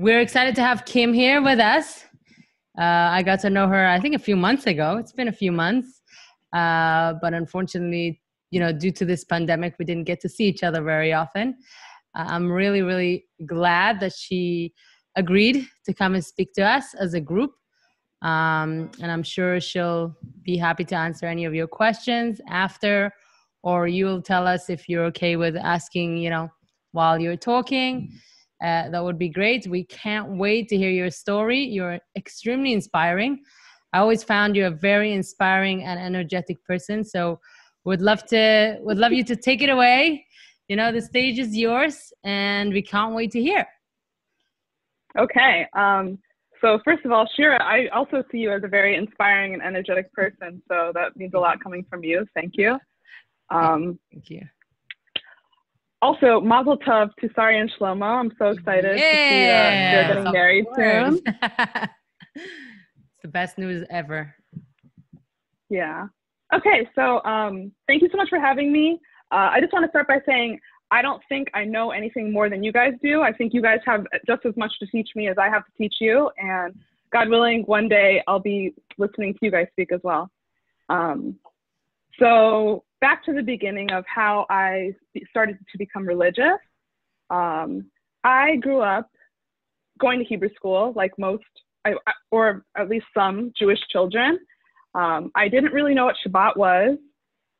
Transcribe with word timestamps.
we're 0.00 0.20
excited 0.20 0.54
to 0.54 0.62
have 0.62 0.86
Kim 0.86 1.12
here 1.12 1.42
with 1.42 1.58
us. 1.58 2.06
Uh, 2.78 3.12
I 3.12 3.22
got 3.22 3.38
to 3.40 3.50
know 3.50 3.68
her, 3.68 3.86
I 3.86 4.00
think, 4.00 4.14
a 4.14 4.18
few 4.18 4.34
months 4.34 4.66
ago. 4.66 4.96
It's 4.96 5.12
been 5.12 5.28
a 5.28 5.32
few 5.32 5.52
months, 5.52 6.00
uh, 6.54 7.14
but 7.20 7.34
unfortunately, 7.34 8.22
you 8.50 8.60
know, 8.60 8.72
due 8.72 8.92
to 8.92 9.04
this 9.04 9.24
pandemic, 9.24 9.74
we 9.78 9.84
didn't 9.84 10.04
get 10.04 10.18
to 10.22 10.28
see 10.30 10.44
each 10.44 10.62
other 10.62 10.82
very 10.82 11.12
often. 11.12 11.54
Uh, 12.16 12.24
I'm 12.28 12.50
really, 12.50 12.80
really 12.80 13.26
glad 13.44 14.00
that 14.00 14.14
she 14.14 14.72
agreed 15.16 15.66
to 15.84 15.92
come 15.92 16.14
and 16.14 16.24
speak 16.24 16.54
to 16.54 16.62
us 16.62 16.94
as 16.94 17.12
a 17.12 17.20
group. 17.20 17.52
Um, 18.22 18.90
and 19.02 19.12
I'm 19.12 19.22
sure 19.22 19.60
she'll 19.60 20.16
be 20.40 20.56
happy 20.56 20.84
to 20.84 20.94
answer 20.94 21.26
any 21.26 21.44
of 21.44 21.54
your 21.54 21.66
questions 21.66 22.40
after, 22.48 23.12
or 23.62 23.86
you'll 23.86 24.22
tell 24.22 24.46
us 24.46 24.70
if 24.70 24.88
you're 24.88 25.04
okay 25.06 25.36
with 25.36 25.56
asking, 25.56 26.16
you 26.16 26.30
know, 26.30 26.48
while 26.92 27.20
you're 27.20 27.36
talking. 27.36 28.18
Uh, 28.62 28.90
that 28.90 29.02
would 29.02 29.18
be 29.18 29.28
great. 29.28 29.66
We 29.66 29.84
can't 29.84 30.36
wait 30.36 30.68
to 30.68 30.76
hear 30.76 30.90
your 30.90 31.10
story. 31.10 31.64
You're 31.64 31.98
extremely 32.16 32.72
inspiring. 32.72 33.42
I 33.92 33.98
always 33.98 34.22
found 34.22 34.54
you 34.54 34.66
a 34.66 34.70
very 34.70 35.12
inspiring 35.12 35.82
and 35.82 35.98
energetic 35.98 36.62
person. 36.64 37.02
So 37.02 37.40
would 37.84 38.02
love 38.02 38.24
to 38.26 38.76
would 38.80 38.98
love 38.98 39.12
you 39.12 39.24
to 39.24 39.36
take 39.36 39.62
it 39.62 39.70
away. 39.70 40.26
You 40.68 40.76
know, 40.76 40.92
the 40.92 41.00
stage 41.00 41.38
is 41.38 41.56
yours, 41.56 42.12
and 42.22 42.72
we 42.72 42.82
can't 42.82 43.14
wait 43.14 43.32
to 43.32 43.40
hear. 43.40 43.66
Okay. 45.18 45.66
Um, 45.74 46.18
so 46.60 46.78
first 46.84 47.04
of 47.04 47.12
all, 47.12 47.26
Shira, 47.34 47.62
I 47.62 47.88
also 47.88 48.22
see 48.30 48.38
you 48.38 48.52
as 48.52 48.62
a 48.62 48.68
very 48.68 48.94
inspiring 48.96 49.54
and 49.54 49.62
energetic 49.62 50.12
person. 50.12 50.62
So 50.68 50.92
that 50.94 51.16
means 51.16 51.32
a 51.34 51.38
lot 51.38 51.62
coming 51.62 51.84
from 51.88 52.04
you. 52.04 52.26
Thank 52.34 52.52
you. 52.56 52.78
Um, 53.50 53.98
Thank 54.12 54.30
you. 54.30 54.42
Also, 56.02 56.40
Mazel 56.40 56.78
Tov 56.78 57.10
to 57.20 57.28
Sari 57.34 57.60
and 57.60 57.70
Shlomo. 57.78 58.20
I'm 58.20 58.32
so 58.38 58.48
excited 58.48 58.98
yeah, 58.98 59.12
to 59.12 59.28
see 59.28 59.46
that 59.46 59.92
they're 59.92 60.14
getting 60.14 60.32
married 60.32 60.64
soon. 60.74 61.20
it's 62.34 63.22
the 63.22 63.28
best 63.28 63.58
news 63.58 63.86
ever. 63.90 64.34
Yeah. 65.68 66.06
Okay, 66.54 66.88
so 66.94 67.22
um, 67.24 67.70
thank 67.86 68.02
you 68.02 68.08
so 68.10 68.16
much 68.16 68.28
for 68.28 68.40
having 68.40 68.72
me. 68.72 68.98
Uh, 69.30 69.50
I 69.52 69.60
just 69.60 69.72
want 69.72 69.84
to 69.84 69.90
start 69.90 70.08
by 70.08 70.18
saying 70.26 70.58
I 70.90 71.02
don't 71.02 71.22
think 71.28 71.48
I 71.54 71.64
know 71.64 71.92
anything 71.92 72.32
more 72.32 72.50
than 72.50 72.64
you 72.64 72.72
guys 72.72 72.94
do. 73.02 73.22
I 73.22 73.32
think 73.32 73.54
you 73.54 73.62
guys 73.62 73.78
have 73.86 74.06
just 74.26 74.44
as 74.44 74.56
much 74.56 74.72
to 74.80 74.86
teach 74.86 75.10
me 75.14 75.28
as 75.28 75.36
I 75.38 75.48
have 75.48 75.64
to 75.64 75.72
teach 75.78 75.96
you. 76.00 76.30
And 76.38 76.74
God 77.12 77.28
willing, 77.28 77.62
one 77.62 77.88
day 77.88 78.22
I'll 78.26 78.40
be 78.40 78.74
listening 78.98 79.34
to 79.34 79.38
you 79.42 79.50
guys 79.50 79.66
speak 79.70 79.92
as 79.92 80.00
well. 80.02 80.30
Um, 80.88 81.36
so 82.18 82.84
back 83.00 83.24
to 83.24 83.32
the 83.32 83.42
beginning 83.42 83.90
of 83.92 84.04
how 84.06 84.46
I 84.50 84.94
started 85.30 85.58
to 85.70 85.78
become 85.78 86.06
religious. 86.06 86.58
Um, 87.30 87.90
I 88.24 88.56
grew 88.56 88.80
up 88.80 89.10
going 89.98 90.18
to 90.18 90.24
Hebrew 90.24 90.50
school, 90.54 90.92
like 90.96 91.12
most, 91.18 91.44
or 92.30 92.64
at 92.76 92.88
least 92.88 93.06
some 93.16 93.52
Jewish 93.58 93.78
children. 93.90 94.38
Um, 94.94 95.30
I 95.34 95.48
didn't 95.48 95.72
really 95.72 95.94
know 95.94 96.06
what 96.06 96.16
Shabbat 96.26 96.56
was. 96.56 96.98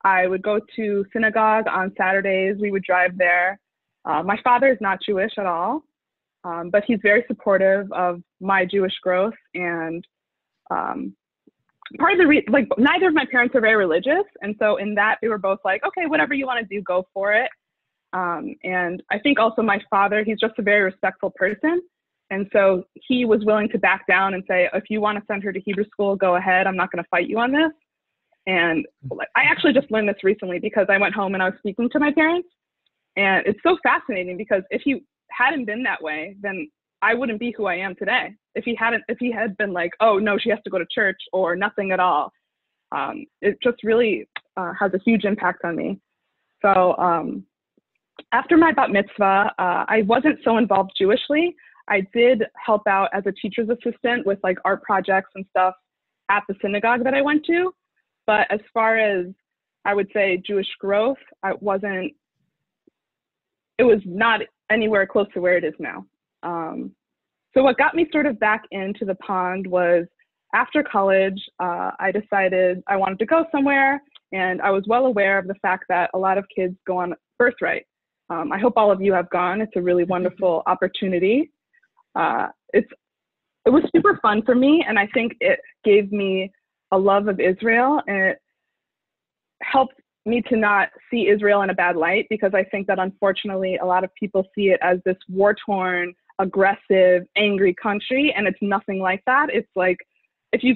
I 0.03 0.27
would 0.27 0.43
go 0.43 0.61
to 0.77 1.05
synagogue 1.13 1.67
on 1.69 1.93
Saturdays. 1.97 2.57
We 2.59 2.71
would 2.71 2.83
drive 2.83 3.17
there. 3.17 3.61
Uh, 4.05 4.23
my 4.23 4.39
father 4.43 4.69
is 4.69 4.79
not 4.81 4.99
Jewish 5.07 5.33
at 5.39 5.47
all, 5.47 5.83
um, 6.45 6.71
but 6.71 6.85
he's 6.87 6.99
very 7.03 7.25
supportive 7.29 7.91
of 7.93 8.23
my 8.41 8.65
Jewish 8.65 8.95
growth. 9.03 9.35
And 9.55 10.07
um, 10.71 11.15
part 11.99 12.13
of 12.13 12.19
the 12.19 12.27
re- 12.27 12.47
like 12.49 12.69
neither 12.79 13.09
of 13.09 13.15
my 13.15 13.25
parents 13.31 13.55
are 13.55 13.61
very 13.61 13.77
religious, 13.77 14.25
and 14.43 14.55
so 14.59 14.77
in 14.77 14.95
that 14.95 15.19
they 15.21 15.29
were 15.29 15.39
both 15.39 15.59
like, 15.65 15.85
okay, 15.87 16.07
whatever 16.07 16.35
you 16.35 16.47
want 16.47 16.61
to 16.61 16.75
do, 16.75 16.83
go 16.83 17.07
for 17.13 17.33
it. 17.33 17.51
Um, 18.13 18.55
and 18.65 19.03
I 19.11 19.19
think 19.19 19.39
also 19.39 19.63
my 19.63 19.81
father, 19.89 20.25
he's 20.25 20.39
just 20.39 20.55
a 20.59 20.63
very 20.63 20.83
respectful 20.83 21.31
person. 21.31 21.81
And 22.31 22.49
so 22.53 22.85
he 22.95 23.25
was 23.25 23.45
willing 23.45 23.69
to 23.71 23.79
back 23.79 24.07
down 24.07 24.35
and 24.35 24.45
say, 24.49 24.69
if 24.73 24.85
you 24.89 25.01
want 25.01 25.19
to 25.19 25.25
send 25.27 25.43
her 25.43 25.53
to 25.53 25.61
Hebrew 25.61 25.85
school, 25.87 26.15
go 26.15 26.37
ahead. 26.37 26.67
I'm 26.67 26.77
not 26.77 26.93
going 26.93 27.03
to 27.03 27.09
fight 27.09 27.29
you 27.29 27.39
on 27.39 27.53
this. 27.53 27.73
And 28.47 28.87
I 29.37 29.43
actually 29.43 29.73
just 29.73 29.91
learned 29.91 30.09
this 30.09 30.23
recently 30.23 30.59
because 30.59 30.87
I 30.89 30.99
went 30.99 31.15
home 31.15 31.35
and 31.35 31.43
I 31.43 31.47
was 31.47 31.59
speaking 31.59 31.89
to 31.91 31.99
my 31.99 32.13
parents. 32.13 32.49
And 33.17 33.47
it's 33.47 33.59
so 33.63 33.77
fascinating 33.83 34.37
because 34.37 34.63
if 34.71 34.83
he 34.85 35.05
hadn't 35.31 35.67
been 35.67 35.83
that 35.83 36.03
way, 36.03 36.37
then 36.41 36.69
I 37.03 37.15
wouldn't 37.15 37.41
be 37.41 37.53
who 37.57 37.67
I 37.67 37.77
am 37.77 37.95
today. 37.95 38.35
If 38.55 38.65
he 38.65 38.75
hadn't, 38.75 39.05
if 39.09 39.19
he 39.19 39.33
had 39.33 39.57
been 39.57 39.73
like, 39.73 39.93
oh 40.01 40.19
no, 40.19 40.39
she 40.39 40.51
has 40.51 40.59
to 40.65 40.71
go 40.71 40.79
to 40.79 40.87
church 40.93 41.19
or 41.33 41.57
nothing 41.57 41.93
at 41.93 42.01
all, 42.01 42.33
um, 42.93 43.25
it 43.41 43.59
just 43.63 43.83
really 43.85 44.29
uh, 44.57 44.73
has 44.79 44.93
a 44.95 44.99
huge 45.05 45.25
impact 45.25 45.65
on 45.65 45.77
me. 45.77 46.01
So 46.63 46.97
um, 46.99 47.45
after 48.33 48.57
my 48.57 48.73
bat 48.73 48.91
mitzvah, 48.91 49.53
uh, 49.59 49.85
I 49.89 50.03
wasn't 50.07 50.39
so 50.45 50.59
involved 50.59 50.93
Jewishly. 51.01 51.55
I 51.89 52.07
did 52.15 52.45
help 52.55 52.83
out 52.87 53.09
as 53.13 53.25
a 53.27 53.33
teacher's 53.33 53.69
assistant 53.69 54.27
with 54.27 54.39
like 54.43 54.59
art 54.65 54.83
projects 54.83 55.31
and 55.35 55.45
stuff 55.51 55.75
at 56.31 56.43
the 56.49 56.55
synagogue 56.63 57.03
that 57.05 57.15
I 57.15 57.23
went 57.23 57.45
to. 57.47 57.73
But 58.27 58.47
as 58.51 58.61
far 58.73 58.99
as 58.99 59.27
I 59.85 59.95
would 59.95 60.09
say 60.13 60.43
Jewish 60.47 60.69
growth, 60.79 61.19
I 61.43 61.55
wasn't, 61.61 62.13
it 63.79 63.85
was 63.85 64.01
not 64.05 64.41
anywhere 64.71 65.07
close 65.07 65.27
to 65.35 65.41
where 65.41 65.57
it 65.57 65.65
is 65.65 65.75
now. 65.79 66.05
Um, 66.43 66.93
so 67.55 67.63
what 67.63 67.79
got 67.79 67.95
me 67.95 68.07
sort 68.13 68.27
of 68.27 68.39
back 68.39 68.63
into 68.71 69.05
the 69.05 69.17
pond 69.17 69.67
was 69.67 70.07
after 70.55 70.83
college, 70.83 71.41
uh, 71.61 71.93
I 71.99 72.13
decided 72.13 72.83
I 72.89 72.97
wanted 72.97 73.19
to 73.21 73.27
go 73.27 73.45
somewhere, 73.53 74.03
and 74.33 74.61
I 74.63 74.71
was 74.71 74.85
well 74.87 75.07
aware 75.07 75.39
of 75.39 75.47
the 75.47 75.55
fact 75.63 75.85
that 75.89 76.11
a 76.15 76.19
lot 76.19 76.39
of 76.39 76.45
kids 76.55 76.77
go 76.87 76.99
on 76.99 77.15
birthright. 77.39 77.85
Um, 78.31 78.53
I 78.53 78.59
hope 78.59 78.75
all 78.77 78.93
of 78.93 79.01
you 79.01 79.13
have 79.13 79.29
gone. 79.31 79.61
It's 79.61 79.73
a 79.77 79.83
really 79.83 80.05
wonderful 80.05 80.63
opportunity. 80.67 81.51
Uh, 82.15 82.49
it's 82.73 82.91
it 83.67 83.71
was 83.71 83.83
super 83.95 84.19
fun 84.23 84.43
for 84.43 84.55
me, 84.55 84.85
and 84.89 84.99
I 84.99 85.07
think 85.13 85.35
it 85.41 85.61
gave 85.85 86.11
me 86.13 86.51
a 86.93 86.99
love 86.99 87.29
of 87.29 87.41
Israel, 87.41 88.01
and 88.07 88.17
it 88.17 88.39
helped 89.63 89.95
me 90.27 90.43
to 90.49 90.57
not 90.57 90.89
see 91.11 91.29
Israel 91.29 91.63
in 91.63 91.71
a 91.71 91.75
bad 91.75 91.97
light 91.97 92.27
because 92.31 92.53
I 92.55 92.65
think 92.65 92.87
that 92.87 92.99
unfortunately 92.99 93.77
a 93.77 93.85
lot 93.85 94.05
of 94.05 94.11
people 94.15 94.45
see 94.55 94.69
it 94.71 94.81
as 94.83 94.99
this 95.05 95.17
war 95.29 95.55
torn, 95.67 96.15
aggressive, 96.41 97.27
angry 97.37 97.75
country, 97.81 98.35
and 98.37 98.49
it's 98.49 98.59
nothing 98.61 98.99
like 98.99 99.23
that. 99.27 99.49
It's 99.53 99.71
like 99.77 99.99
if 100.53 100.63
you 100.63 100.75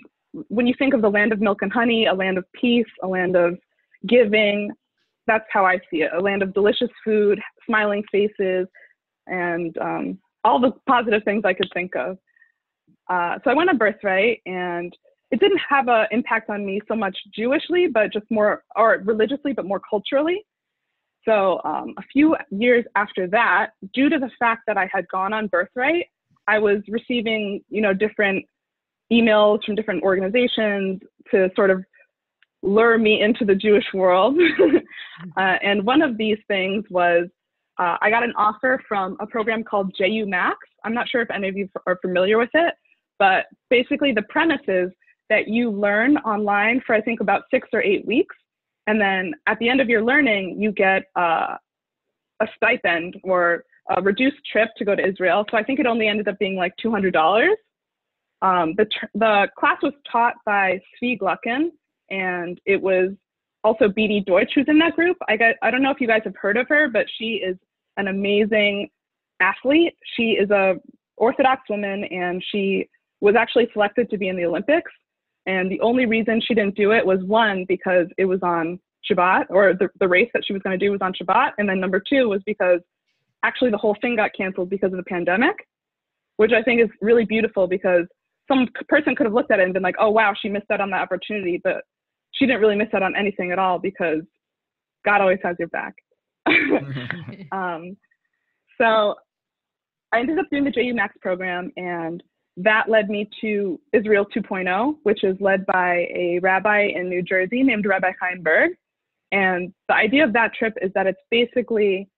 when 0.49 0.67
you 0.67 0.75
think 0.79 0.95
of 0.95 1.03
the 1.03 1.11
land 1.11 1.33
of 1.33 1.41
milk 1.41 1.63
and 1.63 1.73
honey, 1.73 2.07
a 2.07 2.15
land 2.15 2.39
of 2.39 2.45
peace, 2.53 2.87
a 3.03 3.09
land 3.09 3.37
of 3.37 3.57
giving, 4.09 4.71
that's 5.27 5.45
how 5.51 5.65
I 5.65 5.79
see 5.91 6.03
it. 6.03 6.11
A 6.13 6.21
land 6.21 6.43
of 6.43 6.53
delicious 6.53 6.91
food, 7.05 7.41
smiling 7.67 8.03
faces, 8.11 8.67
and 9.27 9.77
um, 9.79 10.19
all 10.45 10.61
the 10.61 10.73
positive 10.87 11.23
things 11.25 11.43
I 11.45 11.55
could 11.55 11.71
think 11.73 11.95
of. 11.97 12.19
Uh, 13.09 13.39
so 13.45 13.51
I 13.51 13.55
went 13.55 13.71
on 13.71 13.79
birthright, 13.79 14.41
and 14.45 14.95
it 15.31 15.41
didn't 15.41 15.61
have 15.69 15.89
an 15.89 16.07
impact 16.11 16.51
on 16.51 16.67
me 16.67 16.81
so 16.89 16.95
much 16.95 17.17
Jewishly, 17.37 17.93
but 17.93 18.13
just 18.13 18.27
more, 18.31 18.65
or 18.77 19.03
religiously, 19.05 19.53
but 19.53 19.67
more 19.67 19.81
culturally. 19.89 20.45
So 21.25 21.61
um, 21.65 21.95
a 21.99 22.03
few 22.13 22.37
years 22.51 22.85
after 22.97 23.27
that, 23.29 23.71
due 23.95 24.09
to 24.09 24.19
the 24.19 24.31
fact 24.39 24.63
that 24.67 24.77
I 24.77 24.89
had 24.93 25.07
gone 25.09 25.33
on 25.33 25.47
birthright, 25.47 26.07
I 26.47 26.59
was 26.59 26.79
receiving, 26.89 27.63
you 27.71 27.81
know, 27.81 27.95
different 27.95 28.45
emails 29.13 29.65
from 29.65 29.75
different 29.75 30.03
organizations 30.03 31.01
to 31.31 31.51
sort 31.57 31.71
of 31.71 31.85
lure 32.63 32.99
me 32.99 33.23
into 33.23 33.45
the 33.45 33.55
Jewish 33.55 33.85
world. 33.95 34.39
uh, 35.37 35.41
and 35.63 35.85
one 35.85 36.03
of 36.03 36.17
these 36.19 36.39
things 36.49 36.85
was 36.91 37.29
uh, 37.79 37.97
I 38.01 38.11
got 38.11 38.23
an 38.23 38.33
offer 38.37 38.81
from 38.89 39.17
a 39.21 39.27
program 39.27 39.65
called 39.65 39.95
JU 39.99 40.27
Max. 40.27 40.59
I'm 40.85 40.95
not 40.95 41.09
sure 41.09 41.23
if 41.23 41.31
any 41.31 41.49
of 41.49 41.57
you 41.57 41.69
are 41.87 41.99
familiar 42.01 42.39
with 42.39 42.51
it, 42.55 42.75
but 43.19 43.47
basically 43.69 44.13
the 44.13 44.23
premise 44.23 44.63
is 44.69 44.91
that 45.31 45.49
you 45.49 45.71
learn 45.71 46.17
online 46.19 46.83
for 46.87 46.95
I 46.95 47.01
think 47.01 47.21
about 47.21 47.43
six 47.51 47.69
or 47.73 47.83
eight 47.83 48.07
weeks. 48.07 48.37
And 48.87 49.01
then 49.01 49.33
at 49.47 49.59
the 49.59 49.69
end 49.69 49.81
of 49.81 49.89
your 49.89 50.03
learning, 50.03 50.61
you 50.61 50.73
get 50.73 51.05
uh, 51.17 51.57
a 52.41 52.47
stipend 52.57 53.17
or 53.23 53.65
a 53.97 54.03
reduced 54.03 54.45
trip 54.51 54.69
to 54.77 54.85
go 54.85 54.95
to 54.95 55.07
Israel. 55.07 55.45
So 55.51 55.57
I 55.57 55.63
think 55.63 55.81
it 55.81 55.87
only 55.87 56.09
ended 56.09 56.29
up 56.29 56.39
being 56.39 56.57
like 56.57 56.73
$200. 56.85 57.49
Um, 58.43 58.75
the, 58.77 58.85
tr- 58.85 59.07
the 59.15 59.49
class 59.59 59.79
was 59.83 59.95
taught 60.11 60.35
by 60.45 60.81
Tzvi 61.03 61.19
Gluckin, 61.19 61.71
and 62.11 62.61
it 62.67 62.81
was 62.81 63.11
also 63.63 63.89
Beatie 63.89 64.23
Deutsch 64.27 64.53
who's 64.55 64.67
in 64.69 64.79
that 64.79 64.95
group. 64.95 65.17
I 65.29 65.37
got, 65.37 65.55
I 65.63 65.71
don't 65.71 65.83
know 65.83 65.91
if 65.91 66.01
you 66.01 66.07
guys 66.07 66.21
have 66.25 66.37
heard 66.37 66.57
of 66.57 66.69
her, 66.69 66.89
but 66.89 67.07
she 67.19 67.35
is 67.45 67.57
an 67.97 68.09
amazing 68.09 68.91
athlete. 69.41 69.95
She 70.17 70.33
is 70.33 70.51
a 70.51 70.75
Orthodox 71.17 71.63
woman, 71.71 72.05
and 72.05 72.45
she 72.51 72.89
was 73.21 73.35
actually 73.37 73.69
selected 73.73 74.11
to 74.11 74.19
be 74.19 74.29
in 74.29 74.37
the 74.37 74.45
Olympics. 74.45 74.91
And 75.47 75.71
the 75.71 75.81
only 75.81 76.07
reason 76.07 76.41
she 76.41 76.55
didn't 76.55 76.77
do 76.77 76.93
it 76.93 77.05
was 77.05 77.23
one, 77.25 77.65
because 77.69 78.07
it 78.17 78.25
was 78.25 78.41
on 78.43 78.79
Shabbat, 79.11 79.47
or 79.51 79.75
the, 79.75 79.89
the 80.01 80.09
race 80.09 80.31
that 80.33 80.43
she 80.47 80.53
was 80.53 80.63
going 80.63 80.79
to 80.79 80.85
do 80.85 80.91
was 80.91 81.01
on 81.03 81.13
Shabbat. 81.13 81.53
And 81.59 81.69
then 81.69 81.81
number 81.81 82.01
two 82.01 82.29
was 82.29 82.43
because 82.47 82.81
actually 83.43 83.71
the 83.71 83.79
whole 83.79 83.97
thing 84.01 84.17
got 84.17 84.31
canceled 84.37 84.71
because 84.71 84.93
of 84.93 84.97
the 84.97 85.05
pandemic, 85.05 85.55
which 86.37 86.53
I 86.53 86.63
think 86.63 86.81
is 86.81 86.89
really 87.03 87.25
beautiful 87.25 87.67
because 87.67 88.07
some 88.49 88.69
person 88.89 89.15
could 89.15 89.27
have 89.27 89.35
looked 89.35 89.51
at 89.51 89.61
it 89.61 89.65
and 89.65 89.75
been 89.75 89.83
like, 89.83 89.97
oh, 89.99 90.11
wow, 90.11 90.33
she 90.41 90.49
missed 90.49 90.71
out 90.71 90.81
on 90.81 90.91
that 90.91 91.03
opportunity. 91.03 91.61
But 91.63 91.83
she 92.33 92.47
didn't 92.47 92.61
really 92.61 92.77
miss 92.77 92.89
out 92.95 93.03
on 93.03 93.17
anything 93.17 93.53
at 93.53 93.59
all 93.59 93.79
because 93.79 94.23
God 95.05 95.21
always 95.21 95.39
has 95.43 95.57
your 95.59 95.69
back. 95.69 95.95
um, 97.53 97.97
so 98.81 99.15
I 100.13 100.21
ended 100.21 100.39
up 100.39 100.47
doing 100.51 100.65
the 100.65 100.71
JU 100.71 100.95
Max 100.95 101.15
program, 101.21 101.71
and 101.77 102.23
that 102.57 102.89
led 102.89 103.09
me 103.11 103.29
to 103.41 103.81
Israel 103.93 104.27
2.0, 104.35 104.97
which 105.03 105.25
is 105.25 105.37
led 105.41 105.67
by 105.67 106.07
a 106.15 106.39
rabbi 106.41 106.89
in 106.95 107.09
New 107.09 107.23
Jersey 107.23 107.63
named 107.63 107.87
Rabbi 107.87 108.13
Chaim 108.21 108.43
Berg. 108.43 108.73
And 109.33 109.73
the 109.89 109.95
idea 109.95 110.25
of 110.25 110.33
that 110.35 110.55
trip 110.55 110.75
is 110.81 110.93
that 110.95 111.07
it's 111.07 111.21
basically 111.31 112.09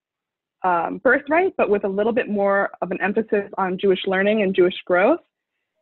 um, 0.62 0.98
birthright, 0.98 1.54
but 1.56 1.70
with 1.70 1.84
a 1.84 1.88
little 1.88 2.12
bit 2.12 2.28
more 2.28 2.70
of 2.82 2.90
an 2.90 3.00
emphasis 3.00 3.50
on 3.56 3.78
Jewish 3.78 4.00
learning 4.06 4.42
and 4.42 4.54
Jewish 4.54 4.74
growth. 4.84 5.20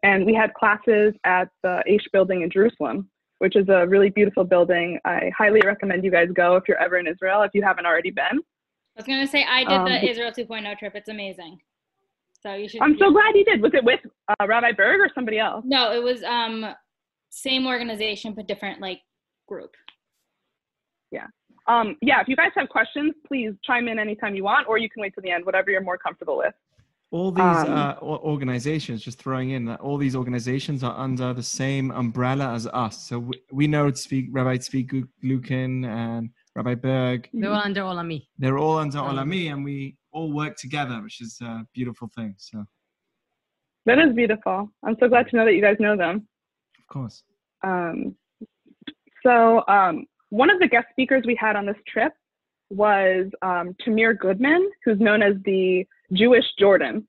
And 0.05 0.25
we 0.27 0.35
had 0.35 0.55
classes 0.55 1.15
at 1.25 1.49
the 1.63 1.83
Aish 1.89 2.05
building 2.13 2.43
in 2.43 2.51
Jerusalem, 2.51 3.09
which 3.39 3.57
is 3.57 3.69
a 3.69 3.87
really 3.87 4.11
beautiful 4.11 4.45
building. 4.45 5.01
I 5.05 5.33
highly 5.37 5.63
recommend 5.65 6.05
you 6.05 6.11
guys 6.11 6.29
go 6.35 6.57
if 6.57 6.65
you're 6.69 6.81
ever 6.81 6.99
in 6.99 7.09
Israel, 7.09 7.43
if 7.43 7.53
you 7.55 7.63
haven't 7.63 7.87
already 7.87 8.11
been. 8.11 8.39
I 8.97 9.01
was 9.01 9.07
going 9.07 9.21
to 9.21 9.27
say, 9.27 9.45
I 9.49 9.65
did 9.65 9.73
um, 9.73 9.85
the 9.87 10.09
Israel 10.09 10.31
2.0 10.31 10.79
trip. 10.79 10.93
It's 10.95 11.09
amazing. 11.09 11.59
So 12.45 12.55
you 12.55 12.69
should. 12.69 12.83
I'm 12.83 12.97
so 12.99 13.11
glad 13.11 13.35
you 13.35 13.45
did. 13.45 13.63
Was 13.63 13.73
it 13.75 13.85
with 13.85 14.01
uh, 14.29 14.47
Rabbi 14.47 14.73
Berg 14.73 15.01
or 15.01 15.11
somebody 15.15 15.39
else? 15.39 15.65
No, 15.67 15.93
it 15.93 16.03
was 16.03 16.23
um, 16.25 16.75
same 17.31 17.67
organization, 17.67 18.35
but 18.35 18.47
different 18.47 18.81
like 18.81 19.01
group. 19.49 19.71
Yeah. 21.11 21.27
Um, 21.67 21.97
yeah, 22.03 22.21
if 22.21 22.29
you 22.29 22.37
guys 22.37 22.51
have 22.57 22.69
questions, 22.69 23.15
please 23.27 23.53
chime 23.65 23.89
in 23.89 23.99
anytime 23.99 24.35
you 24.35 24.45
want, 24.45 24.69
or 24.69 24.77
you 24.77 24.91
can 24.91 25.01
wait 25.01 25.15
till 25.15 25.23
the 25.23 25.31
end, 25.31 25.47
whatever 25.47 25.71
you're 25.71 25.81
more 25.81 25.97
comfortable 25.97 26.37
with. 26.37 26.53
All 27.11 27.31
these 27.31 27.45
um, 27.45 27.73
uh, 27.73 27.95
organizations, 28.01 29.03
just 29.03 29.19
throwing 29.19 29.51
in 29.51 29.65
that 29.67 29.81
all 29.81 29.97
these 29.97 30.17
organizations 30.17 30.83
are 30.83 30.99
under 30.99 31.33
the 31.33 31.43
same 31.43 31.91
umbrella 31.93 32.53
as 32.53 32.67
us. 32.67 33.07
So 33.07 33.21
we, 33.21 33.41
we 33.53 33.67
know 33.67 33.91
Tzvi, 33.91 34.29
Rabbi 34.31 34.57
Tzvi 34.57 35.07
Gluckin 35.23 35.87
and 35.87 36.31
Rabbi 36.55 36.75
Berg. 36.75 37.29
They're 37.33 37.51
all 37.51 37.61
under 37.61 37.81
Olami. 37.83 38.27
They're 38.39 38.59
all 38.59 38.79
under 38.79 38.99
Olami, 38.99 39.53
and 39.53 39.65
we 39.65 39.97
all 40.13 40.33
work 40.33 40.57
together, 40.57 41.01
which 41.03 41.21
is 41.21 41.39
a 41.43 41.67
beautiful 41.75 42.11
thing. 42.15 42.35
So 42.39 42.65
that 43.87 43.99
is 43.99 44.15
beautiful. 44.15 44.71
I'm 44.85 44.97
so 45.01 45.09
glad 45.09 45.29
to 45.29 45.37
know 45.37 45.45
that 45.45 45.55
you 45.55 45.61
guys 45.63 45.77
know 45.81 45.97
them. 45.97 46.27
Of 46.79 46.87
course. 46.87 47.23
Um, 47.63 48.15
so 49.25 49.65
um, 49.69 50.07
one 50.31 50.51
of 50.51 50.61
the 50.61 50.69
guest 50.69 50.87
speakers 50.91 51.25
we 51.27 51.37
had 51.41 51.57
on 51.57 51.67
this 51.67 51.77
trip 51.89 52.13
was 52.71 53.27
um, 53.43 53.75
Tamir 53.85 54.19
Goodman, 54.19 54.71
who's 54.85 55.01
known 55.01 55.23
as 55.23 55.35
the 55.45 55.85
Jewish 56.13 56.45
Jordan. 56.59 57.07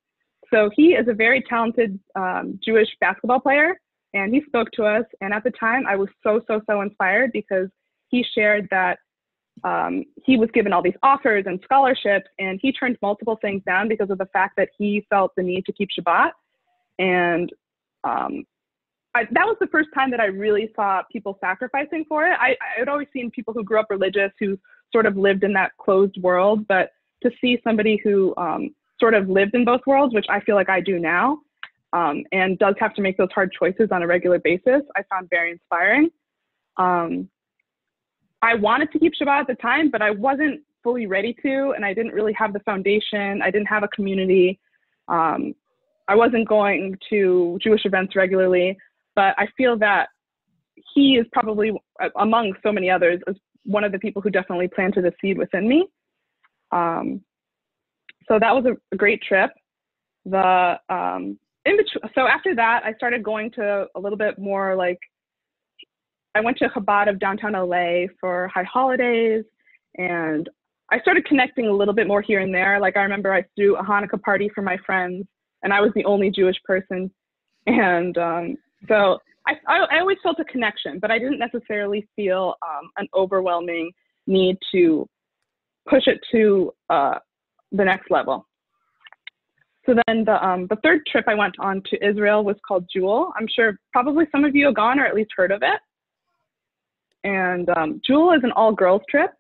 So 0.54 0.70
he 0.76 0.90
is 0.90 1.08
a 1.08 1.14
very 1.14 1.44
talented 1.50 2.00
um, 2.16 2.60
Jewish 2.64 2.90
basketball 3.00 3.40
player, 3.40 3.76
and 4.14 4.34
he 4.34 4.42
spoke 4.46 4.70
to 4.74 4.86
us. 4.86 5.06
And 5.22 5.34
at 5.34 5.44
the 5.44 5.52
time, 5.52 5.86
I 5.88 5.96
was 5.96 6.10
so, 6.24 6.42
so, 6.48 6.62
so 6.70 6.82
inspired 6.82 7.32
because 7.32 7.70
he 8.10 8.24
shared 8.36 8.68
that 8.72 9.00
um, 9.64 10.04
he 10.24 10.38
was 10.38 10.50
given 10.54 10.74
all 10.74 10.82
these 10.82 10.94
offers 11.02 11.46
and 11.48 11.60
scholarships, 11.64 12.28
and 12.40 12.60
he 12.62 12.72
turned 12.72 12.98
multiple 13.02 13.38
things 13.42 13.64
down 13.66 13.88
because 13.88 14.10
of 14.10 14.18
the 14.18 14.28
fact 14.28 14.56
that 14.58 14.70
he 14.78 15.06
felt 15.10 15.32
the 15.36 15.44
need 15.44 15.66
to 15.66 15.74
keep 15.74 15.90
Shabbat. 15.98 16.32
And 17.00 17.50
um, 18.04 18.44
I, 19.16 19.24
that 19.32 19.46
was 19.46 19.56
the 19.60 19.68
first 19.68 19.90
time 19.96 20.12
that 20.12 20.20
I 20.20 20.26
really 20.26 20.70
saw 20.76 21.02
people 21.12 21.38
sacrificing 21.40 22.06
for 22.08 22.26
it. 22.28 22.38
I, 22.40 22.50
I 22.50 22.80
had 22.80 22.90
always 22.90 23.08
seen 23.14 23.32
people 23.32 23.54
who 23.54 23.64
grew 23.64 23.80
up 23.80 23.88
religious 23.90 24.32
who 24.40 24.60
sort 24.92 25.06
of 25.06 25.16
lived 25.18 25.44
in 25.44 25.54
that 25.54 25.72
closed 25.78 26.22
world, 26.22 26.68
but 26.68 26.92
to 27.24 27.32
see 27.42 27.60
somebody 27.64 28.00
who 28.04 28.34
um, 28.38 28.76
sort 29.00 29.14
of 29.14 29.30
lived 29.30 29.56
in 29.56 29.66
both 29.66 29.82
worlds, 29.88 30.14
which 30.14 30.26
I 30.30 30.42
feel 30.42 30.56
like 30.56 30.70
I 30.70 30.82
do 30.82 31.00
now, 31.00 31.40
um, 31.94 32.24
and 32.34 32.60
does 32.60 32.76
have 32.80 32.94
to 32.96 33.02
make 33.02 33.18
those 33.18 33.32
hard 33.34 33.52
choices 33.58 33.88
on 33.92 34.04
a 34.04 34.08
regular 34.08 34.40
basis, 34.40 34.82
I 34.98 35.04
found 35.10 35.30
very 35.30 35.52
inspiring. 35.52 36.10
Um, 36.78 37.30
I 38.46 38.54
wanted 38.56 38.92
to 38.94 39.00
keep 39.00 39.14
Shabbat 39.20 39.42
at 39.42 39.48
the 39.48 39.56
time, 39.56 39.90
but 39.90 40.02
I 40.02 40.12
wasn't 40.12 40.62
fully 40.84 41.08
ready 41.08 41.36
to, 41.42 41.74
and 41.76 41.84
I 41.84 41.94
didn't 41.94 42.14
really 42.14 42.34
have 42.34 42.54
the 42.54 42.60
foundation. 42.60 43.42
I 43.42 43.50
didn't 43.52 43.68
have 43.68 43.84
a 43.84 43.88
community. 43.90 44.60
Um, 45.08 45.56
I 46.08 46.16
wasn't 46.16 46.48
going 46.48 46.96
to 47.10 47.58
Jewish 47.62 47.86
events 47.86 48.16
regularly 48.16 48.78
but 49.16 49.34
I 49.38 49.48
feel 49.58 49.78
that 49.80 50.10
he 50.94 51.16
is 51.16 51.26
probably 51.32 51.72
among 52.18 52.54
so 52.62 52.72
many 52.72 52.90
others 52.90 53.22
is 53.28 53.38
one 53.64 53.84
of 53.84 53.92
the 53.92 54.00
people 54.00 54.22
who 54.22 54.30
definitely 54.30 54.68
planted 54.68 55.06
a 55.06 55.12
seed 55.22 55.38
within 55.38 55.68
me. 55.68 55.88
Um, 56.72 57.22
so 58.28 58.38
that 58.40 58.54
was 58.54 58.66
a, 58.66 58.76
a 58.94 58.98
great 58.98 59.22
trip. 59.24 59.52
The 60.26 60.80
um, 60.90 61.40
in 61.66 61.78
between, 61.78 62.12
so 62.14 62.28
after 62.28 62.54
that, 62.56 62.84
I 62.84 62.94
started 62.94 63.24
going 63.24 63.52
to 63.52 63.88
a 63.96 64.00
little 64.00 64.18
bit 64.18 64.38
more 64.38 64.76
like 64.76 65.00
I 66.36 66.42
went 66.42 66.58
to 66.58 66.68
Chabad 66.68 67.10
of 67.10 67.18
downtown 67.18 67.54
LA 67.54 68.08
for 68.20 68.50
high 68.54 68.64
holidays, 68.64 69.46
and 69.98 70.50
I 70.92 71.00
started 71.00 71.26
connecting 71.26 71.68
a 71.68 71.72
little 71.72 71.94
bit 71.94 72.08
more 72.08 72.22
here 72.22 72.42
and 72.42 72.54
there. 72.54 72.78
Like 72.80 72.98
I 72.98 73.02
remember 73.02 73.34
I 73.34 73.46
threw 73.56 73.78
a 73.78 73.84
Hanukkah 73.84 74.22
party 74.22 74.52
for 74.54 74.62
my 74.62 74.78
friends, 74.86 75.26
and 75.64 75.72
I 75.72 75.80
was 75.80 75.92
the 75.96 76.04
only 76.04 76.30
Jewish 76.30 76.58
person, 76.66 77.10
and 77.66 78.18
um, 78.18 78.58
so 78.90 79.18
I, 79.48 79.54
I, 79.68 80.00
always 80.00 80.18
felt 80.22 80.40
a 80.40 80.46
connection, 80.46 81.00
but 81.00 81.12
I 81.12 81.20
didn't 81.20 81.40
necessarily 81.40 82.08
feel 82.16 82.56
um, 82.64 82.90
an 82.98 83.08
overwhelming 83.16 83.92
need 84.28 84.58
to 84.74 85.08
push 85.88 86.08
it 86.08 86.20
to 86.32 86.74
uh, 86.90 87.20
the 87.72 87.86
next 87.86 88.10
level. 88.10 88.48
So 89.86 89.94
then 90.08 90.26
the, 90.26 90.44
um, 90.44 90.66
the 90.68 90.78
third 90.78 91.06
trip 91.06 91.26
I 91.28 91.36
went 91.36 91.54
on 91.60 91.84
to 91.92 92.08
Israel 92.08 92.44
was 92.44 92.56
called 92.68 92.86
Jewel. 92.92 93.32
I'm 93.40 93.48
sure 93.48 93.80
probably 93.94 94.26
some 94.32 94.44
of 94.44 94.56
you 94.56 94.66
have 94.66 94.76
gone 94.76 95.00
or 95.00 95.06
at 95.06 95.14
least 95.14 95.30
heard 95.36 95.52
of 95.52 95.62
it. 95.62 95.80
And 97.26 97.70
um, 97.76 98.02
Jewel 98.06 98.32
is 98.32 98.42
an 98.44 98.54
all 98.54 98.72
girls 98.72 99.02
trip. 99.10 99.32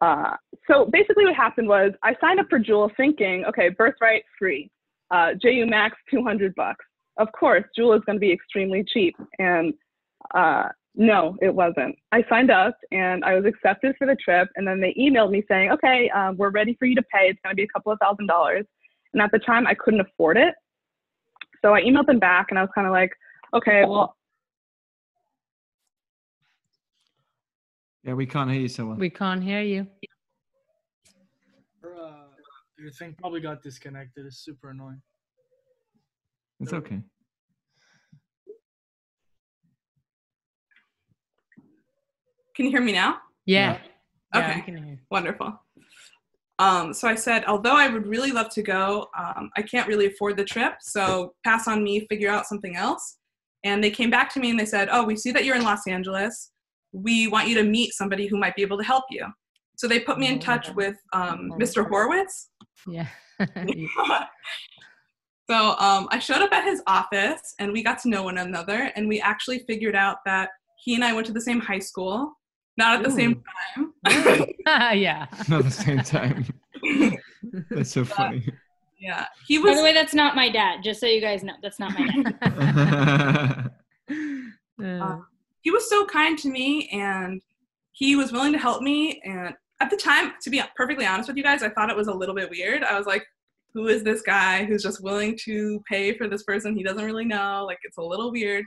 Uh, 0.00 0.34
so 0.68 0.88
basically 0.92 1.24
what 1.24 1.34
happened 1.34 1.68
was 1.68 1.92
I 2.02 2.14
signed 2.20 2.40
up 2.40 2.46
for 2.50 2.58
Jewel 2.58 2.90
thinking, 2.96 3.44
okay, 3.46 3.68
birthright 3.68 4.24
free, 4.38 4.70
uh, 5.10 5.34
JU 5.40 5.66
Max 5.66 5.96
200 6.10 6.54
bucks 6.56 6.84
of 7.18 7.30
course, 7.32 7.64
Jewel 7.76 7.94
is 7.94 8.02
going 8.06 8.16
to 8.16 8.20
be 8.20 8.32
extremely 8.32 8.84
cheap. 8.84 9.16
And 9.38 9.74
uh, 10.34 10.68
no, 10.94 11.36
it 11.42 11.54
wasn't. 11.54 11.96
I 12.12 12.24
signed 12.28 12.50
up 12.50 12.76
and 12.92 13.24
I 13.24 13.34
was 13.34 13.44
accepted 13.44 13.94
for 13.98 14.06
the 14.06 14.16
trip. 14.16 14.48
And 14.56 14.66
then 14.66 14.80
they 14.80 14.94
emailed 14.98 15.30
me 15.30 15.42
saying, 15.48 15.70
okay, 15.72 16.08
um, 16.10 16.36
we're 16.36 16.50
ready 16.50 16.76
for 16.78 16.86
you 16.86 16.94
to 16.94 17.02
pay. 17.02 17.28
It's 17.28 17.40
going 17.44 17.54
to 17.54 17.56
be 17.56 17.64
a 17.64 17.68
couple 17.68 17.92
of 17.92 17.98
thousand 17.98 18.26
dollars. 18.26 18.64
And 19.12 19.22
at 19.22 19.30
the 19.32 19.38
time, 19.38 19.66
I 19.66 19.74
couldn't 19.74 20.00
afford 20.00 20.36
it. 20.36 20.54
So 21.62 21.74
I 21.74 21.82
emailed 21.82 22.06
them 22.06 22.18
back 22.18 22.46
and 22.50 22.58
I 22.58 22.62
was 22.62 22.70
kind 22.74 22.86
of 22.86 22.92
like, 22.92 23.10
okay, 23.54 23.84
well. 23.86 24.14
Yeah, 28.04 28.14
we 28.14 28.26
can't 28.26 28.50
hear 28.50 28.60
you 28.60 28.68
so 28.68 28.86
well. 28.86 28.96
We 28.96 29.10
can't 29.10 29.42
hear 29.42 29.60
you. 29.62 29.86
Uh, 31.84 32.24
your 32.78 32.90
thing 32.92 33.14
probably 33.18 33.40
got 33.40 33.62
disconnected. 33.62 34.26
It's 34.26 34.38
super 34.38 34.70
annoying. 34.70 35.02
It's 36.60 36.72
okay. 36.72 37.00
Can 42.54 42.64
you 42.64 42.70
hear 42.70 42.80
me 42.80 42.92
now? 42.92 43.18
Yeah. 43.46 43.78
yeah. 44.34 44.60
Okay. 44.60 44.98
Wonderful. 45.10 45.60
Um, 46.58 46.92
so 46.92 47.06
I 47.06 47.14
said, 47.14 47.44
although 47.44 47.76
I 47.76 47.88
would 47.88 48.06
really 48.06 48.32
love 48.32 48.48
to 48.50 48.62
go, 48.62 49.06
um, 49.16 49.48
I 49.56 49.62
can't 49.62 49.86
really 49.86 50.06
afford 50.06 50.36
the 50.36 50.44
trip. 50.44 50.74
So 50.80 51.34
pass 51.44 51.68
on 51.68 51.84
me, 51.84 52.04
figure 52.10 52.30
out 52.30 52.46
something 52.46 52.74
else. 52.74 53.18
And 53.62 53.82
they 53.82 53.90
came 53.90 54.10
back 54.10 54.32
to 54.34 54.40
me 54.40 54.50
and 54.50 54.58
they 54.58 54.64
said, 54.64 54.88
oh, 54.90 55.04
we 55.04 55.14
see 55.14 55.30
that 55.32 55.44
you're 55.44 55.54
in 55.54 55.62
Los 55.62 55.86
Angeles. 55.86 56.50
We 56.92 57.28
want 57.28 57.48
you 57.48 57.54
to 57.56 57.64
meet 57.64 57.92
somebody 57.92 58.26
who 58.26 58.38
might 58.38 58.56
be 58.56 58.62
able 58.62 58.78
to 58.78 58.84
help 58.84 59.04
you. 59.10 59.26
So 59.76 59.86
they 59.86 60.00
put 60.00 60.18
me 60.18 60.28
in 60.28 60.40
touch 60.40 60.74
with 60.74 60.96
um, 61.12 61.50
Mr. 61.58 61.88
Horowitz. 61.88 62.50
Yeah. 62.86 63.06
So 65.50 65.70
um, 65.78 66.08
I 66.10 66.18
showed 66.18 66.42
up 66.42 66.52
at 66.52 66.64
his 66.64 66.82
office 66.86 67.54
and 67.58 67.72
we 67.72 67.82
got 67.82 67.98
to 68.00 68.10
know 68.10 68.22
one 68.24 68.36
another 68.36 68.92
and 68.96 69.08
we 69.08 69.18
actually 69.18 69.60
figured 69.60 69.96
out 69.96 70.18
that 70.26 70.50
he 70.76 70.94
and 70.94 71.02
I 71.02 71.14
went 71.14 71.26
to 71.28 71.32
the 71.32 71.40
same 71.40 71.58
high 71.58 71.78
school, 71.78 72.34
not 72.76 72.98
at 72.98 73.02
the 73.02 73.10
same 73.10 73.42
time. 73.74 73.94
yeah. 74.98 75.26
Not 75.48 75.64
the 75.64 75.70
same 75.70 76.00
time. 76.00 76.44
that's 77.70 77.90
so 77.90 78.04
funny. 78.04 78.46
Yeah. 79.00 79.24
He 79.46 79.58
was 79.58 79.72
By 79.72 79.76
the 79.78 79.82
way, 79.84 79.94
that's 79.94 80.12
not 80.12 80.36
my 80.36 80.50
dad, 80.50 80.80
just 80.84 81.00
so 81.00 81.06
you 81.06 81.20
guys 81.22 81.42
know. 81.42 81.54
That's 81.62 81.78
not 81.78 81.92
my 81.98 83.70
dad. 84.10 84.84
uh, 84.84 85.18
he 85.60 85.70
was 85.70 85.88
so 85.88 86.06
kind 86.06 86.38
to 86.38 86.48
me 86.48 86.88
and 86.92 87.40
he 87.92 88.16
was 88.16 88.32
willing 88.32 88.52
to 88.52 88.58
help 88.58 88.82
me 88.82 89.20
and 89.24 89.54
at 89.80 89.90
the 89.90 89.96
time, 89.96 90.32
to 90.42 90.50
be 90.50 90.60
perfectly 90.76 91.06
honest 91.06 91.28
with 91.28 91.36
you 91.36 91.42
guys, 91.42 91.62
I 91.62 91.68
thought 91.68 91.90
it 91.90 91.96
was 91.96 92.08
a 92.08 92.12
little 92.12 92.34
bit 92.34 92.50
weird. 92.50 92.82
I 92.82 92.98
was 92.98 93.06
like, 93.06 93.24
who 93.74 93.88
is 93.88 94.02
this 94.02 94.22
guy 94.22 94.64
who's 94.64 94.82
just 94.82 95.02
willing 95.02 95.38
to 95.44 95.82
pay 95.88 96.16
for 96.16 96.26
this 96.26 96.42
person 96.42 96.74
he 96.74 96.82
doesn't 96.82 97.04
really 97.04 97.24
know? 97.24 97.64
Like 97.66 97.78
it's 97.84 97.98
a 97.98 98.02
little 98.02 98.32
weird. 98.32 98.64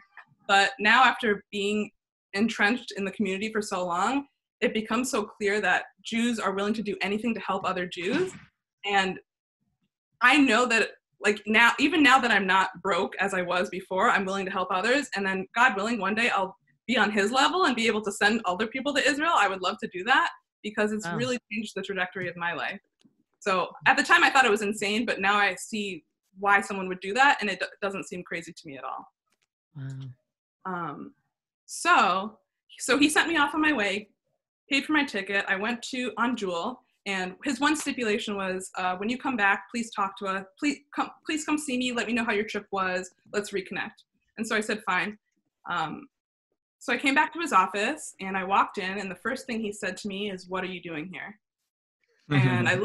But 0.48 0.72
now, 0.80 1.04
after 1.04 1.44
being 1.52 1.92
entrenched 2.34 2.94
in 2.96 3.06
the 3.06 3.12
community 3.12 3.52
for 3.52 3.62
so 3.62 3.86
long, 3.86 4.26
it 4.62 4.74
becomes 4.74 5.10
so 5.10 5.24
clear 5.24 5.60
that 5.62 5.86
Jews 6.04 6.40
are 6.40 6.54
willing 6.54 6.74
to 6.76 6.84
do 6.84 6.96
anything 7.02 7.34
to 7.34 7.40
help 7.42 7.66
other 7.66 7.86
Jews. 7.86 8.32
And 8.86 9.20
I 10.22 10.38
know 10.38 10.66
that, 10.68 10.92
like 11.20 11.42
now, 11.46 11.72
even 11.80 12.02
now 12.02 12.20
that 12.20 12.32
I'm 12.32 12.48
not 12.48 12.70
broke 12.82 13.16
as 13.20 13.34
I 13.34 13.42
was 13.42 13.70
before, 13.70 14.10
I'm 14.10 14.26
willing 14.26 14.46
to 14.46 14.52
help 14.52 14.70
others. 14.72 15.10
And 15.16 15.26
then, 15.26 15.48
God 15.56 15.76
willing, 15.76 16.00
one 16.00 16.16
day 16.16 16.30
I'll 16.30 16.56
be 16.92 16.98
on 16.98 17.10
his 17.20 17.32
level 17.32 17.66
and 17.66 17.76
be 17.76 17.88
able 17.88 18.04
to 18.08 18.12
send 18.12 18.42
other 18.46 18.68
people 18.68 18.94
to 18.94 19.02
Israel. 19.12 19.36
I 19.36 19.48
would 19.48 19.62
love 19.68 19.78
to 19.84 19.90
do 19.98 20.04
that 20.06 20.30
because 20.68 20.92
it's 20.92 21.08
really 21.22 21.38
changed 21.52 21.74
the 21.76 21.82
trajectory 21.82 22.28
of 22.28 22.36
my 22.36 22.54
life. 22.54 22.82
So 23.40 23.52
at 23.88 23.96
the 23.98 24.04
time, 24.04 24.24
I 24.24 24.30
thought 24.30 24.46
it 24.46 24.52
was 24.58 24.62
insane, 24.62 25.06
but 25.06 25.20
now 25.20 25.38
I 25.38 25.56
see 25.56 26.04
why 26.38 26.62
someone 26.62 26.88
would 26.90 27.00
do 27.00 27.14
that, 27.14 27.38
and 27.42 27.50
it 27.50 27.64
doesn't 27.82 28.08
seem 28.08 28.22
crazy 28.24 28.54
to 28.54 28.68
me 28.68 28.78
at 28.78 28.84
all. 28.84 29.04
Wow. 29.76 29.90
Um, 30.72 31.14
so, 31.66 32.38
so 32.78 33.00
he 33.00 33.10
sent 33.10 33.28
me 33.28 33.38
off 33.38 33.56
on 33.56 33.62
my 33.62 33.74
way, 33.74 34.10
paid 34.70 34.86
for 34.86 34.94
my 34.94 35.06
ticket. 35.06 35.44
I 35.48 35.56
went 35.56 35.82
to 35.94 36.12
on 36.18 36.36
Jewel, 36.36 36.84
and 37.08 37.36
his 37.44 37.60
one 37.60 37.76
stipulation 37.76 38.36
was, 38.36 38.70
uh, 38.78 38.96
when 38.98 39.10
you 39.10 39.18
come 39.18 39.36
back, 39.36 39.64
please 39.72 39.90
talk 39.92 40.16
to 40.20 40.26
us. 40.28 40.46
Please 40.60 40.78
come, 40.96 41.10
please 41.26 41.44
come 41.44 41.58
see 41.58 41.78
me. 41.78 41.92
Let 41.92 42.06
me 42.08 42.14
know 42.14 42.26
how 42.30 42.34
your 42.34 42.46
trip 42.54 42.68
was. 42.72 43.12
Let's 43.34 43.52
reconnect. 43.52 43.98
And 44.38 44.46
so 44.48 44.56
I 44.56 44.62
said, 44.62 44.84
fine. 44.86 45.18
Um, 45.70 46.08
so 46.82 46.92
I 46.92 46.98
came 46.98 47.14
back 47.14 47.32
to 47.34 47.40
his 47.40 47.54
office, 47.54 48.16
and 48.20 48.36
I 48.36 48.44
walked 48.44 48.80
in, 48.80 48.98
and 48.98 49.10
the 49.10 49.16
first 49.16 49.46
thing 49.46 49.62
he 49.62 49.72
said 49.72 49.96
to 49.98 50.08
me 50.08 50.32
is, 50.32 50.48
"What 50.48 50.64
are 50.64 50.68
you 50.68 50.82
doing 50.82 51.08
here?" 51.14 51.40
and 52.32 52.68
I, 52.68 52.80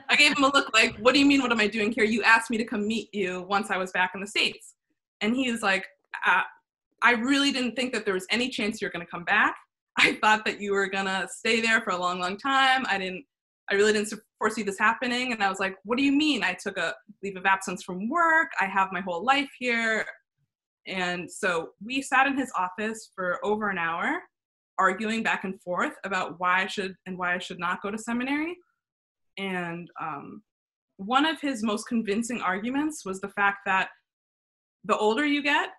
I 0.08 0.16
gave 0.16 0.34
him 0.34 0.44
a 0.44 0.48
look 0.48 0.72
like, 0.72 0.96
"What 0.96 1.12
do 1.12 1.20
you 1.20 1.26
mean? 1.26 1.42
What 1.42 1.52
am 1.52 1.60
I 1.60 1.66
doing 1.66 1.92
here? 1.92 2.04
You 2.04 2.22
asked 2.22 2.50
me 2.50 2.56
to 2.56 2.64
come 2.64 2.86
meet 2.88 3.14
you 3.14 3.42
once 3.42 3.70
I 3.70 3.76
was 3.76 3.92
back 3.92 4.12
in 4.14 4.22
the 4.22 4.26
states." 4.26 4.76
And 5.20 5.36
he 5.36 5.52
was 5.52 5.60
like, 5.60 5.84
uh, 6.26 6.44
"I 7.02 7.12
really 7.12 7.52
didn't 7.52 7.76
think 7.76 7.92
that 7.92 8.06
there 8.06 8.14
was 8.14 8.26
any 8.30 8.48
chance 8.48 8.80
you're 8.80 8.90
going 8.90 9.04
to 9.04 9.10
come 9.10 9.24
back. 9.24 9.54
I 9.98 10.14
thought 10.22 10.46
that 10.46 10.58
you 10.58 10.72
were 10.72 10.86
going 10.86 11.04
to 11.04 11.28
stay 11.30 11.60
there 11.60 11.82
for 11.82 11.90
a 11.90 11.98
long, 11.98 12.20
long 12.20 12.38
time. 12.38 12.86
I 12.88 12.96
didn't. 12.96 13.26
I 13.70 13.74
really 13.74 13.92
didn't 13.92 14.14
foresee 14.38 14.62
this 14.62 14.78
happening." 14.78 15.32
And 15.34 15.42
I 15.42 15.50
was 15.50 15.60
like, 15.60 15.76
"What 15.84 15.98
do 15.98 16.04
you 16.04 16.12
mean? 16.12 16.42
I 16.42 16.54
took 16.54 16.78
a 16.78 16.94
leave 17.22 17.36
of 17.36 17.44
absence 17.44 17.82
from 17.82 18.08
work. 18.08 18.48
I 18.58 18.64
have 18.64 18.92
my 18.92 19.02
whole 19.02 19.22
life 19.22 19.50
here." 19.58 20.06
And 20.86 21.30
so 21.30 21.70
we 21.84 22.02
sat 22.02 22.26
in 22.26 22.36
his 22.36 22.52
office 22.56 23.10
for 23.14 23.38
over 23.44 23.70
an 23.70 23.78
hour 23.78 24.20
arguing 24.78 25.22
back 25.22 25.44
and 25.44 25.60
forth 25.60 25.92
about 26.04 26.40
why 26.40 26.62
I 26.62 26.66
should 26.66 26.94
and 27.06 27.16
why 27.16 27.34
I 27.34 27.38
should 27.38 27.58
not 27.58 27.82
go 27.82 27.90
to 27.90 27.98
seminary. 27.98 28.56
And 29.38 29.88
um, 30.00 30.42
one 30.96 31.24
of 31.24 31.40
his 31.40 31.62
most 31.62 31.86
convincing 31.86 32.40
arguments 32.40 33.04
was 33.04 33.20
the 33.20 33.28
fact 33.28 33.58
that 33.66 33.88
the 34.84 34.96
older 34.96 35.24
you 35.24 35.42
get, 35.42 35.70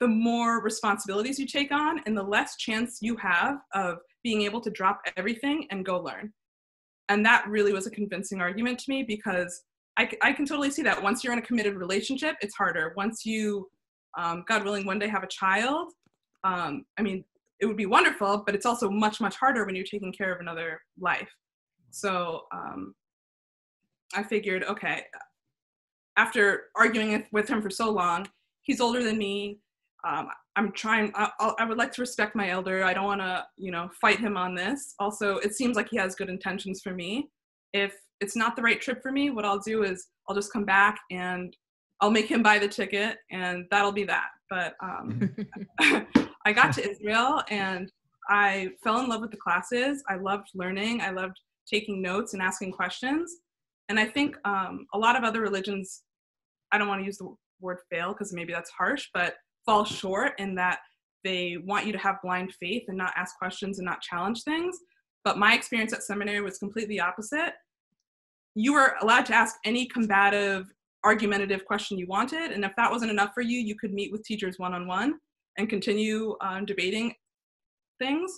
the 0.00 0.08
more 0.08 0.62
responsibilities 0.62 1.38
you 1.38 1.46
take 1.46 1.72
on, 1.72 2.00
and 2.06 2.16
the 2.16 2.22
less 2.22 2.56
chance 2.56 2.98
you 3.00 3.16
have 3.16 3.58
of 3.74 3.98
being 4.22 4.42
able 4.42 4.60
to 4.60 4.70
drop 4.70 5.00
everything 5.16 5.66
and 5.70 5.84
go 5.84 5.98
learn. 5.98 6.32
And 7.08 7.24
that 7.24 7.46
really 7.48 7.72
was 7.72 7.86
a 7.86 7.90
convincing 7.90 8.40
argument 8.40 8.78
to 8.80 8.90
me 8.90 9.02
because 9.02 9.62
I, 9.98 10.10
I 10.22 10.32
can 10.32 10.46
totally 10.46 10.70
see 10.70 10.82
that. 10.82 11.02
Once 11.02 11.24
you're 11.24 11.32
in 11.32 11.38
a 11.38 11.42
committed 11.42 11.74
relationship, 11.74 12.36
it's 12.40 12.54
harder. 12.54 12.92
Once 12.96 13.24
you, 13.24 13.68
um, 14.16 14.44
God 14.48 14.64
willing, 14.64 14.86
one 14.86 14.98
day 14.98 15.08
have 15.08 15.22
a 15.22 15.28
child, 15.28 15.92
um, 16.44 16.84
I 16.98 17.02
mean, 17.02 17.24
it 17.60 17.66
would 17.66 17.76
be 17.76 17.86
wonderful, 17.86 18.42
but 18.46 18.54
it's 18.54 18.66
also 18.66 18.88
much, 18.88 19.20
much 19.20 19.36
harder 19.36 19.64
when 19.64 19.74
you're 19.74 19.84
taking 19.84 20.12
care 20.12 20.32
of 20.32 20.40
another 20.40 20.80
life. 20.98 21.28
So 21.90 22.42
um, 22.52 22.94
I 24.14 24.22
figured, 24.22 24.64
okay, 24.64 25.02
after 26.16 26.64
arguing 26.76 27.26
with 27.32 27.48
him 27.48 27.62
for 27.62 27.70
so 27.70 27.90
long, 27.90 28.26
he's 28.62 28.80
older 28.80 29.02
than 29.02 29.18
me. 29.18 29.58
Um, 30.06 30.28
I'm 30.56 30.72
trying, 30.72 31.12
I, 31.14 31.30
I, 31.58 31.64
would 31.64 31.78
like 31.78 31.92
to 31.92 32.00
respect 32.00 32.36
my 32.36 32.50
elder. 32.50 32.84
I 32.84 32.94
don't 32.94 33.04
want 33.04 33.20
to, 33.20 33.44
you 33.56 33.70
know, 33.70 33.88
fight 34.00 34.18
him 34.18 34.36
on 34.36 34.54
this. 34.54 34.94
Also, 34.98 35.36
it 35.38 35.54
seems 35.54 35.76
like 35.76 35.88
he 35.90 35.96
has 35.96 36.14
good 36.14 36.28
intentions 36.28 36.80
for 36.80 36.92
me. 36.92 37.30
If 37.72 37.94
it's 38.20 38.36
not 38.36 38.56
the 38.56 38.62
right 38.62 38.80
trip 38.80 39.02
for 39.02 39.12
me, 39.12 39.30
what 39.30 39.44
I'll 39.44 39.58
do 39.58 39.82
is 39.82 40.08
I'll 40.28 40.36
just 40.36 40.52
come 40.52 40.64
back 40.64 40.98
and 41.10 41.56
I'll 42.00 42.10
make 42.10 42.26
him 42.26 42.42
buy 42.42 42.58
the 42.58 42.68
ticket 42.68 43.18
and 43.30 43.66
that'll 43.70 43.92
be 43.92 44.04
that. 44.04 44.28
But 44.50 44.74
um, 44.82 45.34
I 45.80 46.52
got 46.52 46.72
to 46.74 46.88
Israel 46.88 47.42
and 47.50 47.90
I 48.28 48.70
fell 48.82 49.00
in 49.00 49.08
love 49.08 49.20
with 49.20 49.30
the 49.30 49.36
classes. 49.36 50.02
I 50.08 50.16
loved 50.16 50.48
learning. 50.54 51.00
I 51.00 51.10
loved 51.10 51.40
taking 51.70 52.00
notes 52.00 52.34
and 52.34 52.42
asking 52.42 52.72
questions. 52.72 53.38
And 53.88 53.98
I 53.98 54.04
think 54.04 54.36
um, 54.44 54.86
a 54.94 54.98
lot 54.98 55.16
of 55.16 55.24
other 55.24 55.40
religions, 55.40 56.02
I 56.72 56.78
don't 56.78 56.88
want 56.88 57.00
to 57.00 57.06
use 57.06 57.18
the 57.18 57.34
word 57.60 57.78
fail 57.90 58.12
because 58.12 58.32
maybe 58.32 58.52
that's 58.52 58.70
harsh, 58.70 59.08
but 59.14 59.34
fall 59.64 59.84
short 59.84 60.32
in 60.38 60.54
that 60.56 60.78
they 61.24 61.56
want 61.64 61.86
you 61.86 61.92
to 61.92 61.98
have 61.98 62.16
blind 62.22 62.52
faith 62.60 62.84
and 62.88 62.96
not 62.96 63.12
ask 63.16 63.36
questions 63.38 63.78
and 63.78 63.86
not 63.86 64.00
challenge 64.00 64.42
things. 64.42 64.78
But 65.24 65.38
my 65.38 65.54
experience 65.54 65.92
at 65.92 66.02
seminary 66.02 66.40
was 66.40 66.58
completely 66.58 67.00
opposite. 67.00 67.54
You 68.54 68.74
were 68.74 68.94
allowed 69.02 69.26
to 69.26 69.34
ask 69.34 69.56
any 69.64 69.86
combative, 69.86 70.66
argumentative 71.04 71.64
question 71.64 71.98
you 71.98 72.06
wanted. 72.06 72.52
And 72.52 72.64
if 72.64 72.72
that 72.76 72.90
wasn't 72.90 73.10
enough 73.10 73.30
for 73.34 73.40
you, 73.40 73.58
you 73.58 73.76
could 73.76 73.92
meet 73.92 74.12
with 74.12 74.24
teachers 74.24 74.58
one 74.58 74.74
on 74.74 74.86
one 74.86 75.18
and 75.56 75.68
continue 75.68 76.36
um, 76.40 76.64
debating 76.64 77.14
things. 77.98 78.32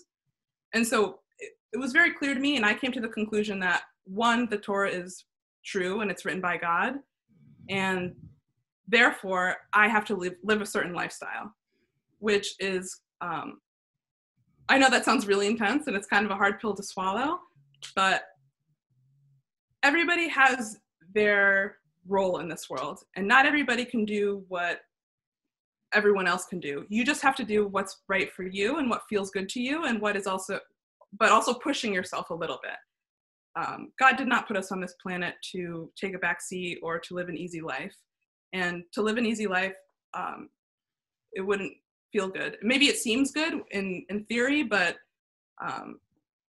And 0.75 0.87
so 0.87 1.21
it, 1.39 1.53
it 1.73 1.79
was 1.79 1.93
very 1.93 2.13
clear 2.13 2.35
to 2.35 2.41
me, 2.41 2.57
and 2.57 2.65
I 2.65 2.75
came 2.75 2.93
to 2.93 3.01
the 3.01 3.09
conclusion 3.09 3.59
that 3.61 3.83
one, 4.05 4.49
the 4.49 4.59
Torah 4.59 4.91
is 4.91 5.25
true 5.65 6.01
and 6.01 6.11
it's 6.11 6.25
written 6.25 6.41
by 6.41 6.57
God, 6.57 6.95
and 7.69 8.15
therefore 8.89 9.57
I 9.73 9.89
have 9.89 10.05
to 10.07 10.17
live, 10.17 10.35
live 10.43 10.61
a 10.61 10.67
certain 10.67 10.95
lifestyle, 10.95 11.55
which 12.19 12.55
is, 12.59 13.01
um, 13.21 13.61
I 14.69 14.79
know 14.79 14.91
that 14.91 15.05
sounds 15.05 15.27
really 15.27 15.47
intense 15.47 15.87
and 15.87 15.97
it's 15.97 16.07
kind 16.07 16.25
of 16.25 16.31
a 16.31 16.37
hard 16.37 16.61
pill 16.61 16.75
to 16.75 16.83
swallow, 16.83 17.39
but 17.95 18.23
everybody 19.83 20.29
has 20.29 20.79
their 21.15 21.77
role 22.07 22.39
in 22.39 22.49
this 22.49 22.69
world, 22.71 23.01
and 23.17 23.27
not 23.27 23.47
everybody 23.47 23.85
can 23.85 24.05
do 24.05 24.45
what 24.49 24.81
everyone 25.93 26.27
else 26.27 26.47
can 26.47 26.61
do. 26.61 26.87
You 26.89 27.05
just 27.05 27.23
have 27.23 27.37
to 27.37 27.45
do 27.45 27.67
what's 27.67 27.99
right 28.09 28.33
for 28.33 28.45
you 28.45 28.79
and 28.79 28.89
what 28.89 29.03
feels 29.09 29.31
good 29.31 29.49
to 29.51 29.61
you, 29.61 29.85
and 29.85 30.01
what 30.01 30.17
is 30.17 30.27
also, 30.27 30.59
but 31.19 31.31
also 31.31 31.55
pushing 31.55 31.93
yourself 31.93 32.31
a 32.31 32.35
little 32.35 32.61
bit 32.63 32.77
um, 33.57 33.93
God 33.99 34.17
did 34.17 34.29
not 34.29 34.47
put 34.47 34.57
us 34.57 34.71
on 34.71 34.81
this 34.81 34.95
planet 35.03 35.35
to 35.53 35.91
take 35.97 36.15
a 36.15 36.19
back 36.19 36.41
seat 36.41 36.79
or 36.83 36.99
to 37.01 37.15
live 37.15 37.29
an 37.29 37.37
easy 37.37 37.61
life. 37.61 37.95
And 38.53 38.83
to 38.93 39.03
live 39.03 39.17
an 39.17 39.27
easy 39.27 39.47
life, 39.47 39.75
um, 40.15 40.49
it 41.33 41.41
wouldn't 41.41 41.73
feel 42.13 42.29
good. 42.29 42.57
Maybe 42.63 42.87
it 42.87 42.97
seems 42.97 43.31
good 43.31 43.61
in, 43.71 44.05
in 44.09 44.25
theory, 44.25 44.65
but 44.65 44.97
um, 45.63 46.01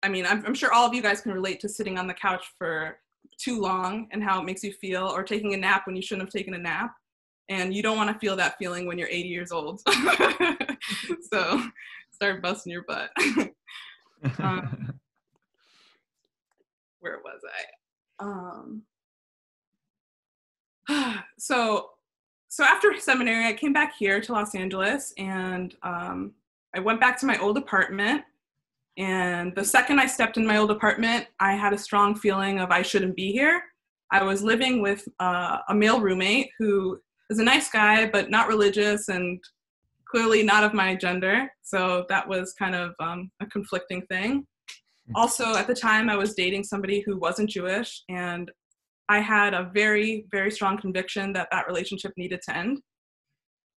I 0.03 0.09
mean, 0.09 0.25
I'm, 0.25 0.45
I'm 0.45 0.53
sure 0.53 0.73
all 0.73 0.85
of 0.85 0.93
you 0.93 1.01
guys 1.01 1.21
can 1.21 1.31
relate 1.31 1.61
to 1.61 1.69
sitting 1.69 1.97
on 1.97 2.07
the 2.07 2.13
couch 2.13 2.45
for 2.57 2.97
too 3.37 3.59
long 3.59 4.07
and 4.11 4.23
how 4.23 4.39
it 4.39 4.45
makes 4.45 4.63
you 4.63 4.71
feel, 4.73 5.07
or 5.07 5.23
taking 5.23 5.53
a 5.53 5.57
nap 5.57 5.85
when 5.85 5.95
you 5.95 6.01
shouldn't 6.01 6.27
have 6.27 6.33
taken 6.33 6.53
a 6.53 6.59
nap. 6.59 6.93
And 7.49 7.73
you 7.73 7.83
don't 7.83 7.97
want 7.97 8.09
to 8.11 8.19
feel 8.19 8.35
that 8.37 8.57
feeling 8.57 8.87
when 8.87 8.97
you're 8.97 9.07
80 9.07 9.29
years 9.29 9.51
old. 9.51 9.81
so 11.31 11.61
start 12.11 12.41
busting 12.41 12.71
your 12.71 12.83
butt. 12.83 13.11
um, 14.39 14.99
where 16.99 17.19
was 17.23 17.41
I? 18.19 18.25
Um, 18.25 18.83
so 21.37 21.89
so 22.47 22.63
after 22.63 22.97
seminary, 22.99 23.45
I 23.47 23.53
came 23.53 23.73
back 23.73 23.95
here 23.97 24.21
to 24.21 24.31
Los 24.31 24.55
Angeles 24.55 25.13
and 25.17 25.75
um, 25.83 26.31
I 26.73 26.79
went 26.79 27.01
back 27.01 27.19
to 27.19 27.25
my 27.25 27.37
old 27.39 27.57
apartment. 27.57 28.23
And 28.97 29.53
the 29.55 29.65
second 29.65 29.99
I 29.99 30.05
stepped 30.05 30.37
in 30.37 30.45
my 30.45 30.57
old 30.57 30.71
apartment, 30.71 31.27
I 31.39 31.53
had 31.53 31.73
a 31.73 31.77
strong 31.77 32.15
feeling 32.15 32.59
of 32.59 32.71
I 32.71 32.81
shouldn't 32.81 33.15
be 33.15 33.31
here. 33.31 33.61
I 34.11 34.23
was 34.23 34.41
living 34.41 34.81
with 34.81 35.05
uh, 35.19 35.57
a 35.67 35.75
male 35.75 35.99
roommate 35.99 36.49
who 36.59 36.99
is 37.29 37.39
a 37.39 37.43
nice 37.43 37.69
guy, 37.69 38.07
but 38.07 38.29
not 38.29 38.47
religious 38.47 39.09
and 39.09 39.43
clearly 40.09 40.43
not 40.43 40.63
of 40.63 40.73
my 40.73 40.95
gender. 40.95 41.49
So 41.61 42.05
that 42.09 42.27
was 42.27 42.53
kind 42.53 42.75
of 42.75 42.93
um, 42.99 43.29
a 43.41 43.45
conflicting 43.47 44.03
thing 44.03 44.45
also 45.13 45.55
at 45.55 45.67
the 45.67 45.75
time 45.75 46.09
i 46.09 46.15
was 46.15 46.33
dating 46.33 46.63
somebody 46.63 47.01
who 47.01 47.17
wasn't 47.17 47.49
jewish 47.49 48.01
and 48.09 48.49
i 49.09 49.19
had 49.19 49.53
a 49.53 49.69
very 49.73 50.25
very 50.31 50.49
strong 50.49 50.77
conviction 50.77 51.31
that 51.33 51.47
that 51.51 51.67
relationship 51.67 52.11
needed 52.17 52.39
to 52.41 52.55
end 52.55 52.79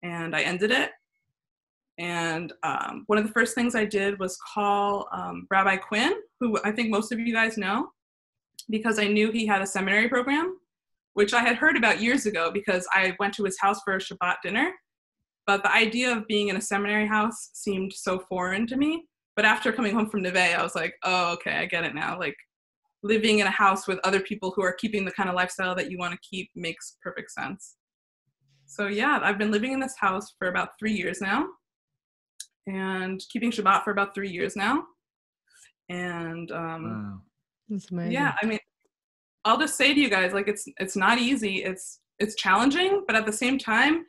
and 0.02 0.36
i 0.36 0.42
ended 0.42 0.70
it 0.70 0.90
and 1.98 2.52
um, 2.62 3.04
one 3.06 3.18
of 3.18 3.26
the 3.26 3.32
first 3.32 3.54
things 3.54 3.74
i 3.74 3.84
did 3.84 4.18
was 4.18 4.38
call 4.54 5.08
um, 5.12 5.46
rabbi 5.50 5.76
quinn 5.76 6.14
who 6.40 6.58
i 6.64 6.70
think 6.70 6.90
most 6.90 7.12
of 7.12 7.18
you 7.18 7.32
guys 7.32 7.56
know 7.56 7.88
because 8.70 8.98
i 8.98 9.06
knew 9.06 9.30
he 9.30 9.46
had 9.46 9.62
a 9.62 9.66
seminary 9.66 10.08
program 10.08 10.58
which 11.14 11.32
i 11.32 11.40
had 11.40 11.56
heard 11.56 11.76
about 11.76 12.00
years 12.00 12.26
ago 12.26 12.50
because 12.50 12.86
i 12.92 13.14
went 13.18 13.32
to 13.34 13.44
his 13.44 13.58
house 13.60 13.80
for 13.84 13.94
a 13.94 13.98
shabbat 13.98 14.36
dinner 14.42 14.72
but 15.46 15.62
the 15.62 15.72
idea 15.72 16.10
of 16.14 16.26
being 16.26 16.48
in 16.48 16.56
a 16.56 16.60
seminary 16.60 17.06
house 17.06 17.50
seemed 17.54 17.92
so 17.92 18.18
foreign 18.18 18.66
to 18.66 18.76
me 18.76 19.04
but 19.36 19.44
after 19.44 19.70
coming 19.70 19.94
home 19.94 20.08
from 20.08 20.22
Neve, 20.22 20.36
I 20.36 20.62
was 20.62 20.74
like, 20.74 20.94
oh, 21.04 21.34
okay, 21.34 21.52
I 21.52 21.66
get 21.66 21.84
it 21.84 21.94
now. 21.94 22.18
Like 22.18 22.36
living 23.02 23.40
in 23.40 23.46
a 23.46 23.50
house 23.50 23.86
with 23.86 24.00
other 24.02 24.20
people 24.20 24.52
who 24.56 24.62
are 24.62 24.72
keeping 24.72 25.04
the 25.04 25.12
kind 25.12 25.28
of 25.28 25.34
lifestyle 25.34 25.74
that 25.74 25.90
you 25.90 25.98
want 25.98 26.12
to 26.12 26.28
keep 26.28 26.50
makes 26.56 26.96
perfect 27.02 27.30
sense. 27.30 27.76
So 28.64 28.86
yeah, 28.86 29.20
I've 29.22 29.38
been 29.38 29.50
living 29.50 29.72
in 29.72 29.78
this 29.78 29.94
house 29.98 30.34
for 30.38 30.48
about 30.48 30.70
three 30.78 30.94
years 30.94 31.20
now 31.20 31.46
and 32.66 33.22
keeping 33.30 33.50
Shabbat 33.50 33.84
for 33.84 33.90
about 33.90 34.14
three 34.14 34.30
years 34.30 34.56
now. 34.56 34.84
And 35.88 36.50
um, 36.50 36.84
wow. 36.84 37.20
That's 37.68 37.90
amazing. 37.90 38.12
yeah, 38.12 38.34
I 38.42 38.46
mean, 38.46 38.58
I'll 39.44 39.58
just 39.58 39.76
say 39.76 39.94
to 39.94 40.00
you 40.00 40.10
guys, 40.10 40.32
like 40.32 40.48
it's 40.48 40.66
it's 40.78 40.96
not 40.96 41.18
easy. 41.18 41.64
It's 41.64 42.00
it's 42.18 42.34
challenging, 42.34 43.04
but 43.06 43.16
at 43.16 43.26
the 43.26 43.32
same 43.32 43.58
time, 43.58 44.06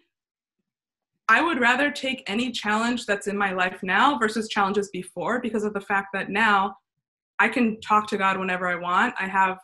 I 1.30 1.42
would 1.42 1.60
rather 1.60 1.92
take 1.92 2.24
any 2.28 2.52
challenge 2.52 3.06
that's 3.06 3.28
in 3.28 3.38
my 3.38 3.52
life 3.52 3.80
now 3.84 4.18
versus 4.18 4.48
challenges 4.48 4.90
before 4.92 5.40
because 5.40 5.64
of 5.64 5.74
the 5.74 5.82
fact 5.82 6.08
that 6.14 6.30
now 6.30 6.76
I 7.40 7.50
can 7.50 7.80
talk 7.82 8.08
to 8.08 8.18
God 8.18 8.40
whenever 8.40 8.68
I 8.68 8.76
want. 8.76 9.14
I 9.20 9.28
have 9.28 9.58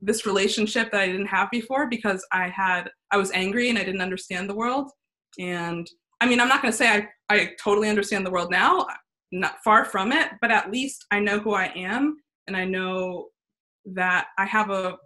this 0.00 0.26
relationship 0.26 0.90
that 0.92 1.00
I 1.00 1.06
didn't 1.06 1.26
have 1.26 1.50
before 1.50 1.88
because 1.88 2.24
I 2.32 2.48
had 2.48 2.90
I 3.10 3.16
was 3.16 3.30
angry 3.32 3.70
and 3.70 3.78
I 3.78 3.84
didn't 3.84 4.02
understand 4.02 4.48
the 4.48 4.54
world. 4.54 4.90
And 5.38 5.88
I 6.20 6.26
mean, 6.26 6.40
I'm 6.40 6.48
not 6.48 6.62
going 6.62 6.72
to 6.72 6.76
say 6.76 6.88
I 6.88 7.08
I 7.28 7.52
totally 7.62 7.88
understand 7.88 8.26
the 8.26 8.30
world 8.30 8.50
now, 8.50 8.86
not 9.32 9.56
far 9.64 9.84
from 9.84 10.12
it, 10.12 10.30
but 10.40 10.50
at 10.50 10.70
least 10.70 11.06
I 11.10 11.20
know 11.20 11.38
who 11.38 11.54
I 11.54 11.72
am 11.74 12.16
and 12.46 12.56
I 12.56 12.64
know 12.64 13.28
that 13.86 14.26
I 14.38 14.46
have 14.46 14.70
a 14.70 14.96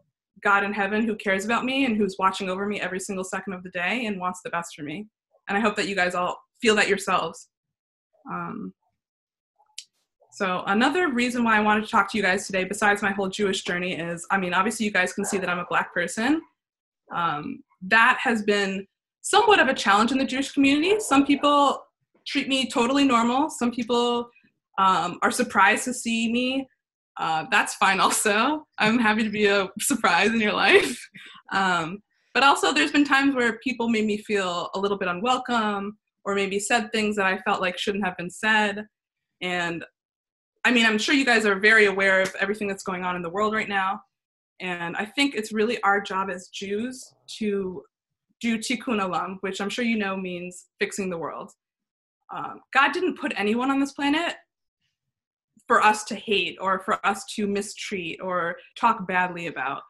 God 0.42 0.64
in 0.64 0.72
heaven 0.72 1.04
who 1.04 1.16
cares 1.16 1.44
about 1.44 1.64
me 1.64 1.84
and 1.84 1.96
who's 1.96 2.16
watching 2.18 2.48
over 2.48 2.66
me 2.66 2.80
every 2.80 3.00
single 3.00 3.24
second 3.24 3.52
of 3.52 3.62
the 3.62 3.70
day 3.70 4.06
and 4.06 4.20
wants 4.20 4.40
the 4.42 4.50
best 4.50 4.74
for 4.74 4.82
me. 4.82 5.06
And 5.48 5.56
I 5.56 5.60
hope 5.60 5.76
that 5.76 5.88
you 5.88 5.96
guys 5.96 6.14
all 6.14 6.38
feel 6.60 6.76
that 6.76 6.88
yourselves. 6.88 7.48
Um, 8.30 8.72
so 10.32 10.62
another 10.66 11.12
reason 11.12 11.42
why 11.42 11.56
I 11.56 11.60
wanted 11.60 11.84
to 11.84 11.90
talk 11.90 12.10
to 12.12 12.16
you 12.16 12.22
guys 12.22 12.46
today, 12.46 12.64
besides 12.64 13.02
my 13.02 13.10
whole 13.10 13.28
Jewish 13.28 13.64
journey, 13.64 13.94
is 13.94 14.26
I 14.30 14.38
mean, 14.38 14.54
obviously 14.54 14.86
you 14.86 14.92
guys 14.92 15.12
can 15.12 15.24
see 15.24 15.38
that 15.38 15.48
I'm 15.48 15.58
a 15.58 15.66
black 15.68 15.92
person. 15.92 16.42
Um, 17.12 17.64
that 17.82 18.18
has 18.22 18.42
been 18.42 18.86
somewhat 19.22 19.58
of 19.58 19.68
a 19.68 19.74
challenge 19.74 20.12
in 20.12 20.18
the 20.18 20.24
Jewish 20.24 20.52
community. 20.52 21.00
Some 21.00 21.26
people 21.26 21.82
treat 22.28 22.46
me 22.46 22.68
totally 22.68 23.04
normal. 23.04 23.50
Some 23.50 23.72
people 23.72 24.28
um, 24.78 25.18
are 25.22 25.30
surprised 25.30 25.84
to 25.84 25.94
see 25.94 26.30
me. 26.30 26.68
Uh, 27.16 27.46
that's 27.50 27.74
fine 27.74 27.98
also. 27.98 28.64
I'm 28.78 28.98
happy 28.98 29.24
to 29.24 29.30
be 29.30 29.46
a 29.46 29.68
surprise 29.80 30.30
in 30.30 30.40
your 30.40 30.52
life. 30.52 30.98
Um, 31.50 32.02
but 32.34 32.42
also, 32.42 32.74
there's 32.74 32.92
been 32.92 33.06
times 33.06 33.34
where 33.34 33.58
people 33.60 33.88
made 33.88 34.04
me 34.04 34.18
feel 34.18 34.68
a 34.74 34.78
little 34.78 34.98
bit 34.98 35.08
unwelcome 35.08 35.96
or 36.26 36.34
maybe 36.34 36.60
said 36.60 36.92
things 36.92 37.16
that 37.16 37.24
I 37.24 37.38
felt 37.38 37.62
like 37.62 37.78
shouldn't 37.78 38.04
have 38.04 38.18
been 38.18 38.28
said. 38.28 38.84
And 39.40 39.82
I 40.66 40.70
mean, 40.70 40.84
I'm 40.84 40.98
sure 40.98 41.14
you 41.14 41.24
guys 41.24 41.46
are 41.46 41.58
very 41.58 41.86
aware 41.86 42.20
of 42.20 42.34
everything 42.38 42.68
that's 42.68 42.82
going 42.82 43.02
on 43.02 43.16
in 43.16 43.22
the 43.22 43.30
world 43.30 43.54
right 43.54 43.68
now. 43.68 44.02
And 44.60 44.94
I 44.94 45.06
think 45.06 45.34
it's 45.34 45.52
really 45.54 45.80
our 45.82 46.02
job 46.02 46.28
as 46.28 46.48
Jews 46.48 47.14
to 47.38 47.82
do 48.42 48.58
tikkun 48.58 49.00
olam, 49.00 49.38
which 49.40 49.62
I'm 49.62 49.70
sure 49.70 49.86
you 49.86 49.96
know 49.96 50.14
means 50.14 50.66
fixing 50.78 51.08
the 51.08 51.16
world. 51.16 51.52
Um, 52.34 52.60
God 52.72 52.92
didn't 52.92 53.18
put 53.18 53.32
anyone 53.36 53.70
on 53.70 53.80
this 53.80 53.92
planet 53.92 54.34
for 55.66 55.82
us 55.82 56.04
to 56.04 56.14
hate 56.14 56.56
or 56.60 56.80
for 56.80 57.04
us 57.06 57.24
to 57.26 57.46
mistreat 57.46 58.20
or 58.22 58.56
talk 58.76 59.06
badly 59.06 59.46
about. 59.46 59.82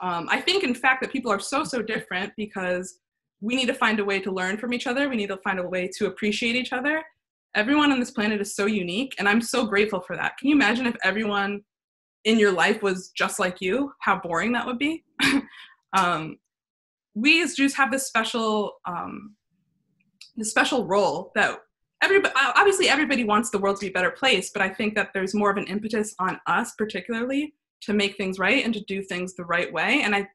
Um, 0.00 0.28
I 0.30 0.40
think, 0.40 0.62
in 0.62 0.74
fact, 0.74 1.00
that 1.02 1.12
people 1.12 1.32
are 1.32 1.40
so, 1.40 1.64
so 1.64 1.82
different 1.82 2.32
because 2.36 3.00
we 3.40 3.56
need 3.56 3.66
to 3.66 3.74
find 3.74 3.98
a 3.98 4.04
way 4.04 4.20
to 4.20 4.30
learn 4.30 4.56
from 4.56 4.72
each 4.72 4.86
other. 4.86 5.08
We 5.08 5.16
need 5.16 5.28
to 5.28 5.38
find 5.38 5.58
a 5.58 5.68
way 5.68 5.90
to 5.96 6.06
appreciate 6.06 6.54
each 6.54 6.72
other. 6.72 7.02
Everyone 7.54 7.90
on 7.90 7.98
this 7.98 8.10
planet 8.10 8.40
is 8.40 8.54
so 8.54 8.66
unique, 8.66 9.14
and 9.18 9.28
I'm 9.28 9.40
so 9.40 9.66
grateful 9.66 10.00
for 10.00 10.16
that. 10.16 10.36
Can 10.38 10.48
you 10.48 10.54
imagine 10.54 10.86
if 10.86 10.96
everyone 11.02 11.62
in 12.24 12.38
your 12.38 12.52
life 12.52 12.82
was 12.82 13.10
just 13.16 13.38
like 13.38 13.60
you? 13.60 13.92
How 14.00 14.20
boring 14.20 14.52
that 14.52 14.66
would 14.66 14.78
be. 14.78 15.04
um, 15.96 16.38
we 17.14 17.42
as 17.42 17.54
Jews 17.54 17.74
have 17.74 17.90
this 17.90 18.06
special, 18.06 18.74
um, 18.84 19.34
this 20.36 20.50
special 20.50 20.86
role 20.86 21.32
that 21.34 21.60
everybody 22.06 22.34
obviously 22.56 22.88
everybody 22.88 23.24
wants 23.24 23.50
the 23.50 23.58
world 23.58 23.76
to 23.76 23.86
be 23.86 23.90
a 23.90 23.92
better 23.92 24.10
place 24.10 24.50
but 24.50 24.62
i 24.62 24.68
think 24.68 24.94
that 24.94 25.10
there's 25.12 25.34
more 25.34 25.50
of 25.50 25.56
an 25.56 25.66
impetus 25.66 26.14
on 26.18 26.38
us 26.46 26.72
particularly 26.78 27.52
to 27.80 27.92
make 27.92 28.16
things 28.16 28.38
right 28.38 28.64
and 28.64 28.72
to 28.72 28.80
do 28.84 29.02
things 29.02 29.34
the 29.34 29.44
right 29.44 29.72
way 29.72 30.00
and 30.02 30.14
i 30.14 30.26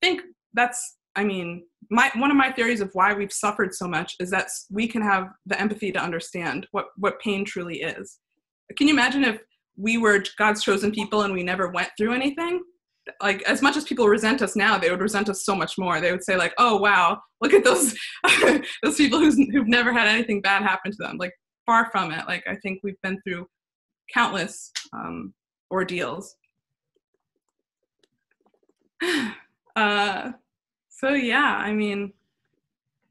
think 0.00 0.22
that's 0.54 0.96
i 1.16 1.22
mean 1.22 1.62
my 1.90 2.10
one 2.16 2.30
of 2.30 2.36
my 2.36 2.52
theories 2.52 2.80
of 2.80 2.90
why 2.92 3.14
we've 3.14 3.32
suffered 3.32 3.74
so 3.74 3.88
much 3.88 4.16
is 4.20 4.30
that 4.30 4.48
we 4.70 4.86
can 4.86 5.02
have 5.02 5.28
the 5.46 5.58
empathy 5.60 5.90
to 5.92 5.98
understand 5.98 6.66
what 6.72 6.86
what 6.96 7.20
pain 7.20 7.44
truly 7.44 7.80
is. 7.80 8.18
Can 8.76 8.88
you 8.88 8.94
imagine 8.94 9.24
if 9.24 9.40
we 9.76 9.96
were 9.96 10.22
god's 10.36 10.62
chosen 10.62 10.90
people 10.90 11.22
and 11.22 11.32
we 11.32 11.42
never 11.42 11.68
went 11.68 11.90
through 11.96 12.12
anything 12.12 12.62
like 13.22 13.42
as 13.42 13.62
much 13.62 13.76
as 13.76 13.84
people 13.84 14.08
resent 14.08 14.42
us 14.42 14.56
now 14.56 14.78
they 14.78 14.90
would 14.90 15.00
resent 15.00 15.28
us 15.28 15.44
so 15.44 15.54
much 15.54 15.78
more. 15.78 16.00
They 16.00 16.12
would 16.12 16.24
say 16.24 16.36
like 16.36 16.54
oh 16.58 16.76
wow 16.76 17.20
look 17.40 17.52
at 17.52 17.64
those 17.64 17.96
those 18.82 18.96
people 18.96 19.18
who's, 19.18 19.36
who've 19.36 19.68
never 19.68 19.92
had 19.92 20.08
anything 20.08 20.40
bad 20.40 20.62
happen 20.62 20.90
to 20.92 20.98
them. 20.98 21.16
Like 21.18 21.32
far 21.66 21.90
from 21.90 22.12
it. 22.12 22.26
Like 22.26 22.44
i 22.48 22.56
think 22.56 22.80
we've 22.82 23.00
been 23.02 23.20
through 23.22 23.46
countless 24.12 24.72
um, 24.92 25.34
ordeals. 25.70 26.36
Uh, 29.76 30.32
so 30.88 31.10
yeah 31.10 31.56
i 31.58 31.72
mean 31.72 32.12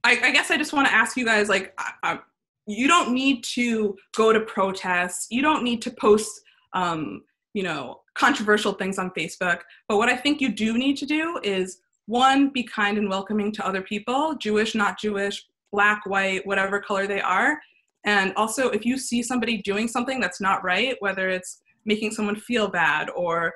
i, 0.03 0.19
I 0.21 0.31
guess 0.31 0.51
i 0.51 0.57
just 0.57 0.73
want 0.73 0.85
to 0.85 0.93
ask 0.93 1.15
you 1.15 1.23
guys 1.23 1.47
like 1.47 1.73
I, 1.77 1.91
I, 2.03 2.19
you 2.67 2.87
don't 2.87 3.13
need 3.13 3.43
to 3.55 3.97
go 4.15 4.33
to 4.33 4.41
protests. 4.41 5.27
You 5.31 5.41
don't 5.41 5.63
need 5.63 5.81
to 5.83 5.91
post 5.91 6.41
um, 6.73 7.23
you 7.57 7.63
know 7.63 8.01
controversial 8.13 8.73
things 8.73 8.99
on 8.99 9.09
Facebook. 9.17 9.61
But 9.87 9.97
what 9.97 10.09
I 10.09 10.15
think 10.15 10.41
you 10.41 10.49
do 10.49 10.77
need 10.77 10.95
to 10.97 11.07
do 11.07 11.39
is 11.43 11.79
one, 12.05 12.49
be 12.49 12.63
kind 12.63 12.97
and 12.99 13.09
welcoming 13.09 13.51
to 13.53 13.67
other 13.67 13.81
people, 13.81 14.35
Jewish, 14.35 14.75
not 14.75 14.99
Jewish, 14.99 15.43
black, 15.71 16.05
white, 16.05 16.45
whatever 16.45 16.79
color 16.79 17.07
they 17.07 17.19
are. 17.19 17.59
And 18.05 18.31
also, 18.35 18.69
if 18.69 18.85
you 18.85 18.97
see 18.97 19.23
somebody 19.23 19.57
doing 19.63 19.87
something 19.87 20.19
that's 20.19 20.39
not 20.39 20.63
right, 20.63 20.95
whether 20.99 21.29
it's 21.29 21.61
making 21.85 22.11
someone 22.11 22.35
feel 22.35 22.67
bad 22.67 23.09
or 23.15 23.53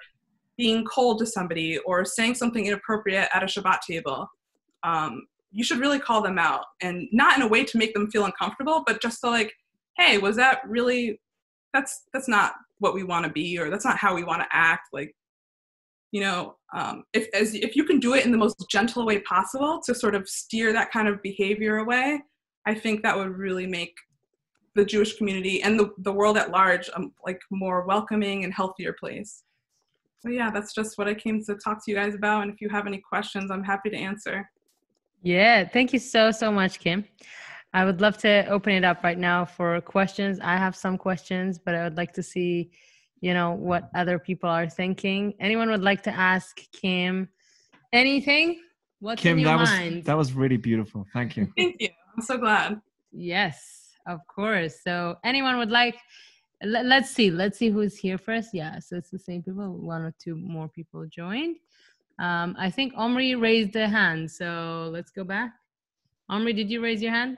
being 0.58 0.84
cold 0.86 1.20
to 1.20 1.26
somebody 1.28 1.78
or 1.80 2.04
saying 2.04 2.36
something 2.36 2.66
inappropriate 2.66 3.30
at 3.34 3.44
a 3.44 3.46
Shabbat 3.46 3.82
table, 3.82 4.28
um, 4.84 5.28
you 5.52 5.64
should 5.64 5.80
really 5.80 6.00
call 6.00 6.22
them 6.22 6.40
out 6.40 6.66
and 6.82 7.08
not 7.12 7.38
in 7.38 7.44
a 7.44 7.48
way 7.48 7.64
to 7.64 7.78
make 7.78 7.94
them 7.94 8.10
feel 8.10 8.26
uncomfortable, 8.26 8.84
but 8.86 9.02
just 9.02 9.22
to 9.22 9.30
like, 9.30 9.54
hey, 9.98 10.18
was 10.18 10.36
that 10.38 10.60
really, 10.68 11.22
that's, 11.74 12.04
that's 12.14 12.28
not 12.28 12.54
what 12.82 12.96
we 12.96 13.04
want 13.04 13.26
to 13.26 13.32
be 13.32 13.58
or 13.60 13.70
that's 13.70 13.86
not 13.86 13.98
how 13.98 14.13
we 14.15 14.24
want 14.24 14.41
to 14.41 14.48
act 14.52 14.88
like 14.91 15.15
you 16.12 16.20
know 16.20 16.56
um, 16.74 17.04
if 17.13 17.28
as 17.34 17.54
if 17.54 17.76
you 17.76 17.84
can 17.84 18.00
do 18.00 18.15
it 18.15 18.26
in 18.26 18.32
the 18.32 18.38
most 18.38 18.65
gentle 18.70 19.06
way 19.06 19.20
possible 19.20 19.80
to 19.86 19.94
sort 19.94 20.15
of 20.15 20.28
steer 20.28 20.74
that 20.74 20.91
kind 20.91 21.08
of 21.08 21.22
behavior 21.22 21.78
away 21.78 22.20
i 22.65 22.74
think 22.74 23.04
that 23.04 23.15
would 23.15 23.38
really 23.38 23.67
make 23.67 23.94
the 24.76 24.84
jewish 24.84 25.15
community 25.17 25.62
and 25.62 25.80
the, 25.80 25.91
the 26.00 26.12
world 26.12 26.38
at 26.38 26.50
large 26.50 26.89
um, 26.96 27.13
like 27.26 27.39
more 27.52 27.86
welcoming 27.86 28.44
and 28.44 28.54
healthier 28.54 28.94
place. 29.00 29.44
So 30.20 30.30
yeah 30.30 30.50
that's 30.52 30.74
just 30.74 30.98
what 30.98 31.08
i 31.08 31.13
came 31.13 31.44
to 31.46 31.56
talk 31.56 31.84
to 31.86 31.91
you 31.91 31.96
guys 31.98 32.15
about 32.15 32.44
and 32.44 32.52
if 32.52 32.62
you 32.62 32.70
have 32.70 32.88
any 32.88 33.00
questions 33.00 33.52
i'm 33.52 33.63
happy 33.63 33.89
to 33.89 33.98
answer. 33.98 34.50
Yeah 35.24 35.67
thank 35.67 35.94
you 35.94 36.00
so 36.00 36.32
so 36.32 36.52
much 36.52 36.80
kim 36.80 37.06
I 37.74 37.86
would 37.86 38.02
love 38.02 38.18
to 38.20 38.46
open 38.48 38.74
it 38.74 38.84
up 38.84 39.04
right 39.04 39.18
now 39.18 39.46
for 39.46 39.80
questions. 39.82 40.40
I 40.42 40.58
have 40.58 40.76
some 40.76 40.98
questions, 40.98 41.58
but 41.58 41.74
I 41.74 41.84
would 41.84 41.98
like 41.98 42.14
to 42.14 42.24
see, 42.24 42.72
you 43.22 43.34
know, 43.34 43.52
what 43.52 43.90
other 43.96 44.20
people 44.20 44.50
are 44.50 44.68
thinking. 44.68 45.34
Anyone 45.40 45.70
would 45.70 45.84
like 45.84 46.04
to 46.04 46.12
ask 46.12 46.60
Kim 46.74 47.30
anything? 47.94 48.60
What's 49.00 49.22
Kim, 49.22 49.38
in 49.38 49.46
your 49.46 49.58
that 49.58 49.66
mind? 49.66 49.96
was 49.98 50.06
that 50.06 50.18
was 50.18 50.34
really 50.34 50.58
beautiful. 50.58 51.06
Thank 51.14 51.38
you. 51.38 51.52
thank 51.58 51.78
you 51.80 51.90
i'm 52.16 52.22
so 52.22 52.38
glad 52.38 52.82
Yes, 53.12 53.92
of 54.08 54.26
course. 54.28 54.80
So 54.84 55.18
anyone 55.24 55.58
would 55.58 55.72
like 55.72 55.98
let, 56.64 56.86
let's 56.86 57.10
see. 57.10 57.32
Let's 57.32 57.58
see 57.58 57.70
who's 57.70 57.98
here 57.98 58.18
first. 58.18 58.50
Yeah, 58.54 58.80
so 58.80 58.96
it's 58.96 59.10
the 59.10 59.20
same 59.20 59.42
people. 59.44 59.78
One 59.78 60.02
or 60.02 60.14
two 60.24 60.36
more 60.36 60.68
people 60.70 61.06
joined. 61.08 61.58
Um, 62.20 62.56
I 62.58 62.70
think 62.70 62.94
Omri 62.96 63.36
raised 63.36 63.76
a 63.76 63.88
hand. 63.88 64.30
So 64.30 64.90
let's 64.94 65.12
go 65.12 65.24
back. 65.24 65.54
Omri, 66.30 66.54
did 66.54 66.70
you 66.70 66.82
raise 66.82 67.02
your 67.02 67.12
hand? 67.12 67.38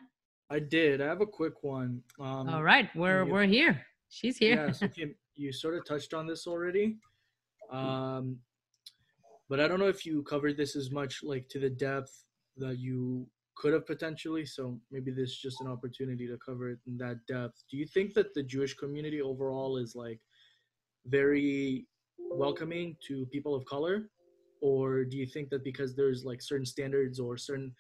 I 0.54 0.60
did. 0.60 1.02
I 1.02 1.08
have 1.08 1.22
a 1.22 1.26
quick 1.26 1.64
one. 1.64 2.04
Um, 2.20 2.48
All 2.48 2.62
right, 2.64 2.88
we're 2.96 3.26
you- 3.26 3.32
we're 3.34 3.46
here. 3.48 3.82
She's 4.10 4.38
here. 4.38 4.56
Yeah, 4.68 4.72
so 4.72 4.88
Kim, 4.88 5.16
you 5.36 5.52
sort 5.52 5.74
of 5.76 5.84
touched 5.84 6.14
on 6.14 6.28
this 6.28 6.46
already, 6.46 6.98
um, 7.72 8.38
but 9.50 9.60
I 9.60 9.68
don't 9.68 9.80
know 9.80 9.88
if 9.88 10.06
you 10.06 10.22
covered 10.22 10.56
this 10.56 10.76
as 10.76 10.92
much, 10.92 11.24
like 11.24 11.50
to 11.50 11.60
the 11.60 11.72
depth 11.72 12.26
that 12.58 12.78
you 12.78 13.26
could 13.56 13.74
have 13.74 13.88
potentially. 13.88 14.46
So 14.46 14.80
maybe 14.92 15.10
this 15.10 15.30
is 15.32 15.38
just 15.38 15.60
an 15.62 15.68
opportunity 15.68 16.28
to 16.28 16.38
cover 16.38 16.70
it 16.70 16.78
in 16.86 16.98
that 17.00 17.18
depth. 17.28 17.64
Do 17.72 17.78
you 17.78 17.88
think 17.88 18.14
that 18.14 18.36
the 18.36 18.44
Jewish 18.44 18.76
community 18.76 19.24
overall 19.24 19.78
is 19.78 19.96
like 19.96 20.20
very 21.08 21.88
welcoming 22.30 22.96
to 23.08 23.26
people 23.32 23.56
of 23.56 23.66
color, 23.66 24.08
or 24.62 25.04
do 25.04 25.18
you 25.18 25.26
think 25.26 25.50
that 25.50 25.64
because 25.64 25.96
there's 25.96 26.24
like 26.26 26.44
certain 26.44 26.68
standards 26.68 27.20
or 27.20 27.38
certain 27.38 27.74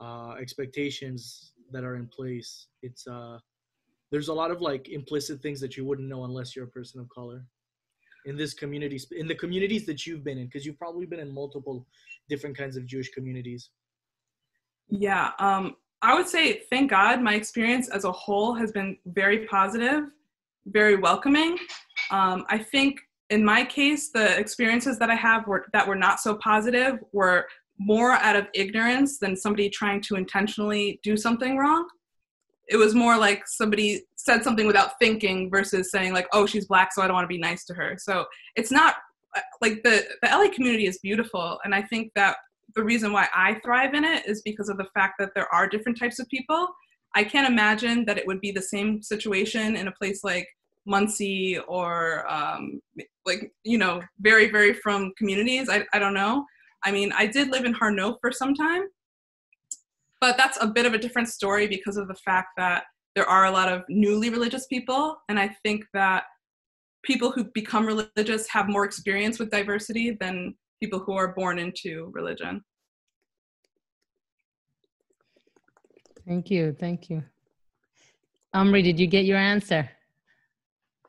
uh, 0.00 0.34
expectations 0.40 1.53
that 1.72 1.84
are 1.84 1.96
in 1.96 2.06
place, 2.06 2.66
it's 2.82 3.06
uh, 3.06 3.38
there's 4.10 4.28
a 4.28 4.34
lot 4.34 4.50
of 4.50 4.60
like 4.60 4.88
implicit 4.88 5.40
things 5.40 5.60
that 5.60 5.76
you 5.76 5.84
wouldn't 5.84 6.08
know 6.08 6.24
unless 6.24 6.54
you're 6.54 6.66
a 6.66 6.68
person 6.68 7.00
of 7.00 7.08
color 7.08 7.44
in 8.26 8.36
this 8.36 8.54
community 8.54 8.98
in 9.12 9.26
the 9.26 9.34
communities 9.34 9.84
that 9.86 10.06
you've 10.06 10.24
been 10.24 10.38
in 10.38 10.46
because 10.46 10.64
you've 10.64 10.78
probably 10.78 11.04
been 11.04 11.20
in 11.20 11.30
multiple 11.30 11.86
different 12.28 12.56
kinds 12.56 12.74
of 12.76 12.86
jewish 12.86 13.10
communities 13.10 13.68
Yeah, 14.88 15.32
um, 15.38 15.76
I 16.02 16.14
would 16.14 16.28
say, 16.28 16.62
thank 16.70 16.90
God, 16.90 17.22
my 17.22 17.34
experience 17.34 17.88
as 17.88 18.04
a 18.04 18.12
whole 18.12 18.52
has 18.54 18.70
been 18.70 18.98
very 19.06 19.46
positive, 19.46 20.10
very 20.66 20.96
welcoming. 20.96 21.56
Um, 22.10 22.44
I 22.50 22.58
think 22.58 23.00
in 23.30 23.42
my 23.42 23.64
case, 23.64 24.10
the 24.10 24.38
experiences 24.38 24.98
that 24.98 25.08
I 25.08 25.14
have 25.14 25.46
were, 25.46 25.64
that 25.72 25.88
were 25.88 25.96
not 25.96 26.20
so 26.20 26.34
positive 26.36 26.98
were 27.12 27.46
more 27.78 28.12
out 28.12 28.36
of 28.36 28.46
ignorance 28.54 29.18
than 29.18 29.36
somebody 29.36 29.68
trying 29.68 30.00
to 30.02 30.16
intentionally 30.16 31.00
do 31.02 31.16
something 31.16 31.56
wrong. 31.56 31.86
It 32.68 32.76
was 32.76 32.94
more 32.94 33.18
like 33.18 33.46
somebody 33.46 34.04
said 34.16 34.42
something 34.42 34.66
without 34.66 34.98
thinking 34.98 35.50
versus 35.50 35.90
saying 35.90 36.12
like, 36.12 36.28
"Oh, 36.32 36.46
she's 36.46 36.66
black, 36.66 36.92
so 36.92 37.02
I 37.02 37.06
don't 37.06 37.14
want 37.14 37.24
to 37.24 37.34
be 37.34 37.38
nice 37.38 37.64
to 37.66 37.74
her." 37.74 37.96
So 37.98 38.26
it's 38.56 38.70
not 38.70 38.96
like 39.60 39.82
the 39.82 40.04
the 40.22 40.28
LA 40.28 40.48
community 40.50 40.86
is 40.86 40.98
beautiful, 40.98 41.58
and 41.64 41.74
I 41.74 41.82
think 41.82 42.12
that 42.14 42.36
the 42.74 42.82
reason 42.82 43.12
why 43.12 43.28
I 43.34 43.54
thrive 43.64 43.94
in 43.94 44.04
it 44.04 44.26
is 44.26 44.42
because 44.42 44.68
of 44.68 44.78
the 44.78 44.86
fact 44.94 45.14
that 45.18 45.30
there 45.34 45.52
are 45.54 45.68
different 45.68 45.98
types 45.98 46.18
of 46.18 46.28
people. 46.28 46.68
I 47.14 47.22
can't 47.22 47.46
imagine 47.46 48.04
that 48.06 48.18
it 48.18 48.26
would 48.26 48.40
be 48.40 48.50
the 48.50 48.62
same 48.62 49.00
situation 49.02 49.76
in 49.76 49.86
a 49.86 49.92
place 49.92 50.24
like 50.24 50.48
Monsey 50.86 51.58
or 51.68 52.30
um, 52.30 52.80
like 53.26 53.52
you 53.62 53.78
know 53.78 54.02
very 54.20 54.50
very 54.50 54.72
frum 54.72 55.12
communities. 55.18 55.68
I 55.68 55.84
I 55.92 55.98
don't 55.98 56.14
know. 56.14 56.44
I 56.84 56.92
mean, 56.92 57.12
I 57.16 57.26
did 57.26 57.48
live 57.48 57.64
in 57.64 57.72
Har 57.72 57.90
Nof 57.90 58.16
for 58.20 58.30
some 58.30 58.54
time, 58.54 58.82
but 60.20 60.36
that's 60.36 60.58
a 60.60 60.66
bit 60.66 60.86
of 60.86 60.94
a 60.94 60.98
different 60.98 61.28
story 61.28 61.66
because 61.66 61.96
of 61.96 62.08
the 62.08 62.14
fact 62.14 62.48
that 62.56 62.84
there 63.14 63.26
are 63.26 63.46
a 63.46 63.50
lot 63.50 63.72
of 63.72 63.82
newly 63.88 64.28
religious 64.30 64.66
people, 64.66 65.16
and 65.28 65.38
I 65.38 65.48
think 65.64 65.84
that 65.94 66.24
people 67.04 67.30
who 67.30 67.44
become 67.54 67.86
religious 67.86 68.48
have 68.48 68.68
more 68.68 68.84
experience 68.84 69.38
with 69.38 69.50
diversity 69.50 70.16
than 70.20 70.54
people 70.82 70.98
who 70.98 71.12
are 71.12 71.34
born 71.34 71.58
into 71.58 72.10
religion. 72.12 72.62
Thank 76.26 76.50
you. 76.50 76.74
Thank 76.78 77.10
you. 77.10 77.22
Omri, 78.54 78.82
did 78.82 78.98
you 78.98 79.06
get 79.06 79.24
your 79.24 79.38
answer? 79.38 79.88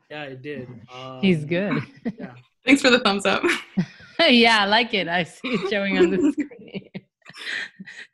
Yeah, 0.10 0.24
I 0.24 0.34
did. 0.36 0.68
Um, 0.94 1.20
He's 1.22 1.46
good. 1.46 1.82
yeah. 2.20 2.34
Thanks 2.66 2.82
for 2.82 2.90
the 2.90 3.00
thumbs 3.00 3.26
up. 3.26 3.44
yeah, 4.30 4.60
I 4.62 4.66
like 4.66 4.94
it. 4.94 5.08
I 5.08 5.24
see 5.24 5.50
it 5.50 5.70
showing 5.70 5.98
on 5.98 6.10
the 6.10 6.32
screen. 6.32 6.90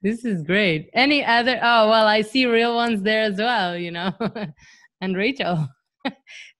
this 0.01 0.25
is 0.25 0.43
great. 0.43 0.89
Any 0.93 1.23
other? 1.23 1.59
Oh, 1.61 1.89
well, 1.89 2.07
I 2.07 2.21
see 2.21 2.45
real 2.45 2.75
ones 2.75 3.01
there 3.01 3.23
as 3.23 3.37
well, 3.37 3.77
you 3.77 3.91
know, 3.91 4.13
and 5.01 5.15
Rachel. 5.15 5.67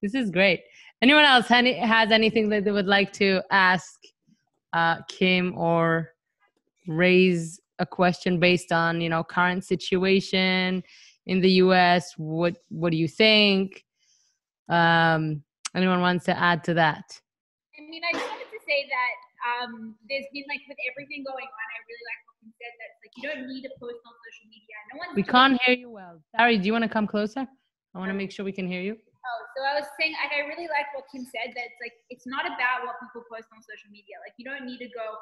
this 0.01 0.13
is 0.13 0.29
great. 0.29 0.61
Anyone 1.01 1.25
else 1.25 1.47
has 1.47 2.11
anything 2.11 2.49
that 2.49 2.63
they 2.63 2.71
would 2.71 2.85
like 2.85 3.11
to 3.13 3.41
ask 3.49 3.99
uh, 4.73 4.97
Kim 5.09 5.57
or 5.57 6.11
raise 6.87 7.59
a 7.79 7.85
question 7.85 8.39
based 8.39 8.71
on, 8.71 9.01
you 9.01 9.09
know, 9.09 9.23
current 9.23 9.65
situation 9.65 10.83
in 11.25 11.41
the 11.41 11.49
U.S.? 11.63 12.13
What 12.17 12.57
What 12.69 12.91
do 12.91 12.97
you 12.97 13.07
think? 13.07 13.83
Um, 14.69 15.43
anyone 15.75 16.01
wants 16.01 16.25
to 16.25 16.37
add 16.37 16.63
to 16.65 16.73
that? 16.75 17.19
I 17.77 17.89
mean, 17.89 18.03
I 18.07 18.13
just 18.13 18.29
wanted 18.29 18.45
to 18.45 18.59
say 18.65 18.87
that 18.87 19.30
um, 19.41 19.97
there's 20.05 20.27
been 20.33 20.45
like 20.47 20.61
with 20.69 20.77
everything 20.89 21.25
going 21.25 21.49
on, 21.49 21.65
I 21.73 21.79
really 21.85 22.05
like 22.09 22.21
what 22.29 22.37
you 22.45 22.51
said 22.61 22.73
that 22.77 22.91
like 23.01 23.13
you 23.17 23.23
don't 23.25 23.45
need 23.49 23.63
to 23.65 23.73
post 23.81 23.99
on 24.05 24.13
social 24.21 24.47
media. 24.49 24.77
No 24.93 24.95
one. 25.01 25.09
We 25.17 25.25
can't 25.25 25.55
hear 25.65 25.75
you 25.75 25.89
well. 25.89 26.21
Sorry, 26.37 26.57
do 26.57 26.65
you 26.65 26.73
want 26.73 26.85
to 26.85 26.91
come 26.91 27.05
closer? 27.09 27.45
I 27.45 27.95
want 27.99 28.09
to 28.09 28.17
make 28.17 28.31
sure 28.31 28.47
we 28.47 28.55
can 28.55 28.69
hear 28.69 28.79
you. 28.79 28.95
Oh, 28.95 29.41
so 29.53 29.59
I 29.61 29.77
was 29.77 29.85
saying, 30.01 30.17
like, 30.17 30.33
I 30.33 30.49
really 30.49 30.65
like 30.65 30.89
what 30.97 31.05
Kim 31.13 31.21
said. 31.27 31.53
That 31.53 31.69
it's 31.69 31.81
like 31.81 31.93
it's 32.09 32.25
not 32.25 32.47
about 32.47 32.89
what 32.89 32.97
people 33.03 33.21
post 33.29 33.49
on 33.53 33.61
social 33.61 33.91
media. 33.93 34.17
Like, 34.25 34.33
you 34.41 34.45
don't 34.47 34.65
need 34.65 34.81
to 34.81 34.89
go 34.93 35.19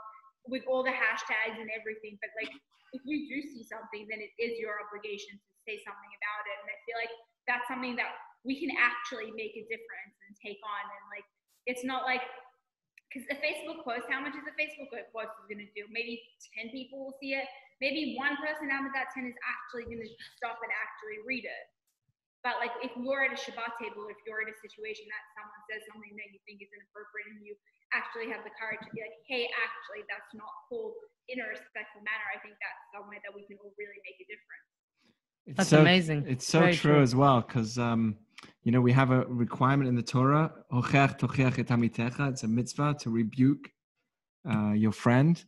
with 0.47 0.63
all 0.69 0.86
the 0.86 0.93
hashtags 0.93 1.60
and 1.60 1.67
everything. 1.73 2.15
But 2.23 2.32
like, 2.39 2.51
if 2.95 3.01
you 3.03 3.27
do 3.27 3.43
see 3.43 3.63
something, 3.67 4.08
then 4.08 4.23
it 4.23 4.32
is 4.39 4.55
your 4.60 4.79
obligation 4.88 5.36
to 5.36 5.51
say 5.67 5.82
something 5.84 6.12
about 6.15 6.43
it. 6.47 6.58
And 6.63 6.67
I 6.71 6.77
feel 6.88 6.97
like 6.99 7.13
that's 7.49 7.65
something 7.67 7.99
that 7.99 8.15
we 8.47 8.55
can 8.55 8.71
actually 8.79 9.36
make 9.36 9.51
a 9.58 9.63
difference 9.67 10.15
and 10.27 10.32
take 10.39 10.62
on. 10.63 10.84
And 10.88 11.03
like, 11.12 11.27
it's 11.67 11.84
not 11.84 12.08
like 12.08 12.23
because 13.10 13.26
a 13.34 13.38
Facebook 13.41 13.82
post, 13.82 14.06
how 14.06 14.22
much 14.22 14.38
is 14.38 14.45
a 14.45 14.54
Facebook 14.54 14.93
post 14.93 15.34
is 15.41 15.45
going 15.50 15.65
to 15.65 15.72
do? 15.74 15.89
Maybe 15.89 16.22
10 16.62 16.69
people 16.69 17.10
will 17.10 17.17
see 17.17 17.34
it. 17.34 17.50
Maybe 17.82 18.13
one 18.13 18.38
person 18.38 18.69
out 18.69 18.86
of 18.86 18.93
that 18.93 19.10
10 19.17 19.26
is 19.26 19.38
actually 19.41 19.89
going 19.89 20.06
to 20.06 20.12
stop 20.38 20.62
and 20.62 20.69
actually 20.69 21.26
read 21.26 21.41
it. 21.41 21.65
But 22.45 22.62
like 22.62 22.72
if 22.86 22.93
you're 22.95 23.26
at 23.26 23.34
a 23.34 23.39
Shabbat 23.39 23.82
table, 23.82 24.08
if 24.08 24.19
you're 24.24 24.45
in 24.45 24.54
a 24.54 24.58
situation 24.62 25.10
that 25.10 25.24
someone 25.36 25.60
says 25.67 25.84
something 25.91 26.13
that 26.15 26.30
you 26.32 26.39
think 26.48 26.63
is 26.63 26.72
inappropriate 26.72 27.36
and 27.36 27.43
you 27.43 27.58
actually 27.91 28.32
have 28.32 28.45
the 28.48 28.54
courage 28.56 28.80
to 28.86 28.91
be 28.95 29.04
like, 29.04 29.17
hey, 29.28 29.50
actually 29.60 30.08
that's 30.08 30.30
not 30.38 30.54
cool 30.72 30.95
in 31.28 31.43
a 31.43 31.48
respectful 31.52 32.00
manner, 32.06 32.28
I 32.32 32.39
think 32.39 32.56
that's 32.63 32.84
somewhere 32.95 33.19
that 33.28 33.34
we 33.36 33.43
can 33.43 33.60
all 33.60 33.76
really 33.76 34.00
make 34.08 34.17
a 34.24 34.28
difference. 34.30 34.78
It's 35.49 35.57
that's 35.57 35.69
so, 35.69 35.81
amazing. 35.81 36.25
It's 36.27 36.45
so 36.45 36.62
true, 36.62 36.73
true, 36.73 37.01
as 37.01 37.15
well, 37.15 37.41
because 37.41 37.79
um, 37.79 38.15
you 38.63 38.71
know 38.71 38.81
we 38.81 38.91
have 38.91 39.09
a 39.09 39.25
requirement 39.25 39.89
in 39.89 39.95
the 39.95 40.03
Torah. 40.03 40.51
It's 42.29 42.43
a 42.43 42.47
mitzvah 42.47 42.95
to 42.99 43.09
rebuke 43.09 43.71
uh, 44.47 44.73
your 44.73 44.91
friend, 44.91 45.43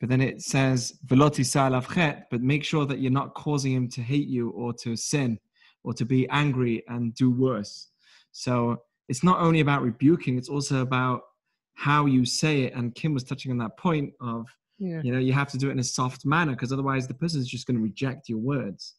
but 0.00 0.08
then 0.08 0.22
it 0.22 0.40
says 0.40 0.94
but 1.06 2.40
make 2.40 2.64
sure 2.64 2.86
that 2.86 3.00
you're 3.00 3.12
not 3.12 3.34
causing 3.34 3.72
him 3.72 3.88
to 3.90 4.00
hate 4.00 4.28
you 4.28 4.48
or 4.50 4.72
to 4.72 4.96
sin 4.96 5.38
or 5.82 5.92
to 5.92 6.06
be 6.06 6.26
angry 6.30 6.82
and 6.88 7.14
do 7.14 7.30
worse. 7.30 7.88
So 8.32 8.82
it's 9.08 9.22
not 9.22 9.40
only 9.40 9.60
about 9.60 9.82
rebuking, 9.82 10.38
it's 10.38 10.48
also 10.48 10.80
about 10.80 11.20
how 11.74 12.06
you 12.06 12.24
say 12.24 12.62
it. 12.62 12.74
And 12.74 12.94
Kim 12.94 13.12
was 13.12 13.24
touching 13.24 13.52
on 13.52 13.58
that 13.58 13.76
point 13.76 14.14
of, 14.22 14.46
yeah. 14.78 15.02
you 15.04 15.12
know, 15.12 15.18
you 15.18 15.34
have 15.34 15.50
to 15.50 15.58
do 15.58 15.68
it 15.68 15.72
in 15.72 15.78
a 15.78 15.84
soft 15.84 16.24
manner 16.24 16.52
because 16.52 16.72
otherwise 16.72 17.06
the 17.06 17.14
person 17.14 17.40
is 17.40 17.46
just 17.46 17.66
going 17.66 17.76
to 17.76 17.82
reject 17.82 18.30
your 18.30 18.38
words. 18.38 18.94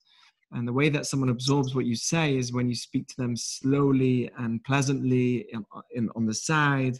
And 0.51 0.67
the 0.67 0.73
way 0.73 0.89
that 0.89 1.05
someone 1.05 1.29
absorbs 1.29 1.75
what 1.75 1.85
you 1.85 1.95
say 1.95 2.37
is 2.37 2.53
when 2.53 2.69
you 2.69 2.75
speak 2.75 3.07
to 3.07 3.15
them 3.17 3.35
slowly 3.35 4.29
and 4.37 4.63
pleasantly 4.63 5.47
in, 5.51 5.65
in, 5.93 6.09
on 6.15 6.25
the 6.25 6.33
side. 6.33 6.97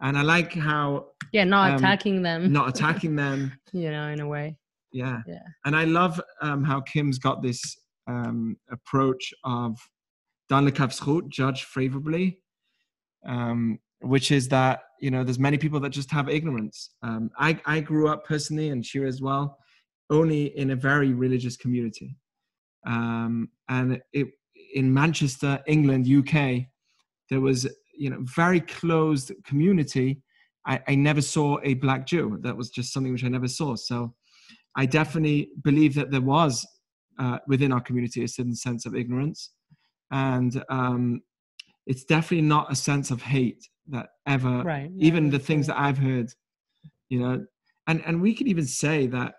And 0.00 0.16
I 0.16 0.22
like 0.22 0.52
how. 0.52 1.06
Yeah, 1.32 1.44
not 1.44 1.70
um, 1.70 1.76
attacking 1.76 2.22
them. 2.22 2.52
Not 2.52 2.68
attacking 2.76 3.16
them. 3.16 3.52
you 3.72 3.90
know, 3.90 4.08
in 4.08 4.20
a 4.20 4.28
way. 4.28 4.56
Yeah. 4.92 5.22
Yeah. 5.26 5.42
And 5.64 5.74
I 5.74 5.84
love 5.84 6.20
um, 6.42 6.64
how 6.64 6.80
Kim's 6.80 7.18
got 7.18 7.42
this 7.42 7.60
um, 8.06 8.56
approach 8.70 9.32
of 9.44 9.78
dan 10.48 10.66
lekaf 10.68 11.28
judge 11.28 11.64
favorably, 11.64 12.38
um, 13.26 13.78
which 14.00 14.30
is 14.30 14.48
that 14.48 14.80
you 15.00 15.10
know 15.10 15.24
there's 15.24 15.38
many 15.38 15.58
people 15.58 15.80
that 15.80 15.90
just 15.90 16.10
have 16.10 16.28
ignorance. 16.28 16.90
Um, 17.02 17.30
I 17.38 17.60
I 17.66 17.80
grew 17.80 18.08
up 18.08 18.24
personally 18.24 18.70
and 18.70 18.84
Shira 18.84 19.08
as 19.08 19.20
well, 19.20 19.58
only 20.10 20.56
in 20.56 20.70
a 20.70 20.76
very 20.76 21.12
religious 21.12 21.56
community, 21.56 22.16
um, 22.86 23.50
and 23.68 24.00
it 24.12 24.28
in 24.74 24.92
Manchester, 24.92 25.60
England, 25.66 26.06
UK, 26.08 26.66
there 27.30 27.40
was 27.40 27.68
you 27.94 28.10
know 28.10 28.18
very 28.22 28.60
closed 28.60 29.32
community. 29.44 30.22
I, 30.66 30.80
I 30.88 30.94
never 30.96 31.20
saw 31.20 31.58
a 31.62 31.74
black 31.74 32.06
Jew. 32.06 32.38
That 32.42 32.56
was 32.56 32.70
just 32.70 32.92
something 32.92 33.12
which 33.12 33.24
I 33.24 33.28
never 33.28 33.48
saw. 33.48 33.76
So 33.76 34.14
I 34.76 34.84
definitely 34.86 35.50
believe 35.62 35.94
that 35.94 36.10
there 36.10 36.20
was 36.20 36.66
uh, 37.18 37.38
within 37.46 37.72
our 37.72 37.80
community 37.80 38.24
a 38.24 38.28
certain 38.28 38.54
sense 38.54 38.84
of 38.86 38.94
ignorance 38.94 39.50
and 40.10 40.62
um, 40.68 41.22
it's 41.86 42.04
definitely 42.04 42.42
not 42.42 42.70
a 42.70 42.74
sense 42.74 43.10
of 43.10 43.22
hate 43.22 43.68
that 43.88 44.08
ever 44.26 44.62
right. 44.62 44.90
even 44.98 45.30
the 45.30 45.38
things 45.38 45.66
that 45.66 45.78
i've 45.78 45.98
heard 45.98 46.28
you 47.08 47.20
know 47.20 47.44
and 47.86 48.02
and 48.04 48.20
we 48.20 48.34
could 48.34 48.48
even 48.48 48.66
say 48.66 49.06
that 49.06 49.34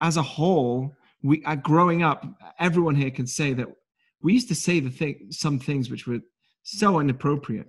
as 0.00 0.16
a 0.16 0.22
whole 0.22 0.94
we 1.22 1.44
are 1.44 1.52
uh, 1.52 1.56
growing 1.56 2.02
up 2.02 2.26
everyone 2.58 2.94
here 2.94 3.10
can 3.10 3.26
say 3.26 3.52
that 3.52 3.66
we 4.22 4.32
used 4.32 4.48
to 4.48 4.54
say 4.54 4.80
the 4.80 4.90
thing 4.90 5.26
some 5.30 5.58
things 5.58 5.90
which 5.90 6.06
were 6.06 6.20
so 6.62 7.00
inappropriate 7.00 7.68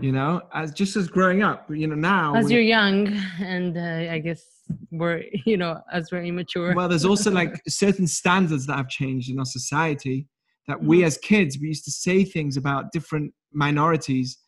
you 0.00 0.12
know 0.12 0.40
as 0.54 0.72
just 0.72 0.96
as 0.96 1.08
growing 1.08 1.42
up 1.42 1.70
you 1.70 1.86
know 1.86 1.94
now 1.94 2.34
as 2.34 2.50
you're 2.50 2.60
young 2.60 3.08
and 3.40 3.76
uh, 3.76 4.12
i 4.12 4.18
guess 4.18 4.42
we're 4.90 5.22
you 5.46 5.56
know 5.56 5.80
as 5.92 6.10
we're 6.10 6.22
immature 6.22 6.74
well 6.74 6.88
there's 6.88 7.04
also 7.04 7.30
like 7.30 7.60
certain 7.68 8.06
standards 8.06 8.66
that 8.66 8.76
have 8.76 8.88
changed 8.88 9.30
in 9.30 9.38
our 9.38 9.44
society 9.44 10.26
that 10.68 10.82
we 10.82 10.98
mm-hmm. 10.98 11.06
as 11.06 11.18
kids 11.18 11.58
we 11.60 11.68
used 11.68 11.84
to 11.84 11.90
say 11.90 12.24
things 12.24 12.56
about 12.56 12.92
different 12.92 13.32
minorities 13.52 14.38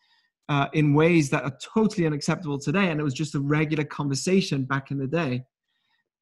uh, 0.51 0.69
in 0.75 0.93
ways 0.93 1.31
that 1.31 1.43
are 1.43 1.57
totally 1.75 2.07
unacceptable 2.07 2.59
today 2.59 2.91
and 2.91 3.01
it 3.01 3.03
was 3.03 3.15
just 3.15 3.35
a 3.35 3.41
regular 3.41 3.85
conversation 3.85 4.65
back 4.65 4.91
in 4.91 4.99
the 4.99 5.07
day 5.07 5.43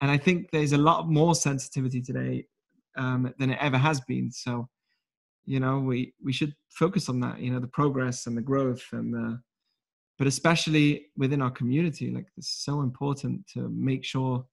and 0.02 0.10
i 0.10 0.18
think 0.18 0.50
there's 0.50 0.72
a 0.72 0.78
lot 0.90 1.08
more 1.08 1.34
sensitivity 1.34 2.02
today 2.02 2.44
um, 2.96 3.32
than 3.38 3.50
it 3.50 3.58
ever 3.60 3.78
has 3.78 4.00
been. 4.00 4.30
So 4.30 4.68
you 5.44 5.60
know 5.60 5.78
we 5.80 6.14
we 6.22 6.32
should 6.32 6.54
focus 6.68 7.08
on 7.08 7.20
that 7.20 7.40
you 7.40 7.50
know 7.50 7.58
the 7.58 7.66
progress 7.66 8.26
and 8.26 8.36
the 8.36 8.42
growth 8.42 8.84
and 8.92 9.12
the 9.12 9.40
but 10.16 10.28
especially 10.28 11.06
within 11.16 11.42
our 11.42 11.50
community 11.50 12.12
like 12.12 12.26
it's 12.36 12.64
so 12.64 12.80
important 12.80 13.44
to 13.48 13.68
make 13.70 14.04
sure 14.04 14.44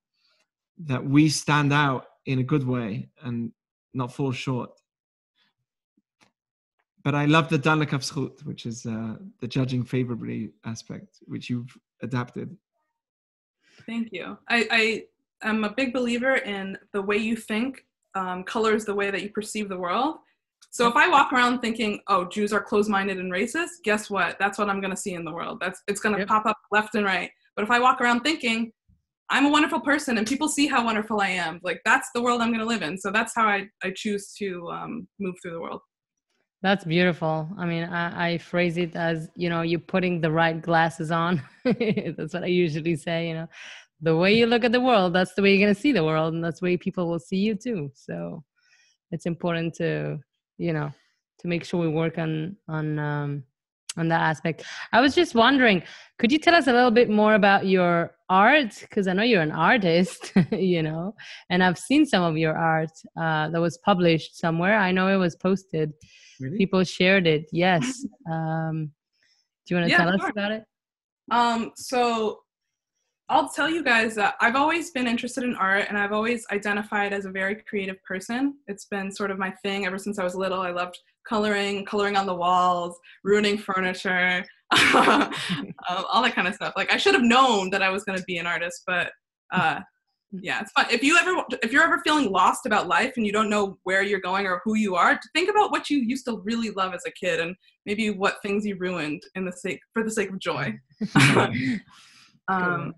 that 0.80 1.04
we 1.04 1.30
stand 1.30 1.72
out 1.72 2.06
in 2.26 2.40
a 2.40 2.44
good 2.44 2.66
way 2.66 3.08
and 3.24 3.52
not 3.94 4.12
fall 4.12 4.32
short. 4.32 4.72
But 7.04 7.16
i 7.16 7.26
love 7.26 7.50
the 7.50 7.58
dan 7.58 7.80
lekaf 7.80 8.46
which 8.46 8.66
is 8.66 8.86
uh, 8.86 9.16
the 9.42 9.48
judging 9.48 9.84
favorably 9.84 10.52
aspect 10.66 11.20
which 11.28 11.50
you've 11.50 11.78
adapted. 12.02 12.58
Thank 13.86 14.10
you. 14.12 14.38
I 14.50 14.68
i 14.72 15.04
am 15.44 15.64
a 15.64 15.70
big 15.70 15.94
believer 15.94 16.36
in 16.36 16.78
the 16.94 17.02
way 17.02 17.18
you 17.18 17.36
think 17.36 17.86
um, 18.16 18.44
colors 18.44 18.86
the 18.86 18.96
way 18.96 19.12
that 19.12 19.22
you 19.22 19.30
perceive 19.30 19.70
the 19.70 19.78
world 19.78 20.18
so 20.72 20.88
if 20.88 20.96
I 20.96 21.08
walk 21.08 21.34
around 21.34 21.60
thinking, 21.60 22.00
"Oh, 22.08 22.26
Jews 22.26 22.54
are 22.54 22.62
closed-minded 22.62 23.18
and 23.18 23.32
racist," 23.32 23.82
guess 23.84 24.10
what? 24.10 24.38
That's 24.40 24.58
what 24.58 24.70
I'm 24.70 24.82
going 24.82 24.92
to 24.92 24.98
see 24.98 25.14
in 25.14 25.26
the 25.26 25.32
world. 25.32 25.60
That's 25.60 25.82
it's 25.88 26.00
going 26.00 26.14
to 26.14 26.20
yep. 26.20 26.28
pop 26.28 26.46
up 26.46 26.58
left 26.72 26.96
and 26.96 27.06
right. 27.06 27.32
But 27.56 27.64
if 27.64 27.72
I 27.72 27.80
walk 27.80 28.02
around 28.02 28.22
thinking, 28.22 28.72
"I'm 29.30 29.48
a 29.48 29.50
wonderful 29.50 29.80
person," 29.80 30.18
and 30.18 30.28
people 30.28 30.48
see 30.48 30.68
how 30.68 30.86
wonderful 30.86 31.22
I 31.22 31.30
am, 31.30 31.60
like 31.64 31.82
that's 31.86 32.10
the 32.14 32.22
world 32.22 32.42
I'm 32.42 32.50
going 32.50 32.60
to 32.60 32.66
live 32.66 32.84
in. 32.84 32.98
So 32.98 33.12
that's 33.12 33.34
how 33.36 33.48
I 33.48 33.68
I 33.84 33.92
choose 33.96 34.34
to 34.36 34.70
um, 34.70 35.08
move 35.20 35.36
through 35.42 35.54
the 35.54 35.62
world. 35.62 35.82
That's 36.62 36.84
beautiful. 36.84 37.50
I 37.58 37.66
mean, 37.66 37.86
I, 37.86 38.34
I, 38.34 38.38
phrase 38.38 38.76
it 38.76 38.94
as, 38.94 39.30
you 39.38 39.48
know, 39.48 39.62
you're 39.62 39.80
putting 39.80 40.20
the 40.20 40.30
right 40.30 40.62
glasses 40.62 41.10
on. 41.10 41.42
that's 41.64 42.34
what 42.34 42.44
I 42.44 42.48
usually 42.48 42.98
say, 42.98 43.30
you 43.30 43.34
know, 43.34 43.48
the 44.02 44.16
way 44.16 44.34
you 44.34 44.46
look 44.46 44.64
at 44.64 44.72
the 44.72 44.82
world, 44.82 45.14
that's 45.14 45.34
the 45.34 45.42
way 45.42 45.54
you're 45.54 45.66
going 45.66 45.76
to 45.76 45.80
see 45.80 45.92
the 45.92 46.04
world. 46.04 46.34
And 46.34 46.44
that's 46.44 46.60
the 46.60 46.66
way 46.66 46.78
people 46.78 47.08
will 47.08 47.20
see 47.20 47.38
you 47.38 47.56
too. 47.56 47.92
So 47.94 48.44
it's 49.12 49.26
important 49.26 49.74
to, 49.76 50.20
you 50.58 50.74
know, 50.74 50.92
to 51.40 51.48
make 51.48 51.64
sure 51.66 51.80
we 51.80 51.88
work 51.88 52.18
on, 52.18 52.56
on, 52.68 53.00
um, 53.00 53.44
on 53.98 54.08
that 54.10 54.22
aspect. 54.22 54.64
I 54.94 55.02
was 55.02 55.16
just 55.16 55.36
wondering, 55.36 55.84
could 56.18 56.32
you 56.32 56.40
tell 56.40 56.56
us 56.56 56.68
a 56.68 56.74
little 56.74 56.92
bit 56.92 57.10
more 57.10 57.34
about 57.34 57.66
your 57.66 58.16
art? 58.30 58.78
Because 58.82 59.08
I 59.08 59.14
know 59.14 59.24
you're 59.24 59.42
an 59.42 59.52
artist, 59.52 60.32
you 60.52 60.84
know, 60.84 61.16
and 61.50 61.64
I've 61.64 61.78
seen 61.78 62.06
some 62.06 62.24
of 62.24 62.38
your 62.38 62.58
art 62.58 62.92
uh, 63.20 63.50
that 63.50 63.60
was 63.60 63.78
published 63.80 64.38
somewhere. 64.38 64.78
I 64.78 64.92
know 64.92 65.08
it 65.08 65.18
was 65.18 65.36
posted. 65.36 65.92
Really? 66.40 66.58
People 66.58 66.84
shared 66.84 67.28
it. 67.28 67.48
Yes. 67.52 68.06
Um, 68.32 68.92
do 69.66 69.76
you 69.76 69.82
want 69.82 69.88
to 69.88 69.92
yeah, 69.92 69.98
tell 69.98 70.18
sure. 70.18 70.26
us 70.26 70.32
about 70.32 70.52
it? 70.52 70.64
Um, 71.32 71.72
so 71.76 72.40
I'll 73.32 73.48
tell 73.48 73.70
you 73.70 73.84
guys 73.84 74.16
that 74.16 74.36
I've 74.42 74.56
always 74.56 74.90
been 74.90 75.08
interested 75.08 75.44
in 75.44 75.56
art 75.56 75.86
and 75.88 75.98
I've 75.98 76.14
always 76.14 76.48
identified 76.52 77.14
as 77.14 77.26
a 77.26 77.30
very 77.30 77.56
creative 77.56 78.04
person. 78.04 78.56
It's 78.68 78.86
been 78.86 79.12
sort 79.12 79.30
of 79.30 79.38
my 79.38 79.52
thing 79.64 79.86
ever 79.86 80.00
since 80.00 80.18
I 80.18 80.24
was 80.24 80.34
little. 80.34 80.62
I 80.62 80.72
loved 80.72 80.98
coloring, 81.28 81.86
coloring 81.86 82.18
on 82.18 82.26
the 82.26 82.34
walls, 82.34 82.98
ruining 83.24 83.60
furniture, 83.60 84.44
um, 84.96 85.32
all 85.88 86.24
that 86.24 86.34
kind 86.34 86.48
of 86.48 86.56
stuff. 86.56 86.74
Like 86.76 86.92
I 86.92 86.98
should 86.98 87.14
have 87.14 87.24
known 87.24 87.70
that 87.70 87.84
I 87.84 87.90
was 87.90 88.04
going 88.04 88.18
to 88.18 88.24
be 88.26 88.40
an 88.40 88.48
artist, 88.48 88.82
but 88.88 89.12
uh, 89.54 89.82
yeah, 90.32 90.62
it's 90.62 90.72
fun. 90.72 90.88
If 90.90 91.04
you 91.04 91.16
ever, 91.16 91.44
if 91.62 91.72
you're 91.72 91.84
ever 91.84 92.02
feeling 92.04 92.32
lost 92.32 92.66
about 92.66 92.88
life 92.88 93.14
and 93.16 93.28
you 93.28 93.32
don't 93.32 93.50
know 93.50 93.78
where 93.84 94.02
you're 94.02 94.20
going 94.20 94.48
or 94.48 94.62
who 94.64 94.76
you 94.76 94.96
are, 94.96 95.20
think 95.36 95.52
about 95.52 95.70
what 95.70 95.92
you 95.92 96.00
used 96.00 96.26
to 96.26 96.42
really 96.44 96.72
love 96.72 96.96
as 96.96 97.04
a 97.06 97.12
kid 97.12 97.40
and 97.40 97.56
maybe 97.86 98.10
what 98.10 98.42
things 98.42 98.66
you 98.66 98.76
ruined 98.80 99.22
in 99.36 99.46
the 99.46 99.52
sake 99.52 99.80
for 99.94 100.04
the 100.04 100.12
sake 100.12 100.30
of 100.32 100.40
joy. 100.40 100.74
um, 102.48 102.94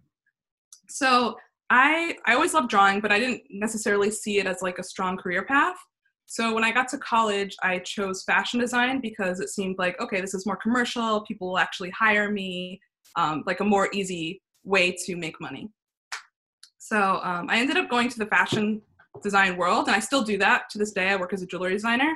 so 0.91 1.35
I 1.69 2.17
I 2.25 2.33
always 2.33 2.53
loved 2.53 2.69
drawing, 2.69 2.99
but 2.99 3.11
I 3.11 3.19
didn't 3.19 3.43
necessarily 3.49 4.11
see 4.11 4.39
it 4.39 4.45
as 4.45 4.61
like 4.61 4.77
a 4.77 4.83
strong 4.83 5.17
career 5.17 5.43
path. 5.43 5.77
So 6.25 6.53
when 6.53 6.63
I 6.63 6.71
got 6.71 6.87
to 6.89 6.97
college, 6.97 7.55
I 7.61 7.79
chose 7.79 8.23
fashion 8.23 8.59
design 8.59 9.01
because 9.01 9.39
it 9.41 9.49
seemed 9.49 9.77
like, 9.77 9.99
okay, 9.99 10.21
this 10.21 10.33
is 10.33 10.45
more 10.45 10.55
commercial. 10.55 11.21
People 11.25 11.49
will 11.49 11.57
actually 11.57 11.89
hire 11.89 12.31
me, 12.31 12.79
um, 13.17 13.43
like 13.45 13.59
a 13.59 13.65
more 13.65 13.89
easy 13.91 14.41
way 14.63 14.95
to 15.05 15.15
make 15.17 15.41
money. 15.41 15.69
So 16.77 17.19
um, 17.23 17.47
I 17.49 17.59
ended 17.59 17.77
up 17.77 17.89
going 17.89 18.07
to 18.09 18.19
the 18.19 18.27
fashion 18.27 18.81
design 19.21 19.57
world, 19.57 19.87
and 19.87 19.95
I 19.95 19.99
still 19.99 20.23
do 20.23 20.37
that 20.37 20.69
to 20.71 20.77
this 20.77 20.93
day. 20.93 21.09
I 21.09 21.15
work 21.17 21.33
as 21.33 21.41
a 21.41 21.45
jewelry 21.45 21.73
designer. 21.73 22.15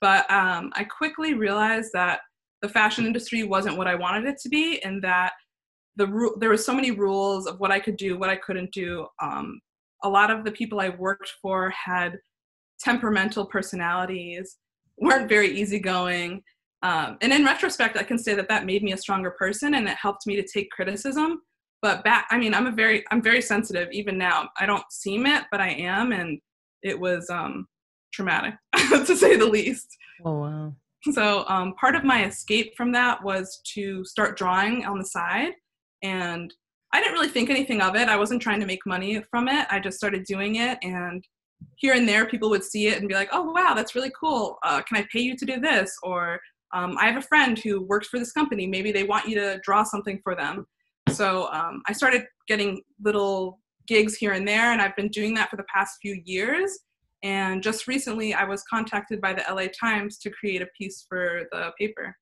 But 0.00 0.30
um, 0.30 0.72
I 0.74 0.84
quickly 0.84 1.34
realized 1.34 1.90
that 1.92 2.20
the 2.62 2.68
fashion 2.68 3.04
industry 3.06 3.42
wasn't 3.42 3.76
what 3.76 3.86
I 3.86 3.94
wanted 3.94 4.26
it 4.26 4.38
to 4.42 4.48
be, 4.48 4.82
and 4.82 5.02
that 5.02 5.32
the 5.96 6.06
ru- 6.06 6.36
there 6.38 6.48
were 6.48 6.56
so 6.56 6.74
many 6.74 6.90
rules 6.90 7.46
of 7.46 7.60
what 7.60 7.70
I 7.70 7.80
could 7.80 7.96
do, 7.96 8.18
what 8.18 8.30
I 8.30 8.36
couldn't 8.36 8.72
do. 8.72 9.06
Um, 9.22 9.60
a 10.02 10.08
lot 10.08 10.30
of 10.30 10.44
the 10.44 10.52
people 10.52 10.80
I 10.80 10.90
worked 10.90 11.32
for 11.42 11.70
had 11.70 12.18
temperamental 12.80 13.46
personalities, 13.46 14.56
weren't 14.98 15.28
very 15.28 15.48
easygoing. 15.48 16.42
Um, 16.82 17.18
and 17.20 17.32
in 17.32 17.44
retrospect, 17.44 17.96
I 17.96 18.02
can 18.02 18.18
say 18.18 18.34
that 18.34 18.48
that 18.48 18.64
made 18.64 18.82
me 18.82 18.92
a 18.92 18.96
stronger 18.96 19.32
person 19.32 19.74
and 19.74 19.86
it 19.86 19.96
helped 20.00 20.26
me 20.26 20.36
to 20.36 20.46
take 20.46 20.70
criticism. 20.70 21.42
But 21.82 22.04
back, 22.04 22.26
I 22.30 22.38
mean, 22.38 22.54
I'm 22.54 22.66
a 22.66 22.72
very, 22.72 23.04
I'm 23.10 23.22
very 23.22 23.40
sensitive 23.40 23.88
even 23.92 24.18
now. 24.18 24.48
I 24.58 24.66
don't 24.66 24.84
seem 24.90 25.26
it, 25.26 25.44
but 25.50 25.60
I 25.60 25.70
am, 25.70 26.12
and 26.12 26.38
it 26.82 26.98
was 26.98 27.28
um, 27.30 27.66
traumatic 28.12 28.54
to 28.76 29.16
say 29.16 29.36
the 29.36 29.46
least. 29.46 29.88
Oh 30.22 30.40
wow! 30.40 30.74
So 31.12 31.46
um, 31.48 31.72
part 31.80 31.94
of 31.94 32.04
my 32.04 32.26
escape 32.26 32.74
from 32.76 32.92
that 32.92 33.24
was 33.24 33.62
to 33.72 34.04
start 34.04 34.36
drawing 34.36 34.84
on 34.84 34.98
the 34.98 35.06
side, 35.06 35.52
and 36.02 36.52
I 36.92 37.00
didn't 37.00 37.14
really 37.14 37.28
think 37.28 37.50
anything 37.50 37.80
of 37.80 37.94
it. 37.94 38.08
I 38.08 38.16
wasn't 38.16 38.42
trying 38.42 38.60
to 38.60 38.66
make 38.66 38.84
money 38.84 39.22
from 39.30 39.48
it. 39.48 39.66
I 39.70 39.78
just 39.78 39.96
started 39.96 40.24
doing 40.24 40.56
it, 40.56 40.78
and 40.82 41.24
here 41.76 41.94
and 41.94 42.08
there 42.08 42.26
people 42.26 42.50
would 42.50 42.64
see 42.64 42.88
it 42.88 42.98
and 42.98 43.08
be 43.08 43.14
like 43.14 43.28
oh 43.32 43.42
wow 43.42 43.74
that's 43.74 43.94
really 43.94 44.12
cool. 44.18 44.58
Uh, 44.62 44.82
can 44.82 44.96
i 44.96 45.06
pay 45.12 45.20
you 45.20 45.36
to 45.36 45.44
do 45.44 45.60
this? 45.60 45.96
Or 46.02 46.40
um, 46.72 46.96
i 46.98 47.06
have 47.06 47.16
a 47.16 47.26
friend 47.26 47.58
who 47.58 47.82
works 47.82 48.08
for 48.08 48.18
this 48.18 48.32
company. 48.32 48.66
Maybe 48.66 48.92
they 48.92 49.04
want 49.04 49.28
you 49.28 49.34
to 49.36 49.60
draw 49.62 49.82
something 49.82 50.20
for 50.22 50.34
them. 50.34 50.66
So 51.08 51.48
um, 51.52 51.82
i 51.86 51.92
started 51.92 52.24
getting 52.48 52.82
little 53.02 53.58
gigs 53.86 54.14
here 54.16 54.32
and 54.32 54.46
there 54.46 54.72
and 54.72 54.80
i've 54.80 54.96
been 54.96 55.08
doing 55.08 55.34
that 55.34 55.50
for 55.50 55.56
the 55.56 55.64
past 55.74 55.98
few 56.00 56.20
years. 56.24 56.78
And 57.22 57.62
just 57.62 57.86
recently 57.86 58.34
i 58.34 58.44
was 58.44 58.62
contacted 58.64 59.20
by 59.20 59.34
the 59.34 59.44
la 59.52 59.66
times 59.78 60.18
to 60.18 60.30
create 60.30 60.62
a 60.62 60.68
piece 60.78 61.04
for 61.08 61.42
the 61.52 61.72
paper 61.78 62.16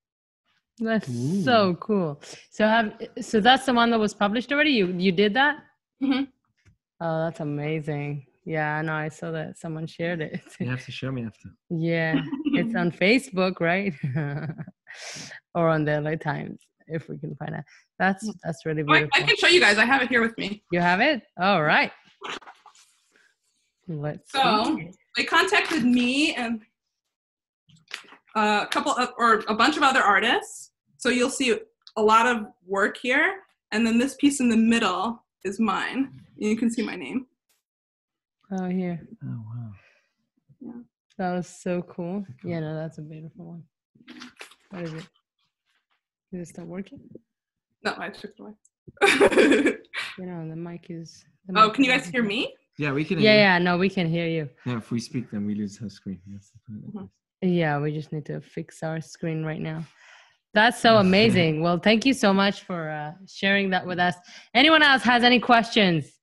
that's 0.79 1.09
Ooh. 1.09 1.43
so 1.43 1.75
cool 1.75 2.21
so 2.49 2.67
have 2.67 2.93
so 3.21 3.39
that's 3.39 3.65
the 3.65 3.73
one 3.73 3.89
that 3.89 3.99
was 3.99 4.13
published 4.13 4.51
already 4.51 4.71
you 4.71 4.87
you 4.97 5.11
did 5.11 5.33
that 5.33 5.57
mm-hmm. 6.01 6.23
oh 7.01 7.23
that's 7.25 7.39
amazing 7.39 8.25
yeah, 8.49 8.77
I 8.77 8.81
know. 8.81 8.93
I 8.93 9.09
saw 9.09 9.29
that 9.29 9.59
someone 9.59 9.85
shared 9.85 10.21
it. 10.21 10.41
You 10.59 10.71
have 10.71 10.83
to 10.85 10.91
show 10.91 11.11
me 11.11 11.23
after. 11.23 11.49
yeah, 11.69 12.19
it's 12.45 12.75
on 12.75 12.91
Facebook, 13.03 13.59
right? 13.59 13.93
or 15.53 15.69
on 15.69 15.85
the 15.85 16.01
LA 16.01 16.15
Times, 16.15 16.59
if 16.87 17.07
we 17.09 17.19
can 17.19 17.35
find 17.35 17.53
it. 17.53 17.63
That's 17.99 18.27
mm. 18.27 18.33
that's 18.43 18.65
really 18.65 18.81
beautiful. 18.81 19.07
I, 19.13 19.19
I, 19.19 19.23
can 19.23 19.35
show 19.35 19.47
you 19.47 19.59
guys. 19.59 19.77
I 19.77 19.85
have 19.85 20.01
it 20.01 20.09
here 20.09 20.21
with 20.21 20.35
me. 20.39 20.63
You 20.71 20.79
have 20.79 20.99
it? 20.99 21.21
All 21.39 21.61
right. 21.61 21.91
Let's. 23.87 24.31
So 24.31 24.75
see. 24.77 24.91
they 25.15 25.25
contacted 25.25 25.83
me 25.83 26.33
and 26.33 26.61
a 28.35 28.67
couple 28.71 28.93
of, 28.93 29.09
or 29.19 29.43
a 29.47 29.53
bunch 29.53 29.77
of 29.77 29.83
other 29.83 30.01
artists. 30.01 30.68
So 30.99 31.07
you'll 31.07 31.29
see 31.29 31.57
a 31.95 32.01
lot 32.01 32.27
of 32.27 32.47
work 32.67 32.97
here, 32.97 33.35
and 33.71 33.87
then 33.87 33.97
this 33.97 34.15
piece 34.15 34.41
in 34.41 34.49
the 34.49 34.57
middle 34.57 35.23
is 35.45 35.57
mine. 35.57 36.11
You 36.35 36.57
can 36.57 36.69
see 36.69 36.81
my 36.81 36.95
name. 36.95 37.25
Oh, 38.51 38.65
here. 38.65 38.99
Oh, 39.23 39.41
wow. 39.47 39.71
Yeah. 40.59 40.81
That 41.17 41.31
was 41.35 41.47
so 41.47 41.83
cool. 41.83 42.25
Yeah, 42.43 42.59
no, 42.59 42.75
that's 42.75 42.97
a 42.97 43.01
beautiful 43.01 43.45
one. 43.45 43.63
What 44.71 44.83
is 44.83 44.93
it? 44.93 45.07
Is 46.33 46.41
it 46.41 46.47
still 46.49 46.65
working? 46.65 46.99
No, 47.85 47.95
I 47.97 48.09
took 48.09 48.31
it 48.31 48.39
away. 48.41 48.53
you 50.17 50.25
know, 50.25 50.49
the 50.49 50.55
mic 50.55 50.87
is. 50.89 51.23
The 51.47 51.61
oh, 51.61 51.69
can 51.69 51.85
you 51.85 51.91
guys 51.91 52.07
hear 52.07 52.23
me? 52.23 52.53
Yeah, 52.77 52.91
we 52.91 53.05
can. 53.05 53.19
yeah, 53.19 53.35
yeah, 53.35 53.57
no, 53.57 53.77
we 53.77 53.89
can 53.89 54.09
hear 54.09 54.27
you. 54.27 54.49
Yeah, 54.65 54.77
if 54.77 54.91
we 54.91 54.99
speak, 54.99 55.31
then 55.31 55.45
we 55.45 55.55
lose 55.55 55.79
our 55.81 55.89
screen. 55.89 56.19
Mm-hmm. 56.69 57.05
Yeah, 57.41 57.79
we 57.79 57.93
just 57.93 58.11
need 58.11 58.25
to 58.25 58.41
fix 58.41 58.83
our 58.83 58.99
screen 58.99 59.45
right 59.45 59.61
now. 59.61 59.85
That's 60.53 60.79
so 60.79 60.97
amazing. 61.05 61.61
well, 61.61 61.79
thank 61.79 62.05
you 62.05 62.13
so 62.13 62.33
much 62.33 62.63
for 62.63 62.89
uh, 62.89 63.11
sharing 63.27 63.69
that 63.71 63.85
with 63.85 63.99
us. 63.99 64.15
Anyone 64.53 64.83
else 64.83 65.03
has 65.03 65.23
any 65.23 65.39
questions? 65.39 66.19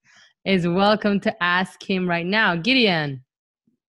is 0.46 0.66
welcome 0.66 1.18
to 1.18 1.42
ask 1.42 1.82
him 1.82 2.08
right 2.08 2.24
now. 2.24 2.54
Gideon. 2.54 3.24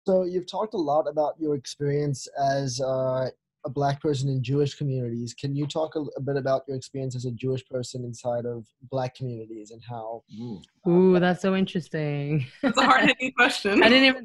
So 0.07 0.25
you've 0.25 0.51
talked 0.51 0.72
a 0.72 0.79
lot 0.79 1.07
about 1.07 1.35
your 1.38 1.55
experience 1.55 2.27
as 2.38 2.81
uh, 2.81 3.29
a 3.66 3.68
black 3.68 4.01
person 4.01 4.31
in 4.31 4.42
Jewish 4.42 4.75
communities. 4.75 5.35
Can 5.35 5.55
you 5.55 5.66
talk 5.66 5.96
a, 5.96 6.01
a, 6.16 6.20
bit 6.20 6.37
about 6.37 6.62
your 6.66 6.79
experience 6.79 7.14
as 7.14 7.27
a 7.27 7.31
Jewish 7.33 7.62
person 7.66 8.05
inside 8.05 8.46
of 8.46 8.66
black 8.90 9.14
communities 9.14 9.70
and 9.70 9.83
how? 9.87 10.22
Ooh, 10.40 10.62
uh, 10.87 10.90
Ooh 10.90 11.20
that's 11.20 11.42
so 11.42 11.55
interesting. 11.55 12.46
That's 12.62 12.79
a 12.79 12.85
hard 12.85 13.05
hitting 13.05 13.33
question. 13.37 13.83
I 13.83 13.90
didn't 13.90 14.25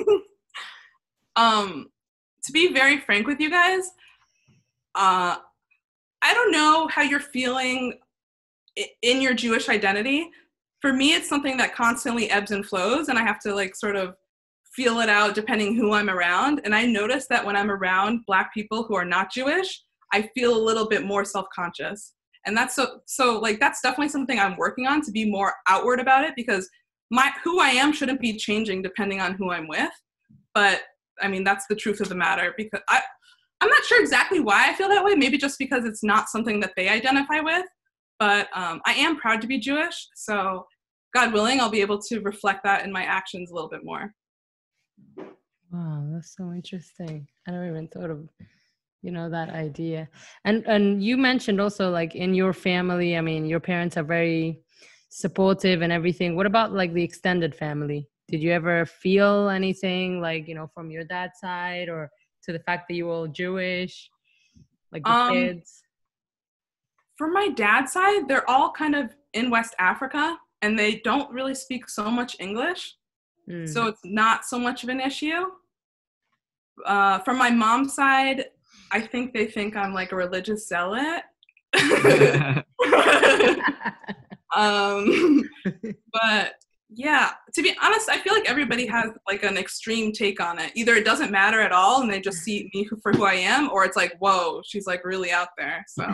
even. 0.00 0.06
um, 1.36 1.90
to 2.44 2.52
be 2.52 2.72
very 2.72 2.98
frank 2.98 3.26
with 3.26 3.40
you 3.40 3.50
guys, 3.50 3.90
uh, 4.98 5.36
I 6.22 6.34
don't 6.34 6.50
know 6.50 6.88
how 6.88 7.02
you're 7.02 7.20
feeling 7.20 7.94
in 9.02 9.22
your 9.22 9.34
Jewish 9.34 9.68
identity. 9.68 10.28
For 10.80 10.92
me 10.92 11.14
it's 11.14 11.28
something 11.28 11.56
that 11.56 11.74
constantly 11.74 12.30
ebbs 12.30 12.50
and 12.50 12.64
flows 12.64 13.08
and 13.08 13.18
i 13.18 13.22
have 13.22 13.40
to 13.40 13.54
like 13.54 13.74
sort 13.74 13.96
of 13.96 14.14
feel 14.74 15.00
it 15.00 15.08
out 15.08 15.34
depending 15.34 15.74
who 15.74 15.92
i'm 15.92 16.10
around. 16.10 16.60
And 16.64 16.74
i 16.74 16.84
notice 16.84 17.26
that 17.28 17.44
when 17.44 17.56
i'm 17.56 17.70
around 17.70 18.26
black 18.26 18.52
people 18.54 18.84
who 18.84 18.94
are 18.94 19.04
not 19.04 19.32
jewish 19.32 19.82
i 20.12 20.22
feel 20.34 20.56
a 20.56 20.66
little 20.68 20.88
bit 20.88 21.04
more 21.04 21.24
self-conscious. 21.24 22.14
And 22.46 22.56
that's 22.56 22.76
so 22.76 23.00
so 23.06 23.38
like 23.38 23.58
that's 23.58 23.80
definitely 23.80 24.10
something 24.10 24.38
i'm 24.38 24.56
working 24.56 24.86
on 24.86 25.02
to 25.02 25.10
be 25.10 25.28
more 25.28 25.54
outward 25.68 26.00
about 26.00 26.24
it 26.24 26.34
because 26.36 26.68
my 27.10 27.32
who 27.42 27.60
i 27.60 27.70
am 27.70 27.92
shouldn't 27.92 28.20
be 28.20 28.36
changing 28.36 28.82
depending 28.82 29.20
on 29.20 29.34
who 29.34 29.50
i'm 29.50 29.68
with. 29.68 29.90
But 30.54 30.82
i 31.20 31.26
mean 31.26 31.42
that's 31.42 31.66
the 31.68 31.76
truth 31.76 32.00
of 32.00 32.08
the 32.08 32.14
matter 32.14 32.54
because 32.56 32.80
i 32.88 33.00
i'm 33.60 33.68
not 33.68 33.84
sure 33.84 34.00
exactly 34.00 34.40
why 34.40 34.68
i 34.68 34.74
feel 34.74 34.88
that 34.88 35.04
way 35.04 35.14
maybe 35.14 35.38
just 35.38 35.58
because 35.58 35.84
it's 35.84 36.02
not 36.02 36.28
something 36.28 36.60
that 36.60 36.72
they 36.76 36.88
identify 36.88 37.40
with 37.40 37.64
but 38.18 38.48
um, 38.52 38.80
I 38.84 38.92
am 38.94 39.16
proud 39.16 39.40
to 39.42 39.46
be 39.46 39.58
Jewish. 39.58 40.08
So, 40.14 40.66
God 41.14 41.32
willing, 41.32 41.60
I'll 41.60 41.70
be 41.70 41.80
able 41.80 42.00
to 42.02 42.20
reflect 42.20 42.64
that 42.64 42.84
in 42.84 42.92
my 42.92 43.04
actions 43.04 43.50
a 43.50 43.54
little 43.54 43.70
bit 43.70 43.84
more. 43.84 44.12
Wow, 45.72 46.06
that's 46.12 46.36
so 46.36 46.52
interesting. 46.52 47.26
I 47.46 47.52
never 47.52 47.68
even 47.68 47.88
thought 47.88 48.10
of, 48.10 48.28
you 49.02 49.12
know, 49.12 49.30
that 49.30 49.50
idea. 49.50 50.08
And 50.44 50.66
and 50.66 51.02
you 51.02 51.16
mentioned 51.16 51.60
also 51.60 51.90
like 51.90 52.14
in 52.14 52.34
your 52.34 52.52
family. 52.52 53.16
I 53.16 53.20
mean, 53.20 53.46
your 53.46 53.60
parents 53.60 53.96
are 53.96 54.02
very 54.02 54.60
supportive 55.08 55.82
and 55.82 55.92
everything. 55.92 56.36
What 56.36 56.46
about 56.46 56.72
like 56.72 56.92
the 56.92 57.04
extended 57.04 57.54
family? 57.54 58.08
Did 58.28 58.42
you 58.42 58.52
ever 58.52 58.84
feel 58.84 59.48
anything 59.48 60.20
like 60.20 60.48
you 60.48 60.54
know 60.54 60.70
from 60.74 60.90
your 60.90 61.04
dad's 61.04 61.38
side 61.40 61.88
or 61.88 62.10
to 62.48 62.52
the 62.52 62.58
fact 62.60 62.88
that 62.88 62.94
you 62.94 63.06
were 63.06 63.12
all 63.12 63.28
Jewish, 63.28 64.10
like 64.90 65.04
the 65.04 65.10
Um, 65.10 65.32
kids? 65.34 65.82
For 67.16 67.28
my 67.28 67.48
dad's 67.48 67.92
side, 67.92 68.26
they're 68.26 68.48
all 68.48 68.72
kind 68.72 68.94
of 68.94 69.14
in 69.34 69.50
West 69.50 69.74
Africa 69.78 70.38
and 70.62 70.78
they 70.78 70.96
don't 71.00 71.30
really 71.30 71.54
speak 71.54 71.90
so 71.90 72.10
much 72.10 72.36
English. 72.40 72.94
Mm. 73.48 73.68
So 73.68 73.86
it's 73.86 74.00
not 74.04 74.46
so 74.46 74.58
much 74.58 74.82
of 74.82 74.88
an 74.88 75.00
issue. 75.00 75.44
Uh, 76.86 77.18
from 77.18 77.36
my 77.36 77.50
mom's 77.50 77.94
side, 77.94 78.46
I 78.90 79.00
think 79.00 79.34
they 79.34 79.46
think 79.46 79.76
I'm 79.76 79.92
like 79.92 80.12
a 80.12 80.16
religious 80.16 80.66
zealot. 80.66 81.24
um, 84.56 85.42
but 86.12 86.54
yeah, 86.90 87.32
to 87.54 87.62
be 87.62 87.74
honest, 87.82 88.08
I 88.08 88.18
feel 88.18 88.32
like 88.32 88.48
everybody 88.48 88.86
has 88.86 89.10
like 89.26 89.42
an 89.42 89.56
extreme 89.58 90.12
take 90.12 90.40
on 90.40 90.58
it. 90.58 90.72
Either 90.74 90.94
it 90.94 91.04
doesn't 91.04 91.30
matter 91.30 91.60
at 91.60 91.72
all 91.72 92.00
and 92.00 92.10
they 92.10 92.20
just 92.20 92.38
see 92.38 92.70
me 92.74 92.88
for 93.02 93.12
who 93.12 93.24
I 93.24 93.34
am, 93.34 93.70
or 93.70 93.84
it's 93.84 93.96
like, 93.96 94.16
whoa, 94.18 94.62
she's 94.64 94.86
like 94.86 95.04
really 95.04 95.30
out 95.30 95.48
there. 95.56 95.84
So 95.88 96.06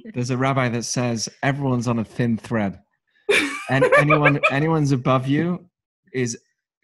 There's 0.14 0.30
a 0.30 0.36
rabbi 0.36 0.68
that 0.70 0.84
says 0.84 1.28
everyone's 1.42 1.88
on 1.88 1.98
a 1.98 2.04
thin 2.04 2.38
thread, 2.38 2.80
and 3.70 3.84
anyone 3.98 4.40
anyone's 4.50 4.92
above 4.92 5.26
you 5.26 5.66
is 6.12 6.38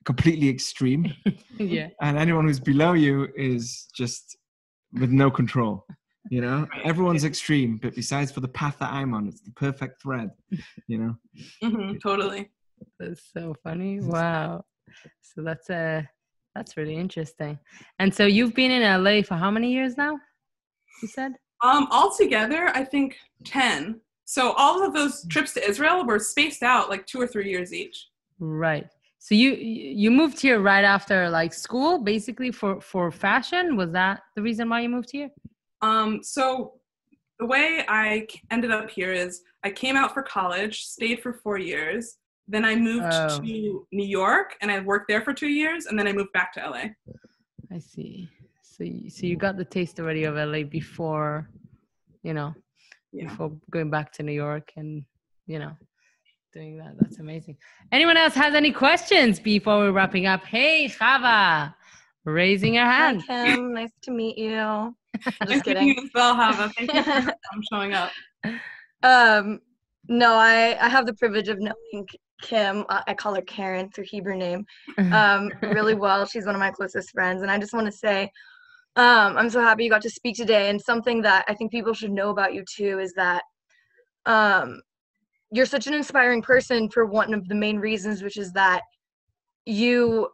completely 0.04 0.48
extreme, 0.48 1.12
yeah. 1.58 1.88
and 2.00 2.18
anyone 2.18 2.46
who's 2.46 2.61
below 2.61 2.92
you 2.92 3.28
is 3.37 3.87
just 3.94 4.37
with 4.92 5.11
no 5.11 5.30
control. 5.30 5.87
You 6.30 6.42
know, 6.42 6.66
everyone's 6.84 7.24
extreme, 7.24 7.78
but 7.82 7.94
besides 7.94 8.30
for 8.30 8.40
the 8.40 8.48
path 8.48 8.76
that 8.80 8.92
I'm 8.92 9.14
on, 9.14 9.28
it's 9.28 9.40
the 9.40 9.52
perfect 9.52 10.02
thread. 10.02 10.30
You 10.87 10.98
know. 10.98 11.16
mhm, 11.62 12.00
totally. 12.02 12.50
That's 12.98 13.22
so 13.32 13.54
funny. 13.62 14.00
Wow. 14.00 14.64
So 15.22 15.42
that's 15.42 15.70
uh 15.70 16.02
that's 16.54 16.76
really 16.76 16.96
interesting. 16.96 17.58
And 17.98 18.14
so 18.14 18.26
you've 18.26 18.54
been 18.54 18.70
in 18.70 18.82
LA 18.82 19.22
for 19.22 19.34
how 19.34 19.50
many 19.50 19.72
years 19.72 19.96
now? 19.96 20.18
You 21.02 21.08
said? 21.08 21.32
Um, 21.62 21.88
altogether, 21.90 22.68
I 22.74 22.84
think 22.84 23.16
10. 23.44 24.00
So 24.24 24.52
all 24.52 24.84
of 24.84 24.92
those 24.92 25.26
trips 25.28 25.54
to 25.54 25.68
Israel 25.68 26.04
were 26.04 26.18
spaced 26.18 26.62
out 26.62 26.88
like 26.90 27.06
two 27.06 27.20
or 27.20 27.26
three 27.26 27.48
years 27.50 27.72
each. 27.72 28.08
Right. 28.38 28.88
So 29.20 29.34
you 29.34 29.52
you 29.54 30.10
moved 30.10 30.40
here 30.40 30.60
right 30.60 30.84
after 30.84 31.28
like 31.28 31.52
school 31.52 31.98
basically 31.98 32.50
for 32.52 32.80
for 32.80 33.10
fashion? 33.10 33.76
Was 33.76 33.90
that 33.92 34.20
the 34.36 34.42
reason 34.42 34.68
why 34.68 34.80
you 34.80 34.88
moved 34.88 35.10
here? 35.10 35.30
Um, 35.82 36.22
so 36.22 36.74
the 37.38 37.46
way 37.46 37.84
I 37.88 38.26
ended 38.50 38.70
up 38.70 38.90
here 38.90 39.12
is 39.12 39.42
I 39.64 39.70
came 39.70 39.96
out 39.96 40.14
for 40.14 40.22
college, 40.22 40.84
stayed 40.84 41.20
for 41.22 41.32
four 41.32 41.58
years, 41.58 42.16
then 42.48 42.64
I 42.64 42.74
moved 42.76 43.04
Oh. 43.12 43.38
to 43.40 43.87
New 43.92 44.06
York 44.06 44.56
and 44.61 44.70
I 44.70 44.80
worked 44.80 45.06
there 45.08 45.20
for 45.22 45.32
two 45.34 45.48
years, 45.48 45.87
and 45.87 45.98
then 45.98 46.06
I 46.08 46.12
moved 46.12 46.32
back 46.32 46.52
to 46.54 46.61
LA. 46.61 46.84
I 47.70 47.78
see. 47.78 48.28
So 48.62 48.84
you, 48.84 49.11
so 49.11 49.26
you 49.26 49.37
got 49.37 49.56
the 49.56 49.64
taste 49.64 50.00
already 50.00 50.24
of 50.24 50.37
LA 50.37 50.62
before, 50.64 51.48
you 52.22 52.32
know, 52.34 52.54
Yeah. 53.12 53.24
before 53.28 53.50
going 53.70 53.90
back 53.90 54.12
to 54.14 54.22
New 54.22 54.32
York 54.32 54.72
and 54.76 55.04
you 55.46 55.58
know 55.58 55.72
doing 56.54 56.78
that. 56.78 56.94
That's 56.98 57.18
amazing. 57.18 57.56
Anyone 57.92 58.16
else 58.16 58.34
has 58.34 58.54
any 58.54 58.72
questions 58.72 59.38
before 59.40 59.78
we're 59.78 59.92
wrapping 59.92 60.26
up? 60.26 60.44
Hey, 60.44 60.88
Chava, 60.88 61.74
raising 62.24 62.74
your 62.74 62.84
hand. 62.87 63.22
Hi. 63.28 63.46
Kim. 63.54 63.72
Nice 63.80 63.92
to 64.02 64.11
meet 64.11 64.38
you. 64.38 64.56
I'm 64.61 64.94
Nice 65.40 65.48
just 65.48 65.66
meeting 65.66 65.88
you 65.88 65.94
kidding. 65.94 66.04
as 66.04 66.11
well, 66.14 66.34
Hava. 66.34 66.70
Thank 66.76 66.94
you 66.94 67.02
for 67.02 67.32
showing 67.72 67.92
up. 67.92 68.11
Um, 69.02 69.61
no, 70.08 70.34
I, 70.34 70.76
I 70.84 70.88
have 70.88 71.04
the 71.06 71.14
privilege 71.14 71.48
of 71.48 71.58
knowing 71.61 72.06
Kim. 72.40 72.85
I 72.88 73.14
call 73.14 73.35
her 73.35 73.42
Karen, 73.42 73.87
it's 73.87 73.96
her 73.96 74.03
Hebrew 74.03 74.37
name. 74.37 74.64
Um, 75.12 75.51
really 75.62 75.94
well. 75.94 76.27
She's 76.27 76.44
one 76.44 76.55
of 76.55 76.59
my 76.59 76.70
closest 76.70 77.11
friends, 77.12 77.42
and 77.42 77.51
I 77.51 77.59
just 77.59 77.72
want 77.72 77.87
to 77.87 77.92
say, 77.92 78.31
um, 78.96 79.37
I'm 79.37 79.48
so 79.48 79.61
happy 79.61 79.85
you 79.85 79.90
got 79.90 80.03
to 80.03 80.11
speak 80.11 80.37
today. 80.37 80.68
And 80.70 80.81
something 80.81 81.22
that 81.22 81.44
I 81.48 81.55
think 81.55 81.70
people 81.70 81.94
should 81.94 82.11
know 82.11 82.31
about 82.31 82.53
you 82.53 82.64
too 82.77 82.98
is 82.98 83.12
that, 83.14 83.42
um, 84.27 84.81
you're 85.51 85.66
such 85.66 85.87
an 85.87 85.94
inspiring 85.94 86.42
person 86.42 86.90
for 86.90 87.07
one 87.07 87.33
of 87.33 87.48
the 87.48 87.55
main 87.55 87.79
reasons, 87.79 88.22
which 88.22 88.37
is 88.37 88.53
that 88.53 88.83
you 89.64 90.29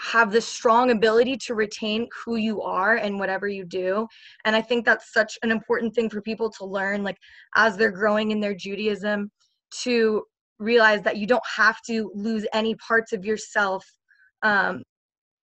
have 0.00 0.32
this 0.32 0.46
strong 0.46 0.90
ability 0.90 1.36
to 1.36 1.54
retain 1.54 2.08
who 2.24 2.36
you 2.36 2.60
are 2.60 2.96
and 2.96 3.18
whatever 3.18 3.46
you 3.46 3.64
do 3.64 4.06
and 4.44 4.56
i 4.56 4.60
think 4.60 4.84
that's 4.84 5.12
such 5.12 5.38
an 5.42 5.50
important 5.50 5.94
thing 5.94 6.10
for 6.10 6.20
people 6.20 6.50
to 6.50 6.64
learn 6.64 7.04
like 7.04 7.16
as 7.54 7.76
they're 7.76 7.92
growing 7.92 8.32
in 8.32 8.40
their 8.40 8.54
judaism 8.54 9.30
to 9.70 10.22
realize 10.62 11.02
that 11.02 11.16
you 11.16 11.26
don't 11.26 11.42
have 11.56 11.80
to 11.86 12.10
lose 12.14 12.46
any 12.52 12.74
parts 12.76 13.12
of 13.12 13.24
yourself 13.24 13.84
um, 14.42 14.82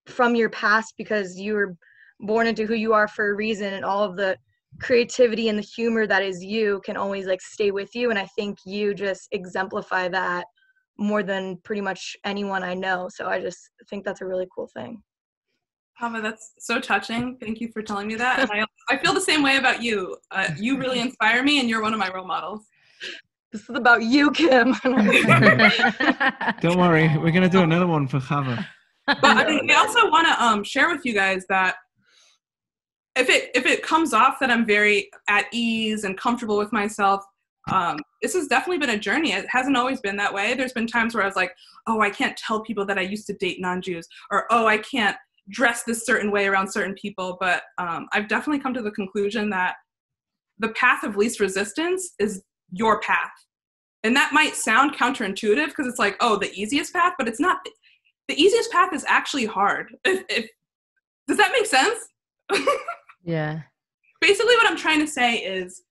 from 0.07 0.35
your 0.35 0.49
past 0.49 0.93
because 0.97 1.37
you 1.37 1.53
were 1.53 1.75
born 2.19 2.47
into 2.47 2.65
who 2.65 2.73
you 2.73 2.93
are 2.93 3.07
for 3.07 3.29
a 3.29 3.35
reason 3.35 3.73
and 3.73 3.85
all 3.85 4.03
of 4.03 4.17
the 4.17 4.37
creativity 4.79 5.49
and 5.49 5.57
the 5.57 5.63
humor 5.63 6.05
that 6.05 6.21
is 6.21 6.43
you 6.43 6.81
can 6.85 6.97
always 6.97 7.25
like 7.25 7.41
stay 7.41 7.71
with 7.71 7.89
you 7.95 8.09
and 8.11 8.19
i 8.19 8.27
think 8.37 8.57
you 8.65 8.93
just 8.93 9.27
exemplify 9.31 10.07
that 10.07 10.45
more 10.99 11.23
than 11.23 11.57
pretty 11.63 11.81
much 11.81 12.15
anyone 12.23 12.63
i 12.63 12.73
know 12.73 13.09
so 13.09 13.27
i 13.27 13.39
just 13.39 13.57
think 13.89 14.05
that's 14.05 14.21
a 14.21 14.25
really 14.25 14.47
cool 14.53 14.69
thing 14.75 15.01
Hava, 15.97 16.21
that's 16.21 16.53
so 16.59 16.79
touching. 16.79 17.37
Thank 17.41 17.59
you 17.59 17.69
for 17.73 17.81
telling 17.81 18.07
me 18.07 18.15
that. 18.15 18.39
And 18.49 18.49
I, 18.49 18.65
I 18.89 18.97
feel 18.97 19.13
the 19.13 19.19
same 19.19 19.43
way 19.43 19.57
about 19.57 19.83
you. 19.83 20.15
Uh, 20.31 20.47
you 20.57 20.77
really 20.77 20.99
inspire 21.07 21.43
me, 21.43 21.59
and 21.59 21.69
you're 21.69 21.81
one 21.81 21.93
of 21.93 21.99
my 21.99 22.09
role 22.09 22.25
models. 22.25 22.65
This 23.51 23.61
is 23.63 23.75
about 23.75 24.03
you 24.03 24.31
kim 24.31 24.73
Don't 26.61 26.77
worry, 26.77 27.15
we're 27.17 27.31
gonna 27.31 27.49
do 27.49 27.61
another 27.61 27.87
one 27.87 28.07
for 28.07 28.19
Chava. 28.19 28.65
but 29.07 29.23
I, 29.23 29.59
I 29.69 29.75
also 29.75 30.09
want 30.09 30.27
to 30.27 30.43
um, 30.43 30.63
share 30.63 30.89
with 30.89 31.05
you 31.05 31.13
guys 31.13 31.45
that 31.49 31.75
if 33.15 33.29
it 33.29 33.51
if 33.55 33.65
it 33.65 33.83
comes 33.83 34.13
off 34.13 34.37
that 34.39 34.51
I'm 34.51 34.65
very 34.65 35.09
at 35.27 35.45
ease 35.51 36.03
and 36.03 36.17
comfortable 36.17 36.57
with 36.57 36.71
myself, 36.71 37.23
um, 37.71 37.97
this 38.21 38.33
has 38.33 38.47
definitely 38.47 38.79
been 38.79 38.95
a 38.95 38.99
journey. 38.99 39.33
It 39.33 39.45
hasn't 39.49 39.77
always 39.77 39.99
been 39.99 40.15
that 40.17 40.33
way. 40.33 40.53
There's 40.53 40.73
been 40.73 40.87
times 40.87 41.13
where 41.13 41.23
I 41.23 41.27
was 41.27 41.35
like, 41.35 41.53
oh, 41.87 42.01
I 42.01 42.09
can't 42.09 42.37
tell 42.37 42.61
people 42.61 42.85
that 42.85 42.97
I 42.97 43.01
used 43.01 43.27
to 43.27 43.33
date 43.33 43.59
non-Jews, 43.59 44.07
or 44.31 44.45
oh, 44.51 44.67
I 44.67 44.77
can't 44.77 45.17
dress 45.49 45.83
this 45.83 46.05
certain 46.05 46.31
way 46.31 46.47
around 46.47 46.71
certain 46.71 46.95
people. 46.95 47.37
But 47.39 47.63
um, 47.77 48.07
I've 48.13 48.27
definitely 48.27 48.61
come 48.61 48.73
to 48.73 48.81
the 48.81 48.91
conclusion 48.91 49.49
that 49.49 49.75
the 50.59 50.69
path 50.69 51.03
of 51.03 51.15
least 51.15 51.39
resistance 51.39 52.13
is 52.19 52.43
your 52.71 52.99
path. 53.01 53.31
And 54.03 54.15
that 54.15 54.31
might 54.31 54.55
sound 54.55 54.95
counterintuitive 54.95 55.67
because 55.67 55.87
it's 55.87 55.99
like, 55.99 56.15
oh, 56.21 56.37
the 56.37 56.51
easiest 56.53 56.93
path, 56.93 57.13
but 57.17 57.27
it's 57.27 57.39
not 57.39 57.59
the 58.29 58.41
easiest 58.41 58.71
path 58.71 58.93
is 58.93 59.03
actually 59.07 59.45
hard. 59.45 59.93
If, 60.05 60.23
if 60.29 60.49
does 61.27 61.37
that 61.37 61.51
make 61.51 61.65
sense? 61.65 62.07
yeah. 63.23 63.61
Basically, 64.21 64.55
what 64.55 64.69
I'm 64.69 64.77
trying 64.77 64.99
to 64.99 65.07
say 65.07 65.37
is, 65.37 65.81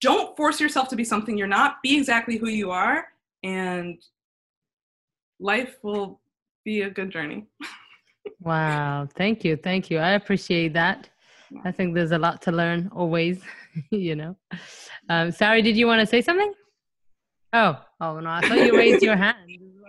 don't 0.00 0.36
force 0.36 0.60
yourself 0.60 0.88
to 0.88 0.96
be 0.96 1.04
something 1.04 1.38
you're 1.38 1.46
not. 1.46 1.76
Be 1.82 1.96
exactly 1.96 2.36
who 2.36 2.48
you 2.48 2.70
are, 2.70 3.06
and 3.44 4.00
life 5.38 5.76
will 5.82 6.20
be 6.64 6.82
a 6.82 6.90
good 6.90 7.10
journey. 7.10 7.46
Wow. 8.40 9.06
Thank 9.16 9.44
you. 9.44 9.54
Thank 9.56 9.90
you. 9.90 9.98
I 9.98 10.12
appreciate 10.12 10.72
that. 10.72 11.10
I 11.64 11.70
think 11.72 11.94
there's 11.94 12.12
a 12.12 12.18
lot 12.18 12.42
to 12.42 12.52
learn 12.52 12.90
always, 12.94 13.40
you 13.90 14.16
know. 14.16 14.36
Um, 15.08 15.30
Sari, 15.30 15.62
did 15.62 15.76
you 15.76 15.86
want 15.86 16.00
to 16.00 16.06
say 16.06 16.20
something? 16.20 16.52
Oh, 17.52 17.78
oh 18.00 18.20
no, 18.20 18.30
I 18.30 18.40
thought 18.40 18.58
you 18.58 18.76
raised 18.76 19.02
your 19.02 19.16
hand. 19.16 19.36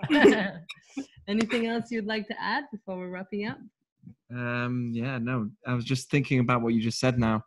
Anything 1.27 1.67
else 1.67 1.89
you'd 1.89 2.05
like 2.05 2.27
to 2.27 2.35
add 2.39 2.65
before 2.71 2.97
we're 2.97 3.09
wrapping 3.09 3.47
up? 3.47 3.57
Um, 4.31 4.91
yeah, 4.93 5.17
no, 5.17 5.49
I 5.65 5.73
was 5.73 5.85
just 5.85 6.11
thinking 6.11 6.39
about 6.39 6.61
what 6.61 6.73
you 6.73 6.81
just 6.81 6.99
said 6.99 7.17
now. 7.17 7.43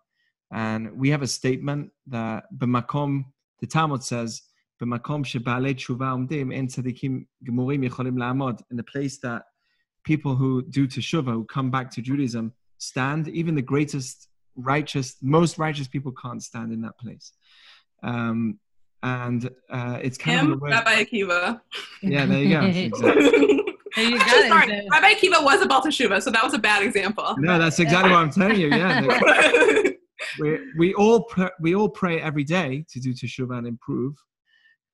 And 0.52 0.96
we 0.96 1.10
have 1.10 1.22
a 1.22 1.26
statement 1.26 1.90
that 2.08 2.44
b'makom, 2.56 3.26
the 3.60 3.66
Talmud 3.66 4.02
says, 4.02 4.42
b'makom 4.82 5.24
sheba'alei 5.24 5.76
tshuva 5.76 6.16
umdim 6.16 6.54
en 6.54 6.66
tzadikim 6.66 7.26
gemurim 7.46 7.88
yicholim 7.88 8.16
la'amod, 8.16 8.60
in 8.70 8.76
the 8.76 8.82
place 8.82 9.18
that 9.18 9.42
people 10.04 10.34
who 10.34 10.62
do 10.62 10.88
teshuva, 10.88 11.32
who 11.32 11.44
come 11.44 11.70
back 11.70 11.90
to 11.92 12.02
Judaism, 12.02 12.52
stand, 12.78 13.28
even 13.28 13.54
the 13.54 13.62
greatest 13.62 14.28
righteous, 14.56 15.16
most 15.22 15.58
righteous 15.58 15.88
people 15.88 16.12
can't 16.20 16.42
stand 16.42 16.72
in 16.72 16.80
that 16.82 16.98
place. 16.98 17.32
Um, 18.02 18.58
and 19.02 19.48
uh, 19.70 19.98
it's 20.02 20.18
kind 20.18 20.40
Him, 20.40 20.46
in 20.46 20.52
a 20.54 20.56
Rabbi 20.56 21.04
Akiva. 21.04 21.60
yeah, 22.02 22.26
there 22.26 22.42
you 22.42 22.90
go. 22.90 23.64
Exactly. 23.96 24.04
There 24.04 24.04
you 24.06 24.18
Actually, 24.18 24.48
got 24.48 24.68
it. 24.68 24.68
sorry, 24.68 24.88
Rabbi 24.92 25.12
Akiva 25.14 25.44
was 25.44 25.60
a 25.60 25.66
Baal 25.66 25.82
Teshuva, 25.82 26.22
so 26.22 26.30
that 26.30 26.44
was 26.44 26.54
a 26.54 26.58
bad 26.58 26.82
example. 26.84 27.34
No, 27.38 27.58
that's 27.58 27.80
exactly 27.80 28.12
what 28.12 28.18
I'm 28.18 28.30
telling 28.30 28.60
you. 28.60 28.68
Yeah, 28.68 29.00
we 30.38 30.58
we 30.76 30.94
all 30.94 31.24
pr- 31.24 31.54
we 31.60 31.74
all 31.74 31.88
pray 31.88 32.20
every 32.20 32.44
day 32.44 32.84
to 32.90 33.00
do 33.00 33.12
teshuva 33.12 33.58
and 33.58 33.66
improve. 33.66 34.14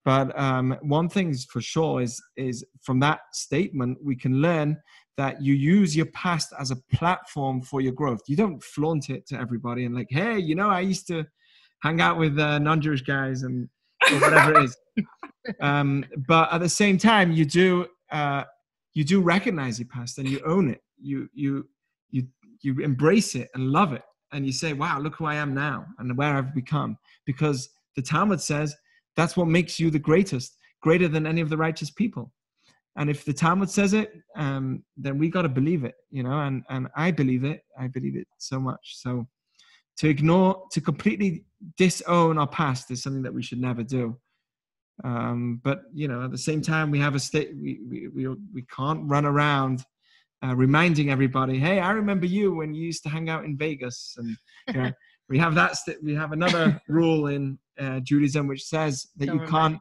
But 0.05 0.37
um, 0.39 0.77
one 0.81 1.09
thing 1.09 1.29
is 1.29 1.45
for 1.45 1.61
sure 1.61 2.01
is 2.01 2.19
is 2.35 2.65
from 2.81 2.99
that 3.01 3.19
statement 3.33 3.97
we 4.03 4.15
can 4.15 4.41
learn 4.41 4.77
that 5.17 5.41
you 5.41 5.53
use 5.53 5.95
your 5.95 6.07
past 6.07 6.53
as 6.59 6.71
a 6.71 6.75
platform 6.93 7.61
for 7.61 7.81
your 7.81 7.93
growth. 7.93 8.21
You 8.27 8.35
don't 8.35 8.61
flaunt 8.61 9.09
it 9.09 9.25
to 9.27 9.39
everybody 9.39 9.85
and 9.85 9.95
like, 9.95 10.07
hey, 10.09 10.37
you 10.37 10.55
know, 10.55 10.69
I 10.69 10.81
used 10.81 11.07
to 11.07 11.25
hang 11.81 12.01
out 12.01 12.17
with 12.17 12.37
uh, 12.37 12.59
non-Jewish 12.59 13.03
guys 13.03 13.43
and 13.43 13.69
whatever 14.19 14.59
it 14.59 14.65
is. 14.65 14.77
Um, 15.61 16.05
but 16.27 16.51
at 16.51 16.61
the 16.61 16.69
same 16.69 16.97
time, 16.97 17.31
you 17.31 17.45
do 17.45 17.85
uh, 18.11 18.45
you 18.95 19.03
do 19.03 19.21
recognize 19.21 19.77
your 19.77 19.87
past 19.89 20.17
and 20.17 20.27
you 20.27 20.41
own 20.43 20.71
it. 20.71 20.81
You 20.99 21.29
you 21.35 21.69
you 22.09 22.25
you 22.61 22.79
embrace 22.79 23.35
it 23.35 23.49
and 23.53 23.69
love 23.69 23.93
it 23.93 24.01
and 24.31 24.45
you 24.45 24.51
say 24.51 24.73
wow 24.73 24.99
look 24.99 25.15
who 25.15 25.25
i 25.25 25.35
am 25.35 25.53
now 25.53 25.85
and 25.99 26.15
where 26.17 26.35
i've 26.35 26.53
become 26.53 26.97
because 27.25 27.69
the 27.95 28.01
talmud 28.01 28.41
says 28.41 28.75
that's 29.15 29.37
what 29.37 29.47
makes 29.47 29.79
you 29.79 29.89
the 29.89 29.99
greatest 29.99 30.57
greater 30.81 31.07
than 31.07 31.25
any 31.25 31.41
of 31.41 31.49
the 31.49 31.57
righteous 31.57 31.89
people 31.89 32.31
and 32.97 33.09
if 33.09 33.25
the 33.25 33.33
talmud 33.33 33.69
says 33.69 33.93
it 33.93 34.13
um, 34.37 34.83
then 34.97 35.17
we 35.17 35.29
got 35.29 35.43
to 35.43 35.49
believe 35.49 35.83
it 35.83 35.95
you 36.11 36.23
know 36.23 36.39
and 36.41 36.63
and 36.69 36.87
i 36.95 37.11
believe 37.11 37.43
it 37.43 37.61
i 37.79 37.87
believe 37.87 38.15
it 38.15 38.27
so 38.37 38.59
much. 38.59 38.97
So 38.97 39.27
to 39.97 40.09
ignore 40.09 40.63
to 40.71 40.81
completely 40.81 41.45
disown 41.77 42.37
our 42.37 42.47
past 42.47 42.91
is 42.91 43.01
something 43.01 43.23
that 43.23 43.33
we 43.33 43.43
should 43.43 43.59
never 43.59 43.83
do. 43.83 44.17
Um, 45.03 45.61
but 45.63 45.83
you 45.93 46.07
know 46.07 46.23
at 46.23 46.31
the 46.31 46.37
same 46.37 46.61
time 46.61 46.89
we 46.89 46.99
have 46.99 47.15
a 47.15 47.19
state 47.19 47.51
we 47.55 47.79
we, 47.89 48.07
we, 48.07 48.27
we 48.53 48.61
can't 48.73 49.01
run 49.03 49.25
around 49.25 49.83
uh, 50.41 50.55
reminding 50.55 51.09
everybody 51.09 51.59
hey 51.59 51.79
i 51.79 51.91
remember 51.91 52.25
you 52.25 52.55
when 52.55 52.73
you 52.73 52.85
used 52.85 53.03
to 53.03 53.09
hang 53.09 53.29
out 53.29 53.43
in 53.43 53.57
vegas. 53.57 54.15
And 54.17 54.37
you 54.67 54.81
know, 54.81 54.91
we 55.29 55.37
have 55.37 55.53
that 55.55 55.75
st- 55.75 56.01
we 56.01 56.15
have 56.15 56.31
another 56.31 56.81
rule 56.87 57.27
in 57.27 57.59
uh, 57.77 57.99
judaism 57.99 58.47
which 58.47 58.63
says 58.63 59.07
that 59.17 59.25
Don't 59.25 59.41
you 59.41 59.47
can't 59.47 59.79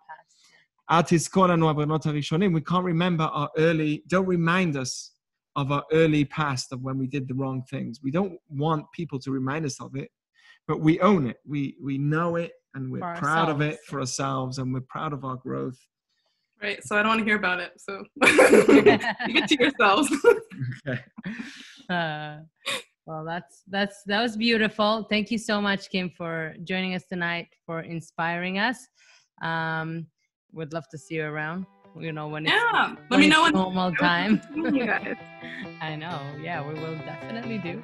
we 0.90 2.60
can't 2.60 2.84
remember 2.84 3.24
our 3.24 3.50
early 3.56 4.02
don't 4.08 4.26
remind 4.26 4.76
us 4.76 5.12
of 5.56 5.70
our 5.70 5.84
early 5.92 6.24
past 6.24 6.72
of 6.72 6.82
when 6.82 6.98
we 6.98 7.06
did 7.06 7.28
the 7.28 7.34
wrong 7.34 7.62
things 7.70 8.00
we 8.02 8.10
don't 8.10 8.38
want 8.48 8.84
people 8.92 9.18
to 9.18 9.30
remind 9.30 9.64
us 9.64 9.80
of 9.80 9.94
it 9.96 10.10
but 10.66 10.80
we 10.80 11.00
own 11.00 11.26
it 11.26 11.36
we 11.46 11.76
we 11.82 11.96
know 11.96 12.36
it 12.36 12.52
and 12.74 12.90
we're 12.90 13.14
proud 13.14 13.48
of 13.48 13.60
it 13.60 13.78
for 13.86 14.00
ourselves 14.00 14.58
and 14.58 14.74
we're 14.74 14.80
proud 14.88 15.12
of 15.12 15.24
our 15.24 15.36
growth 15.36 15.78
Right. 16.62 16.82
So 16.82 16.96
I 16.96 17.00
don't 17.02 17.08
want 17.08 17.18
to 17.18 17.24
hear 17.26 17.36
about 17.36 17.60
it. 17.60 17.72
So 17.76 18.04
you 18.22 18.82
get 18.82 19.48
to 19.48 19.56
yourselves. 19.58 20.10
okay. 20.86 21.02
Uh, 21.90 22.38
well, 23.04 23.26
that's 23.26 23.62
that's 23.68 24.02
that 24.06 24.22
was 24.22 24.38
beautiful. 24.38 25.06
Thank 25.10 25.30
you 25.30 25.36
so 25.36 25.60
much, 25.60 25.90
Kim, 25.90 26.08
for 26.08 26.54
joining 26.64 26.94
us 26.94 27.04
tonight, 27.04 27.48
for 27.66 27.80
inspiring 27.80 28.58
us. 28.58 28.78
Um, 29.42 30.06
would 30.54 30.72
love 30.72 30.88
to 30.90 30.98
see 30.98 31.16
you 31.16 31.24
around. 31.24 31.66
You 31.98 32.10
know 32.10 32.26
when 32.26 32.44
it's 32.44 32.52
yeah. 32.52 32.88
Let 32.88 33.10
when 33.10 33.20
me 33.20 33.26
it's 33.26 33.34
know 33.36 33.42
when 33.44 33.52
normal 33.52 33.92
time. 33.94 34.40
you 34.54 34.84
guys. 34.86 35.16
I 35.80 35.94
know. 35.94 36.20
Yeah, 36.42 36.66
we 36.66 36.74
will 36.74 36.96
definitely 36.96 37.58
do. 37.58 37.82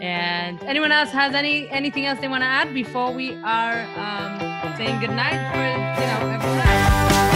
And 0.00 0.60
anyone 0.64 0.90
else 0.90 1.10
has 1.10 1.34
any 1.34 1.68
anything 1.70 2.06
else 2.06 2.18
they 2.20 2.26
want 2.28 2.42
to 2.42 2.46
add 2.46 2.74
before 2.74 3.12
we 3.12 3.34
are 3.44 3.82
um, 3.96 4.76
saying 4.76 4.98
goodnight 4.98 5.38
for 5.52 5.62
you 6.00 6.06
know 6.08 6.34
everyone 6.34 6.66
else? 6.66 7.33